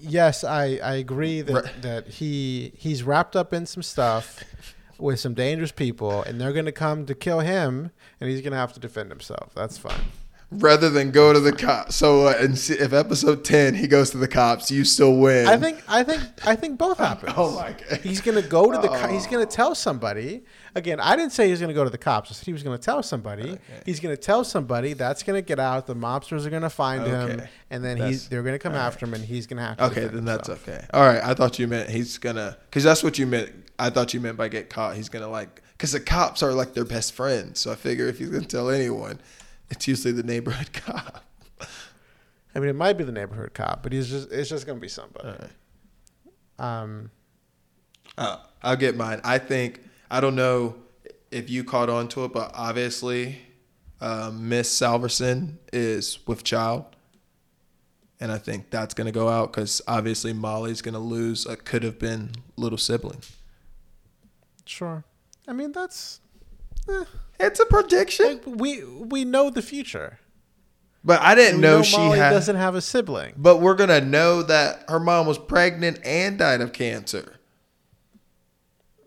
yes, 0.00 0.44
I, 0.44 0.78
I 0.82 0.94
agree 0.94 1.40
that, 1.42 1.52
Right. 1.52 1.82
that 1.82 2.06
he 2.08 2.72
he's 2.76 3.02
wrapped 3.02 3.36
up 3.36 3.52
in 3.52 3.66
some 3.66 3.82
stuff 3.82 4.42
with 4.98 5.18
some 5.20 5.34
dangerous 5.34 5.72
people, 5.72 6.22
and 6.22 6.40
they're 6.40 6.52
going 6.52 6.64
to 6.66 6.72
come 6.72 7.04
to 7.06 7.14
kill 7.16 7.40
him, 7.40 7.90
and 8.20 8.30
he's 8.30 8.40
going 8.40 8.52
to 8.52 8.56
have 8.58 8.72
to 8.72 8.80
defend 8.80 9.10
himself. 9.10 9.50
That's 9.54 9.76
fine. 9.76 10.00
Rather 10.58 10.90
than 10.90 11.10
go 11.10 11.32
to 11.32 11.40
the 11.40 11.52
cops. 11.52 11.96
So 11.96 12.26
uh, 12.28 12.34
and 12.38 12.56
see, 12.58 12.74
if 12.74 12.92
episode 12.92 13.44
ten 13.44 13.74
he 13.74 13.86
goes 13.86 14.10
to 14.10 14.18
the 14.18 14.28
cops, 14.28 14.70
you 14.70 14.84
still 14.84 15.16
win. 15.16 15.46
I 15.46 15.56
think 15.56 15.82
I 15.88 16.02
think 16.02 16.22
I 16.46 16.56
think 16.56 16.78
both 16.78 16.98
happen. 16.98 17.32
Oh 17.36 17.54
my 17.54 17.72
god. 17.72 18.00
He's 18.00 18.20
going 18.20 18.40
to 18.40 18.48
go 18.48 18.70
to 18.70 18.78
the. 18.78 18.88
Co- 18.88 19.08
he's 19.08 19.26
going 19.26 19.44
to 19.46 19.50
tell 19.50 19.74
somebody. 19.74 20.44
Again, 20.76 20.98
I 20.98 21.14
didn't 21.14 21.30
say 21.32 21.44
he 21.46 21.50
was 21.52 21.60
going 21.60 21.68
to 21.68 21.74
go 21.74 21.84
to 21.84 21.90
the 21.90 21.98
cops. 21.98 22.30
I 22.30 22.34
said 22.34 22.46
he 22.46 22.52
was 22.52 22.62
going 22.64 22.76
to 22.76 22.82
tell 22.82 23.02
somebody. 23.02 23.58
He's 23.86 24.00
going 24.00 24.14
to 24.14 24.20
tell 24.20 24.42
somebody. 24.44 24.92
That's 24.92 25.22
going 25.22 25.40
to 25.40 25.46
get 25.46 25.60
out. 25.60 25.86
The 25.86 25.94
mobsters 25.94 26.46
are 26.46 26.50
going 26.50 26.62
to 26.62 26.70
find 26.70 27.06
him, 27.06 27.42
and 27.70 27.84
then 27.84 27.98
That's- 27.98 28.10
he's 28.10 28.28
they're 28.28 28.42
going 28.42 28.54
to 28.54 28.58
come 28.58 28.74
after 28.74 29.06
him, 29.06 29.14
and 29.14 29.24
he's 29.24 29.46
going 29.46 29.58
to 29.58 29.62
have 29.62 29.76
to. 29.78 29.84
Okay, 29.86 30.06
then 30.06 30.24
that's 30.24 30.48
himself. 30.48 30.68
okay. 30.68 30.86
All 30.92 31.02
right, 31.06 31.22
I 31.22 31.34
thought 31.34 31.58
you 31.58 31.68
meant 31.68 31.90
he's 31.90 32.18
gonna, 32.18 32.56
because 32.70 32.82
that's 32.82 33.02
what 33.04 33.18
you 33.18 33.26
meant. 33.26 33.52
I 33.78 33.90
thought 33.90 34.14
you 34.14 34.20
meant 34.20 34.36
by 34.36 34.48
get 34.48 34.68
caught. 34.70 34.96
He's 34.96 35.08
gonna 35.08 35.28
like, 35.28 35.62
because 35.72 35.92
the 35.92 36.00
cops 36.00 36.42
are 36.42 36.52
like 36.52 36.74
their 36.74 36.84
best 36.84 37.12
friends. 37.12 37.60
So 37.60 37.70
I 37.72 37.74
figure 37.76 38.06
if 38.08 38.18
he's 38.18 38.30
gonna 38.30 38.44
tell 38.44 38.68
anyone, 38.70 39.20
it's 39.70 39.86
usually 39.88 40.12
the 40.12 40.22
neighborhood 40.22 40.72
cop. 40.74 41.24
I 42.54 42.60
mean, 42.60 42.68
it 42.68 42.76
might 42.76 42.92
be 42.96 43.04
the 43.04 43.12
neighborhood 43.12 43.52
cop, 43.54 43.82
but 43.82 43.92
he's 43.92 44.08
just 44.08 44.30
it's 44.30 44.48
just 44.48 44.66
going 44.66 44.78
to 44.78 44.80
be 44.82 44.88
somebody. 44.88 45.28
Right. 45.28 45.50
Um, 46.82 47.10
Uh, 48.16 48.38
I'll 48.62 48.76
get 48.76 48.96
mine. 48.96 49.20
I 49.24 49.38
think 49.38 49.80
I 50.10 50.20
don't 50.20 50.36
know 50.36 50.76
if 51.32 51.50
you 51.50 51.64
caught 51.64 51.88
on 51.90 52.06
to 52.08 52.24
it, 52.24 52.32
but 52.32 52.52
obviously, 52.54 53.38
uh, 54.00 54.30
Miss 54.32 54.70
Solverson 54.78 55.56
is 55.72 56.20
with 56.28 56.44
child, 56.44 56.84
and 58.20 58.30
I 58.30 58.38
think 58.38 58.70
that's 58.70 58.94
gonna 58.94 59.10
go 59.10 59.28
out 59.28 59.52
because 59.52 59.82
obviously 59.88 60.32
Molly's 60.32 60.80
gonna 60.80 61.00
lose 61.00 61.46
a 61.46 61.56
could 61.56 61.82
have 61.82 61.98
been 61.98 62.30
little 62.56 62.78
sibling. 62.78 63.20
sure. 64.64 65.02
I 65.48 65.52
mean, 65.52 65.72
that's 65.72 66.20
eh, 66.88 67.04
It's 67.40 67.60
a 67.60 67.66
prediction, 67.66 68.26
like, 68.26 68.42
we 68.46 68.84
we 68.84 69.24
know 69.24 69.50
the 69.50 69.62
future. 69.62 70.18
but 71.04 71.20
I 71.20 71.34
didn't 71.34 71.60
know, 71.60 71.78
know 71.78 71.82
she 71.82 71.96
doesn't 71.96 72.56
have 72.56 72.74
a 72.74 72.80
sibling. 72.80 73.34
But 73.36 73.58
we're 73.60 73.74
gonna 73.74 74.00
know 74.00 74.42
that 74.42 74.84
her 74.88 75.00
mom 75.00 75.26
was 75.26 75.38
pregnant 75.38 75.98
and 76.04 76.38
died 76.38 76.60
of 76.60 76.72
cancer. 76.72 77.36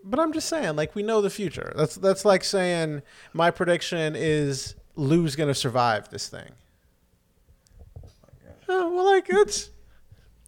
But 0.03 0.19
I'm 0.19 0.31
just 0.31 0.47
saying, 0.47 0.75
like 0.75 0.95
we 0.95 1.03
know 1.03 1.21
the 1.21 1.29
future. 1.29 1.73
That's 1.75 1.95
that's 1.95 2.23
like 2.23 2.43
saying 2.43 3.01
my 3.33 3.51
prediction 3.51 4.15
is 4.15 4.75
Lou's 4.95 5.35
gonna 5.35 5.53
survive 5.55 6.09
this 6.09 6.27
thing. 6.29 6.51
Oh, 8.69 8.93
well, 8.93 9.05
like 9.05 9.25
it's 9.29 9.69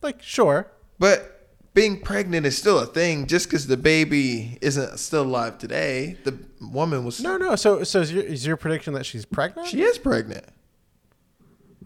like 0.01 0.21
sure. 0.21 0.71
But 0.97 1.38
being 1.79 1.97
pregnant 1.97 2.45
is 2.45 2.57
still 2.57 2.77
a 2.77 2.85
thing. 2.85 3.25
Just 3.25 3.47
because 3.47 3.67
the 3.67 3.77
baby 3.77 4.57
isn't 4.61 4.99
still 4.99 5.23
alive 5.23 5.57
today, 5.57 6.17
the 6.25 6.37
woman 6.59 7.05
was. 7.05 7.21
No, 7.21 7.37
no. 7.37 7.55
So 7.55 7.85
so 7.85 8.01
is 8.01 8.11
your, 8.11 8.23
is 8.23 8.45
your 8.45 8.57
prediction 8.57 8.93
that 8.95 9.05
she's 9.05 9.23
pregnant? 9.23 9.69
She 9.69 9.81
is 9.81 9.97
pregnant. 9.97 10.45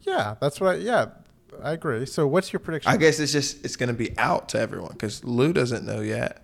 yeah, 0.02 0.34
that's 0.42 0.60
what. 0.60 0.76
I, 0.76 0.80
yeah, 0.80 1.06
I 1.62 1.74
agree. 1.74 2.08
So 2.08 2.26
what's 2.26 2.52
your 2.52 2.60
prediction? 2.60 2.92
I 2.92 2.98
guess 2.98 3.20
it's 3.20 3.32
just 3.32 3.64
it's 3.64 3.76
gonna 3.76 3.94
be 3.94 4.18
out 4.18 4.50
to 4.50 4.60
everyone 4.60 4.94
because 4.94 5.24
Lou 5.24 5.54
doesn't 5.54 5.86
know 5.86 6.02
yet. 6.02 6.44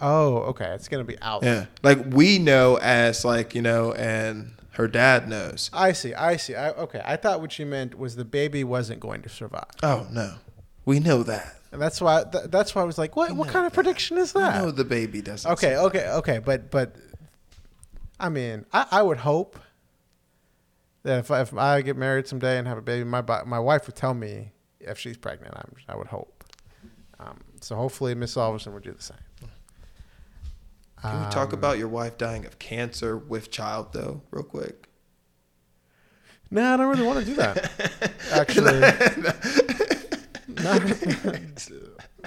oh, 0.00 0.36
okay. 0.50 0.66
It's 0.76 0.86
gonna 0.86 1.02
be 1.02 1.18
out. 1.20 1.42
Yeah, 1.42 1.66
like 1.82 1.98
we 2.10 2.38
know 2.38 2.78
as 2.80 3.24
like 3.24 3.52
you 3.52 3.62
know, 3.62 3.94
and 3.94 4.52
her 4.74 4.86
dad 4.86 5.28
knows. 5.28 5.70
I 5.72 5.90
see. 5.90 6.14
I 6.14 6.36
see. 6.36 6.54
I, 6.54 6.70
okay. 6.70 7.02
I 7.04 7.16
thought 7.16 7.40
what 7.40 7.58
you 7.58 7.66
meant 7.66 7.98
was 7.98 8.14
the 8.14 8.24
baby 8.24 8.62
wasn't 8.62 9.00
going 9.00 9.22
to 9.22 9.28
survive, 9.28 9.64
Oh 9.82 10.06
no, 10.12 10.34
we 10.84 11.00
know 11.00 11.22
that. 11.22 11.56
and 11.72 11.80
that's 11.80 12.00
why. 12.00 12.24
Th- 12.24 12.44
that's 12.48 12.74
why 12.74 12.82
I 12.82 12.84
was 12.84 12.98
like, 12.98 13.16
what? 13.16 13.32
What 13.32 13.48
kind 13.48 13.66
of 13.66 13.72
prediction 13.72 14.18
is 14.18 14.32
that? 14.32 14.60
know 14.62 14.70
the 14.70 14.84
baby 14.84 15.22
doesn't. 15.22 15.50
Okay, 15.52 15.76
okay, 15.76 16.08
okay, 16.08 16.38
but 16.38 16.70
but 16.70 16.96
I 18.20 18.28
mean, 18.28 18.66
I, 18.72 18.86
I 18.90 19.02
would 19.02 19.18
hope 19.18 19.58
that 21.04 21.18
if 21.18 21.30
I, 21.30 21.40
if 21.40 21.54
I 21.56 21.82
get 21.82 21.96
married 21.96 22.26
someday 22.28 22.58
and 22.58 22.68
have 22.68 22.78
a 22.78 22.82
baby, 22.82 23.04
my 23.04 23.22
my 23.44 23.58
wife 23.58 23.86
would 23.86 23.96
tell 23.96 24.14
me 24.14 24.52
if 24.80 24.98
she's 24.98 25.16
pregnant. 25.16 25.54
I'm, 25.56 25.72
I 25.88 25.96
would 25.96 26.08
hope. 26.08 26.44
Um, 27.18 27.38
so 27.60 27.76
hopefully, 27.76 28.14
Miss 28.14 28.34
Solverson 28.34 28.72
would 28.74 28.82
do 28.82 28.92
the 28.92 29.02
same. 29.02 29.16
Can 31.00 31.24
we 31.24 31.30
talk 31.32 31.48
Um, 31.52 31.58
about 31.58 31.78
your 31.78 31.88
wife 31.88 32.16
dying 32.16 32.46
of 32.46 32.58
cancer 32.60 33.16
with 33.16 33.50
child 33.50 33.92
though, 33.92 34.22
real 34.30 34.44
quick? 34.44 34.88
No, 36.50 36.74
I 36.74 36.76
don't 36.76 36.86
really 36.88 37.02
want 37.06 37.18
to 37.20 37.24
do 37.24 37.34
that. 37.36 38.12
Actually, 38.32 38.78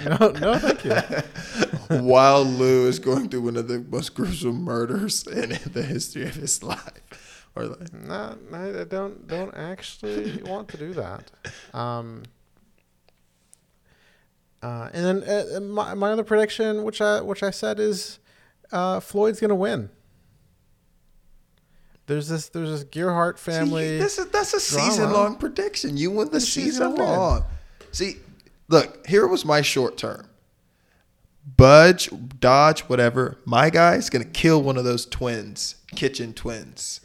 no, 0.04 0.30
no, 0.30 0.58
thank 0.58 0.84
you. 0.84 2.00
While 2.00 2.44
Lou 2.44 2.86
is 2.88 2.98
going 2.98 3.28
through 3.28 3.42
one 3.42 3.56
of 3.56 3.68
the 3.68 3.78
most 3.80 4.14
gruesome 4.14 4.62
murders 4.62 5.26
in 5.26 5.58
the 5.72 5.82
history 5.82 6.24
of 6.24 6.34
his 6.34 6.62
life, 6.62 7.48
or 7.54 7.66
like, 7.66 7.92
No, 7.92 8.36
no, 8.50 8.80
I 8.80 8.84
don't 8.84 9.26
don't 9.26 9.54
actually 9.56 10.42
want 10.42 10.68
to 10.68 10.76
do 10.76 10.92
that. 10.94 11.30
Um, 11.72 12.22
uh, 14.62 14.88
and 14.92 15.22
then 15.22 15.28
uh, 15.56 15.60
my 15.60 15.94
my 15.94 16.10
other 16.12 16.24
prediction, 16.24 16.82
which 16.82 17.00
I 17.00 17.20
which 17.20 17.42
I 17.42 17.50
said 17.50 17.78
is 17.78 18.18
uh, 18.72 19.00
Floyd's 19.00 19.40
gonna 19.40 19.54
win. 19.54 19.90
There's 22.06 22.28
this 22.28 22.48
there's 22.48 22.70
this 22.70 22.84
Gerhardt 22.84 23.38
family. 23.38 23.82
See, 23.88 23.98
this 23.98 24.18
is 24.18 24.26
that's 24.26 24.54
a 24.54 24.60
season 24.60 25.12
long 25.12 25.36
prediction. 25.36 25.96
You 25.96 26.10
win 26.12 26.30
the 26.30 26.40
She's 26.40 26.52
season 26.64 26.92
win. 26.94 27.02
long. 27.02 27.44
See, 27.96 28.16
look, 28.68 29.06
here 29.06 29.26
was 29.26 29.42
my 29.46 29.62
short 29.62 29.96
term. 29.96 30.28
Budge, 31.56 32.10
Dodge, 32.38 32.80
whatever. 32.82 33.38
My 33.46 33.70
guy's 33.70 34.10
gonna 34.10 34.26
kill 34.26 34.62
one 34.62 34.76
of 34.76 34.84
those 34.84 35.06
twins, 35.06 35.76
kitchen 35.94 36.34
twins. 36.34 37.00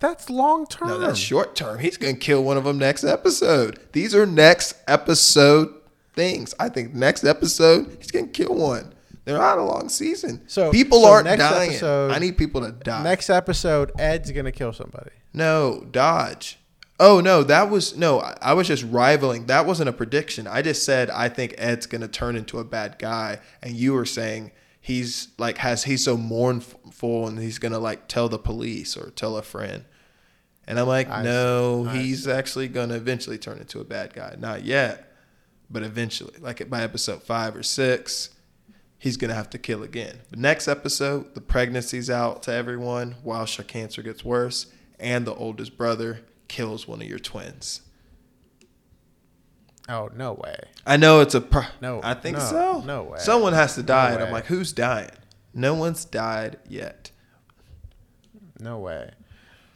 that's 0.00 0.28
long 0.28 0.66
term. 0.66 0.88
No, 0.88 0.98
that's 0.98 1.18
short 1.18 1.56
term. 1.56 1.78
He's 1.78 1.96
gonna 1.96 2.12
kill 2.12 2.44
one 2.44 2.58
of 2.58 2.64
them 2.64 2.76
next 2.76 3.04
episode. 3.04 3.78
These 3.92 4.14
are 4.14 4.26
next 4.26 4.74
episode 4.86 5.72
things. 6.12 6.54
I 6.60 6.68
think 6.68 6.92
next 6.92 7.24
episode 7.24 7.96
he's 7.98 8.10
gonna 8.10 8.26
kill 8.26 8.54
one. 8.54 8.92
They're 9.24 9.38
not 9.38 9.56
a 9.56 9.62
long 9.62 9.88
season. 9.88 10.42
So- 10.46 10.70
people 10.72 11.00
so 11.04 11.08
aren't 11.08 11.24
next 11.24 11.40
dying. 11.42 11.70
episode- 11.70 12.10
I 12.10 12.18
need 12.18 12.36
people 12.36 12.60
to 12.60 12.72
die. 12.72 13.02
Next 13.02 13.30
episode, 13.30 13.92
Ed's 13.98 14.30
gonna 14.30 14.52
kill 14.52 14.74
somebody. 14.74 15.12
No, 15.32 15.86
Dodge. 15.90 16.58
Oh 17.02 17.20
no, 17.20 17.42
that 17.44 17.70
was 17.70 17.96
no. 17.96 18.18
I 18.18 18.52
was 18.52 18.68
just 18.68 18.84
rivaling. 18.84 19.46
That 19.46 19.64
wasn't 19.64 19.88
a 19.88 19.92
prediction. 19.92 20.46
I 20.46 20.60
just 20.60 20.84
said 20.84 21.08
I 21.08 21.30
think 21.30 21.54
Ed's 21.56 21.86
gonna 21.86 22.08
turn 22.08 22.36
into 22.36 22.58
a 22.58 22.64
bad 22.64 22.98
guy, 22.98 23.40
and 23.62 23.74
you 23.74 23.94
were 23.94 24.04
saying 24.04 24.52
he's 24.82 25.28
like 25.38 25.56
has 25.58 25.84
he's 25.84 26.04
so 26.04 26.18
mournful 26.18 27.26
and 27.26 27.38
he's 27.38 27.58
gonna 27.58 27.78
like 27.78 28.06
tell 28.06 28.28
the 28.28 28.38
police 28.38 28.98
or 28.98 29.10
tell 29.12 29.38
a 29.38 29.42
friend. 29.42 29.86
And 30.66 30.78
I'm 30.78 30.86
like, 30.86 31.08
I 31.08 31.22
no, 31.22 31.88
see. 31.90 31.98
He's 32.02 32.28
actually 32.28 32.68
gonna 32.68 32.96
eventually 32.96 33.38
turn 33.38 33.58
into 33.58 33.80
a 33.80 33.84
bad 33.84 34.12
guy. 34.12 34.36
Not 34.38 34.66
yet, 34.66 35.10
but 35.70 35.82
eventually, 35.82 36.34
like 36.38 36.68
by 36.68 36.82
episode 36.82 37.22
five 37.22 37.56
or 37.56 37.62
six, 37.62 38.28
he's 38.98 39.16
gonna 39.16 39.32
have 39.32 39.48
to 39.50 39.58
kill 39.58 39.82
again. 39.82 40.18
But 40.28 40.38
next 40.38 40.68
episode, 40.68 41.34
the 41.34 41.40
pregnancy's 41.40 42.10
out 42.10 42.42
to 42.42 42.52
everyone 42.52 43.16
while 43.22 43.46
her 43.46 43.62
cancer 43.62 44.02
gets 44.02 44.22
worse, 44.22 44.66
and 44.98 45.26
the 45.26 45.34
oldest 45.34 45.78
brother 45.78 46.20
kills 46.50 46.86
one 46.86 47.00
of 47.00 47.08
your 47.08 47.18
twins. 47.18 47.80
Oh 49.88 50.10
no 50.14 50.34
way. 50.34 50.56
I 50.86 50.96
know 50.96 51.20
it's 51.20 51.34
a. 51.34 51.40
Pro- 51.40 51.62
No, 51.80 52.00
I 52.04 52.14
think 52.14 52.36
no, 52.38 52.44
so. 52.44 52.82
no 52.84 53.02
way. 53.04 53.18
Someone 53.18 53.52
has 53.54 53.74
to 53.76 53.82
die, 53.82 54.12
and 54.12 54.22
I'm 54.22 54.30
like, 54.32 54.46
who's 54.46 54.72
dying? 54.72 55.10
No 55.54 55.74
one's 55.74 56.04
died 56.04 56.58
yet. 56.68 57.10
No 58.60 58.78
way. 58.78 59.10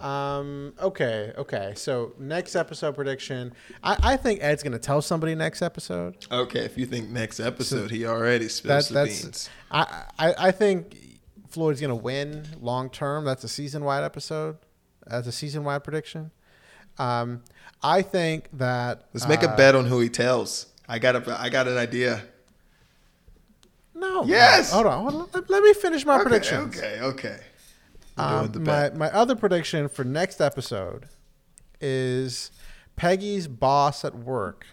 Um, 0.00 0.74
okay, 0.80 1.32
okay. 1.38 1.72
So 1.76 2.12
next 2.18 2.54
episode 2.54 2.94
prediction. 2.94 3.54
I, 3.82 3.96
I 4.02 4.16
think 4.16 4.40
Ed's 4.42 4.62
gonna 4.62 4.78
tell 4.78 5.00
somebody 5.00 5.34
next 5.34 5.62
episode. 5.62 6.16
Okay, 6.30 6.60
if 6.60 6.76
you 6.76 6.84
think 6.86 7.08
next 7.08 7.40
episode 7.40 7.90
he 7.90 8.04
already 8.04 8.44
That, 8.44 8.50
spills 8.50 8.88
the 8.90 9.04
beans. 9.04 9.48
I, 9.70 10.04
I 10.18 10.34
I 10.38 10.50
think 10.50 10.96
Floyd's 11.48 11.80
gonna 11.80 11.94
win 11.96 12.46
long 12.60 12.90
term. 12.90 13.24
That's 13.24 13.42
a 13.44 13.48
season 13.48 13.82
wide 13.84 14.04
episode. 14.04 14.58
That's 15.06 15.26
a 15.26 15.32
season 15.32 15.64
wide 15.64 15.82
prediction. 15.84 16.30
Um, 16.98 17.42
I 17.82 18.02
think 18.02 18.48
that 18.54 19.08
Let's 19.12 19.28
make 19.28 19.42
a 19.42 19.50
uh, 19.50 19.56
bet 19.56 19.74
on 19.74 19.86
who 19.86 20.00
he 20.00 20.08
tells. 20.08 20.66
I 20.88 20.98
got 20.98 21.16
a. 21.16 21.40
I 21.40 21.48
got 21.48 21.68
an 21.68 21.76
idea. 21.76 22.22
No. 23.94 24.24
Yes! 24.24 24.72
Hold 24.72 24.86
on. 24.86 25.02
Hold 25.02 25.14
on. 25.22 25.28
Let, 25.32 25.50
let 25.50 25.62
me 25.62 25.74
finish 25.74 26.04
my 26.04 26.14
okay, 26.16 26.22
predictions. 26.22 26.76
Okay, 26.76 27.00
okay. 27.00 27.38
Um, 28.16 28.52
my 28.62 28.90
my 28.90 29.10
other 29.10 29.34
prediction 29.34 29.88
for 29.88 30.04
next 30.04 30.40
episode 30.40 31.06
is 31.80 32.52
Peggy's 32.96 33.48
boss 33.48 34.04
at 34.04 34.14
work 34.14 34.66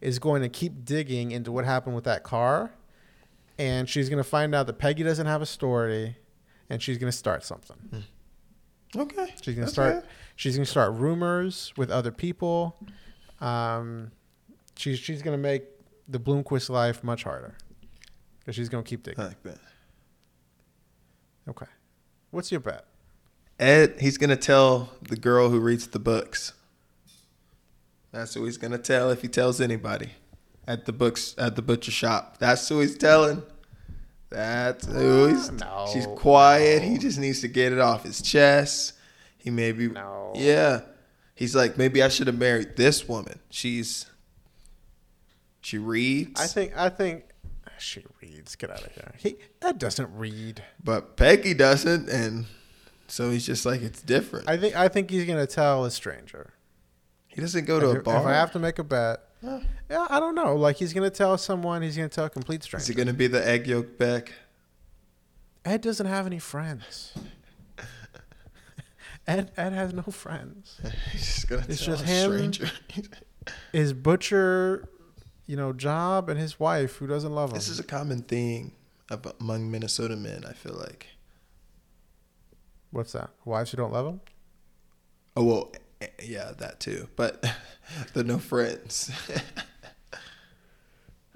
is 0.00 0.18
going 0.18 0.42
to 0.42 0.48
keep 0.48 0.84
digging 0.84 1.30
into 1.30 1.52
what 1.52 1.64
happened 1.64 1.94
with 1.94 2.04
that 2.04 2.24
car, 2.24 2.72
and 3.58 3.88
she's 3.88 4.08
going 4.08 4.22
to 4.22 4.28
find 4.28 4.54
out 4.54 4.66
that 4.66 4.78
Peggy 4.78 5.02
doesn't 5.02 5.26
have 5.26 5.42
a 5.42 5.46
story, 5.46 6.16
and 6.68 6.82
she's 6.82 6.98
going 6.98 7.10
to 7.10 7.16
start 7.16 7.44
something. 7.44 8.04
Okay. 8.96 9.32
She's 9.40 9.54
gonna 9.54 9.60
That's 9.66 9.72
start. 9.72 9.94
right. 9.94 10.04
She's 10.36 10.56
gonna 10.56 10.66
start 10.66 10.92
rumors 10.94 11.72
with 11.76 11.90
other 11.90 12.10
people. 12.12 12.76
Um, 13.40 14.10
she's 14.76 14.98
she's 14.98 15.22
gonna 15.22 15.38
make 15.38 15.64
the 16.08 16.18
Blumquist 16.20 16.68
life 16.68 17.02
much 17.02 17.24
harder 17.24 17.56
because 18.40 18.54
she's 18.54 18.68
gonna 18.68 18.82
keep 18.82 19.02
digging. 19.02 19.22
I 19.24 19.28
like 19.28 19.42
that. 19.44 19.58
Okay, 21.48 21.66
what's 22.30 22.50
your 22.52 22.60
bet? 22.60 22.84
Ed, 23.58 23.96
he's 24.00 24.18
gonna 24.18 24.36
tell 24.36 24.90
the 25.02 25.16
girl 25.16 25.48
who 25.48 25.58
reads 25.60 25.86
the 25.88 25.98
books. 25.98 26.52
That's 28.12 28.34
who 28.34 28.44
he's 28.44 28.58
gonna 28.58 28.78
tell 28.78 29.10
if 29.10 29.22
he 29.22 29.28
tells 29.28 29.60
anybody 29.60 30.10
at 30.66 30.84
the 30.84 30.92
books 30.92 31.34
at 31.38 31.56
the 31.56 31.62
butcher 31.62 31.90
shop. 31.90 32.38
That's 32.38 32.68
who 32.68 32.80
he's 32.80 32.96
telling. 32.96 33.42
That's 34.32 34.86
who 34.86 35.26
he's. 35.28 35.50
No, 35.52 35.88
she's 35.92 36.06
quiet. 36.06 36.82
no. 36.82 36.88
He 36.88 36.98
just 36.98 37.18
needs 37.18 37.40
to 37.42 37.48
get 37.48 37.72
it 37.72 37.78
off 37.78 38.04
his 38.04 38.22
chest. 38.22 38.94
He 39.38 39.50
maybe. 39.50 39.88
No. 39.88 40.32
Yeah. 40.34 40.82
He's 41.34 41.54
like, 41.56 41.76
maybe 41.76 42.02
I 42.02 42.08
should 42.08 42.26
have 42.28 42.38
married 42.38 42.76
this 42.76 43.08
woman. 43.08 43.38
She's. 43.50 44.06
She 45.60 45.78
reads. 45.78 46.40
I 46.40 46.46
think 46.46 46.76
I 46.76 46.88
think 46.88 47.24
she 47.78 48.04
reads. 48.20 48.56
Get 48.56 48.70
out 48.70 48.84
of 48.84 48.92
here. 48.92 49.14
He 49.18 49.36
that 49.60 49.78
doesn't 49.78 50.10
read. 50.16 50.62
But 50.82 51.16
Peggy 51.16 51.54
doesn't, 51.54 52.08
and 52.08 52.46
so 53.06 53.30
he's 53.30 53.46
just 53.46 53.66
like, 53.66 53.82
it's 53.82 54.02
different. 54.02 54.48
I 54.48 54.56
think 54.56 54.74
I 54.76 54.88
think 54.88 55.10
he's 55.10 55.24
gonna 55.24 55.46
tell 55.46 55.84
a 55.84 55.90
stranger. 55.90 56.54
he 57.28 57.40
doesn't 57.40 57.64
go 57.64 57.78
to 57.78 57.90
if, 57.90 57.96
a 57.96 57.98
if 57.98 58.04
bar. 58.04 58.28
I 58.28 58.34
have 58.34 58.52
to 58.52 58.58
make 58.58 58.78
a 58.78 58.84
bet, 58.84 59.20
Yeah, 59.42 60.06
I 60.08 60.20
don't 60.20 60.34
know. 60.34 60.54
Like 60.56 60.76
he's 60.76 60.92
gonna 60.92 61.10
tell 61.10 61.36
someone. 61.38 61.82
He's 61.82 61.96
gonna 61.96 62.08
tell 62.08 62.26
a 62.26 62.30
complete 62.30 62.62
stranger. 62.62 62.82
Is 62.84 62.90
it 62.90 62.94
going 62.94 63.08
to 63.08 63.12
be 63.14 63.26
the 63.26 63.44
egg 63.46 63.66
yolk 63.66 63.98
back? 63.98 64.32
Ed 65.64 65.80
doesn't 65.80 66.06
have 66.06 66.26
any 66.26 66.38
friends. 66.38 67.12
Ed 69.26 69.52
Ed 69.56 69.72
has 69.72 69.92
no 69.92 70.02
friends. 70.02 70.80
He's 71.12 71.26
just 71.26 71.48
going 71.48 71.62
to 71.62 71.70
It's 71.70 71.84
tell 71.84 71.94
just 71.96 72.04
a 72.04 72.08
him. 72.08 72.32
stranger. 72.52 72.70
His 73.72 73.92
butcher, 73.92 74.88
you 75.46 75.56
know, 75.56 75.72
job 75.72 76.28
and 76.28 76.38
his 76.38 76.60
wife 76.60 76.96
who 76.96 77.06
doesn't 77.08 77.32
love 77.34 77.50
him. 77.50 77.54
this 77.54 77.68
is 77.68 77.80
a 77.80 77.84
common 77.84 78.22
thing 78.22 78.72
among 79.40 79.68
Minnesota 79.70 80.14
men, 80.16 80.44
I 80.48 80.52
feel 80.52 80.74
like. 80.74 81.06
What's 82.92 83.12
that? 83.12 83.30
Wives 83.44 83.72
who 83.72 83.76
don't 83.78 83.92
love 83.92 84.06
him? 84.06 84.20
Oh, 85.36 85.44
well, 85.44 85.72
Eh, 86.02 86.08
yeah, 86.24 86.52
that 86.58 86.80
too. 86.80 87.08
But 87.16 87.44
the 88.14 88.24
no 88.24 88.38
friends. 88.38 89.10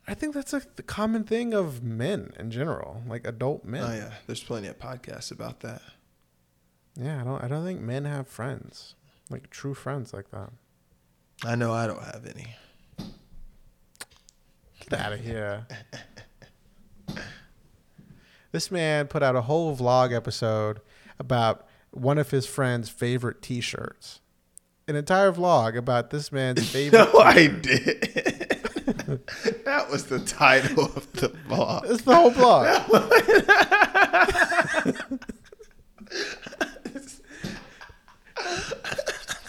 I 0.09 0.15
think 0.15 0.35
that's 0.35 0.53
a 0.53 0.63
the 0.77 0.83
common 0.83 1.25
thing 1.25 1.53
of 1.53 1.83
men 1.83 2.33
in 2.39 2.51
general, 2.51 3.03
like 3.09 3.27
adult 3.27 3.65
men. 3.65 3.83
oh, 3.83 3.93
yeah. 3.93 4.13
There's 4.27 4.43
plenty 4.43 4.69
of 4.69 4.79
podcasts 4.79 5.33
about 5.33 5.61
that. 5.61 5.83
Yeah, 6.95 7.21
I 7.21 7.25
don't. 7.25 7.43
I 7.45 7.49
don't 7.49 7.65
think 7.65 7.81
men 7.81 8.05
have 8.05 8.29
friends, 8.29 8.95
like 9.31 9.51
true 9.51 9.75
friends 9.75 10.13
like 10.13 10.31
that. 10.31 10.51
I 11.45 11.55
know 11.55 11.73
I 11.73 11.87
don't 11.87 12.03
have 12.03 12.25
any. 12.27 12.55
Get 14.89 15.01
out 15.01 15.13
of 15.13 15.21
here. 15.21 15.67
this 18.53 18.71
man 18.71 19.09
put 19.09 19.23
out 19.23 19.35
a 19.37 19.43
whole 19.43 19.77
vlog 19.77 20.15
episode 20.15 20.81
about 21.19 21.67
one 21.91 22.19
of 22.19 22.31
his 22.31 22.47
friend's 22.47 22.89
favorite 22.89 23.43
T-shirts. 23.43 24.21
An 24.89 24.95
entire 24.95 25.33
vlog 25.33 25.77
about 25.77 26.11
this 26.11 26.31
man's 26.31 26.71
favorite. 26.73 27.13
No, 27.13 27.19
I 27.19 27.49
did. 27.49 28.03
that 29.65 29.89
was 29.91 30.07
the 30.07 30.21
title 30.21 30.85
of 30.85 31.13
the 31.15 31.31
vlog. 31.49 31.91
It's 31.91 32.03
the 32.03 32.15
whole 32.15 32.31
vlog. 32.31 32.67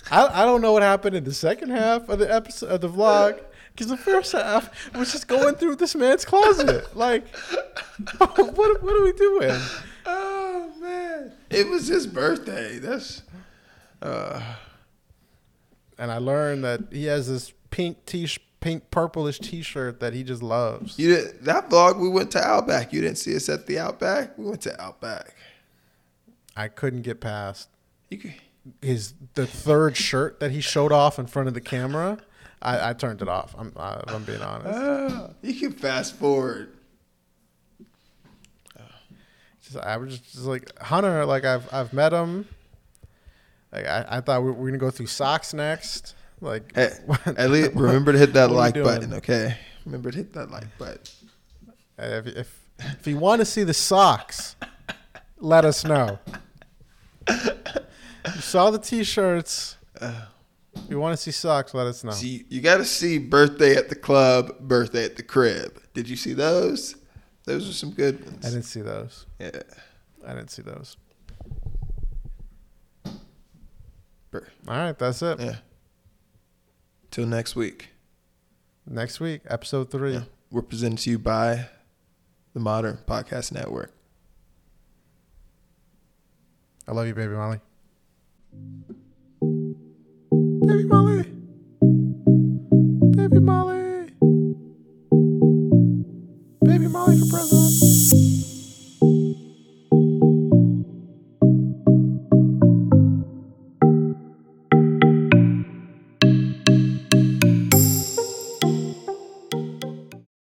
I, 0.09 0.41
I 0.41 0.45
don't 0.45 0.61
know 0.61 0.71
what 0.71 0.81
happened 0.81 1.15
in 1.15 1.23
the 1.23 1.33
second 1.35 1.69
half 1.69 2.09
of 2.09 2.17
the 2.17 2.33
episode 2.33 2.71
of 2.71 2.81
the 2.81 2.89
vlog 2.89 3.39
because 3.73 3.89
the 3.89 3.97
first 3.97 4.31
half 4.31 4.91
was 4.95 5.11
just 5.11 5.27
going 5.27 5.53
through 5.53 5.75
this 5.75 5.93
man's 5.93 6.25
closet. 6.25 6.95
Like, 6.95 7.27
what 8.17 8.57
what 8.57 8.95
are 8.95 9.03
we 9.03 9.13
doing? 9.13 9.55
Oh, 10.03 10.71
man. 10.81 11.31
It 11.51 11.67
was 11.67 11.88
his 11.89 12.07
birthday. 12.07 12.79
That's. 12.79 13.21
Uh, 14.01 14.41
And 15.97 16.11
I 16.11 16.17
learned 16.17 16.63
that 16.63 16.81
he 16.91 17.05
has 17.05 17.27
this 17.27 17.51
pink 17.69 18.05
t 18.05 18.27
pink 18.59 18.89
purplish 18.91 19.39
T-shirt 19.39 19.99
that 19.99 20.13
he 20.13 20.23
just 20.23 20.41
loves. 20.41 20.97
you 20.97 21.09
did 21.15 21.43
that 21.45 21.69
vlog. 21.69 21.99
We 21.99 22.09
went 22.09 22.31
to 22.31 22.39
Outback. 22.39 22.91
You 22.91 23.01
didn't 23.01 23.17
see 23.17 23.35
us 23.35 23.49
at 23.49 23.67
the 23.67 23.79
Outback. 23.79 24.37
We 24.37 24.45
went 24.45 24.61
to 24.61 24.81
Outback. 24.81 25.35
I 26.55 26.67
couldn't 26.67 27.03
get 27.03 27.21
past 27.21 27.69
You 28.09 28.17
could, 28.17 28.33
his 28.81 29.13
the 29.35 29.45
third 29.45 29.95
shirt 29.95 30.39
that 30.39 30.51
he 30.51 30.59
showed 30.59 30.91
off 30.91 31.19
in 31.19 31.27
front 31.27 31.47
of 31.47 31.53
the 31.53 31.61
camera. 31.61 32.17
I, 32.61 32.89
I 32.89 32.93
turned 32.93 33.21
it 33.21 33.29
off. 33.29 33.53
I'm 33.57 33.71
I, 33.77 34.01
if 34.07 34.13
I'm 34.13 34.23
being 34.23 34.41
honest. 34.41 34.79
Ah, 34.79 35.29
you 35.41 35.53
can 35.53 35.71
fast 35.71 36.15
forward. 36.15 36.73
Just, 39.61 39.77
I 39.77 39.97
was 39.97 40.17
just, 40.17 40.31
just 40.31 40.45
like 40.45 40.77
Hunter. 40.79 41.25
Like 41.25 41.45
I've 41.45 41.71
I've 41.73 41.93
met 41.93 42.11
him. 42.13 42.47
Like 43.72 43.86
I, 43.86 44.05
I 44.09 44.22
thought 44.22 44.43
we 44.43 44.51
were 44.51 44.55
going 44.55 44.74
to 44.74 44.78
go 44.78 44.89
through 44.89 45.07
socks 45.07 45.53
next. 45.53 46.15
Like 46.41 46.72
Hey, 46.76 46.89
at 47.26 47.49
least 47.49 47.72
remember 47.74 48.11
to 48.13 48.18
hit 48.18 48.34
that 48.34 48.49
what 48.49 48.55
are 48.55 48.74
we 48.74 48.82
like 48.82 48.99
button, 48.99 49.13
okay? 49.15 49.57
Remember 49.86 50.11
to 50.11 50.18
hit 50.18 50.34
that 50.34 50.51
like 50.51 50.78
button. 50.78 51.01
Uh, 51.99 52.22
if 52.26 52.28
if, 52.28 52.59
if 52.80 53.07
you 53.07 53.18
want 53.18 53.39
to 53.39 53.45
see 53.45 53.63
the 53.63 53.74
socks, 53.74 54.55
let 55.39 55.65
us 55.65 55.84
know. 55.84 56.20
You 58.36 58.41
saw 58.41 58.70
the 58.72 58.78
t-shirts. 58.78 59.78
If 60.01 60.13
you 60.89 60.99
want 60.99 61.15
to 61.15 61.22
see 61.22 61.32
socks, 61.32 61.74
let 61.74 61.88
us 61.88 62.03
know. 62.03 62.11
See, 62.11 62.45
you 62.49 62.61
got 62.61 62.78
to 62.78 62.86
see 62.86 63.18
birthday 63.18 63.76
at 63.76 63.89
the 63.89 63.95
club, 63.95 64.59
birthday 64.59 65.05
at 65.05 65.15
the 65.15 65.24
crib. 65.24 65.82
Did 65.93 66.09
you 66.09 66.15
see 66.15 66.34
those? 66.34 66.95
Those 67.45 67.70
are 67.70 67.74
some 67.74 67.91
good 67.91 68.24
ones. 68.26 68.45
I 68.45 68.49
didn't 68.49 68.65
see 68.65 68.82
those. 68.82 69.26
Yeah. 69.39 69.61
I 70.26 70.34
didn't 70.34 70.51
see 70.51 70.61
those. 70.61 70.97
All 74.67 74.75
right, 74.77 74.97
that's 74.97 75.21
it. 75.21 75.39
Yeah. 75.39 75.55
Till 77.11 77.25
next 77.25 77.55
week. 77.55 77.89
Next 78.85 79.19
week, 79.19 79.41
episode 79.49 79.91
three. 79.91 80.13
Yeah. 80.13 80.23
We're 80.51 80.61
presented 80.61 80.99
to 80.99 81.09
you 81.11 81.19
by 81.19 81.67
the 82.53 82.59
Modern 82.59 82.99
Podcast 83.05 83.51
Network. 83.51 83.91
I 86.88 86.93
love 86.93 87.05
you, 87.07 87.13
baby 87.13 87.33
Molly. 87.33 87.59
Baby 89.41 90.83
Molly. 90.85 91.36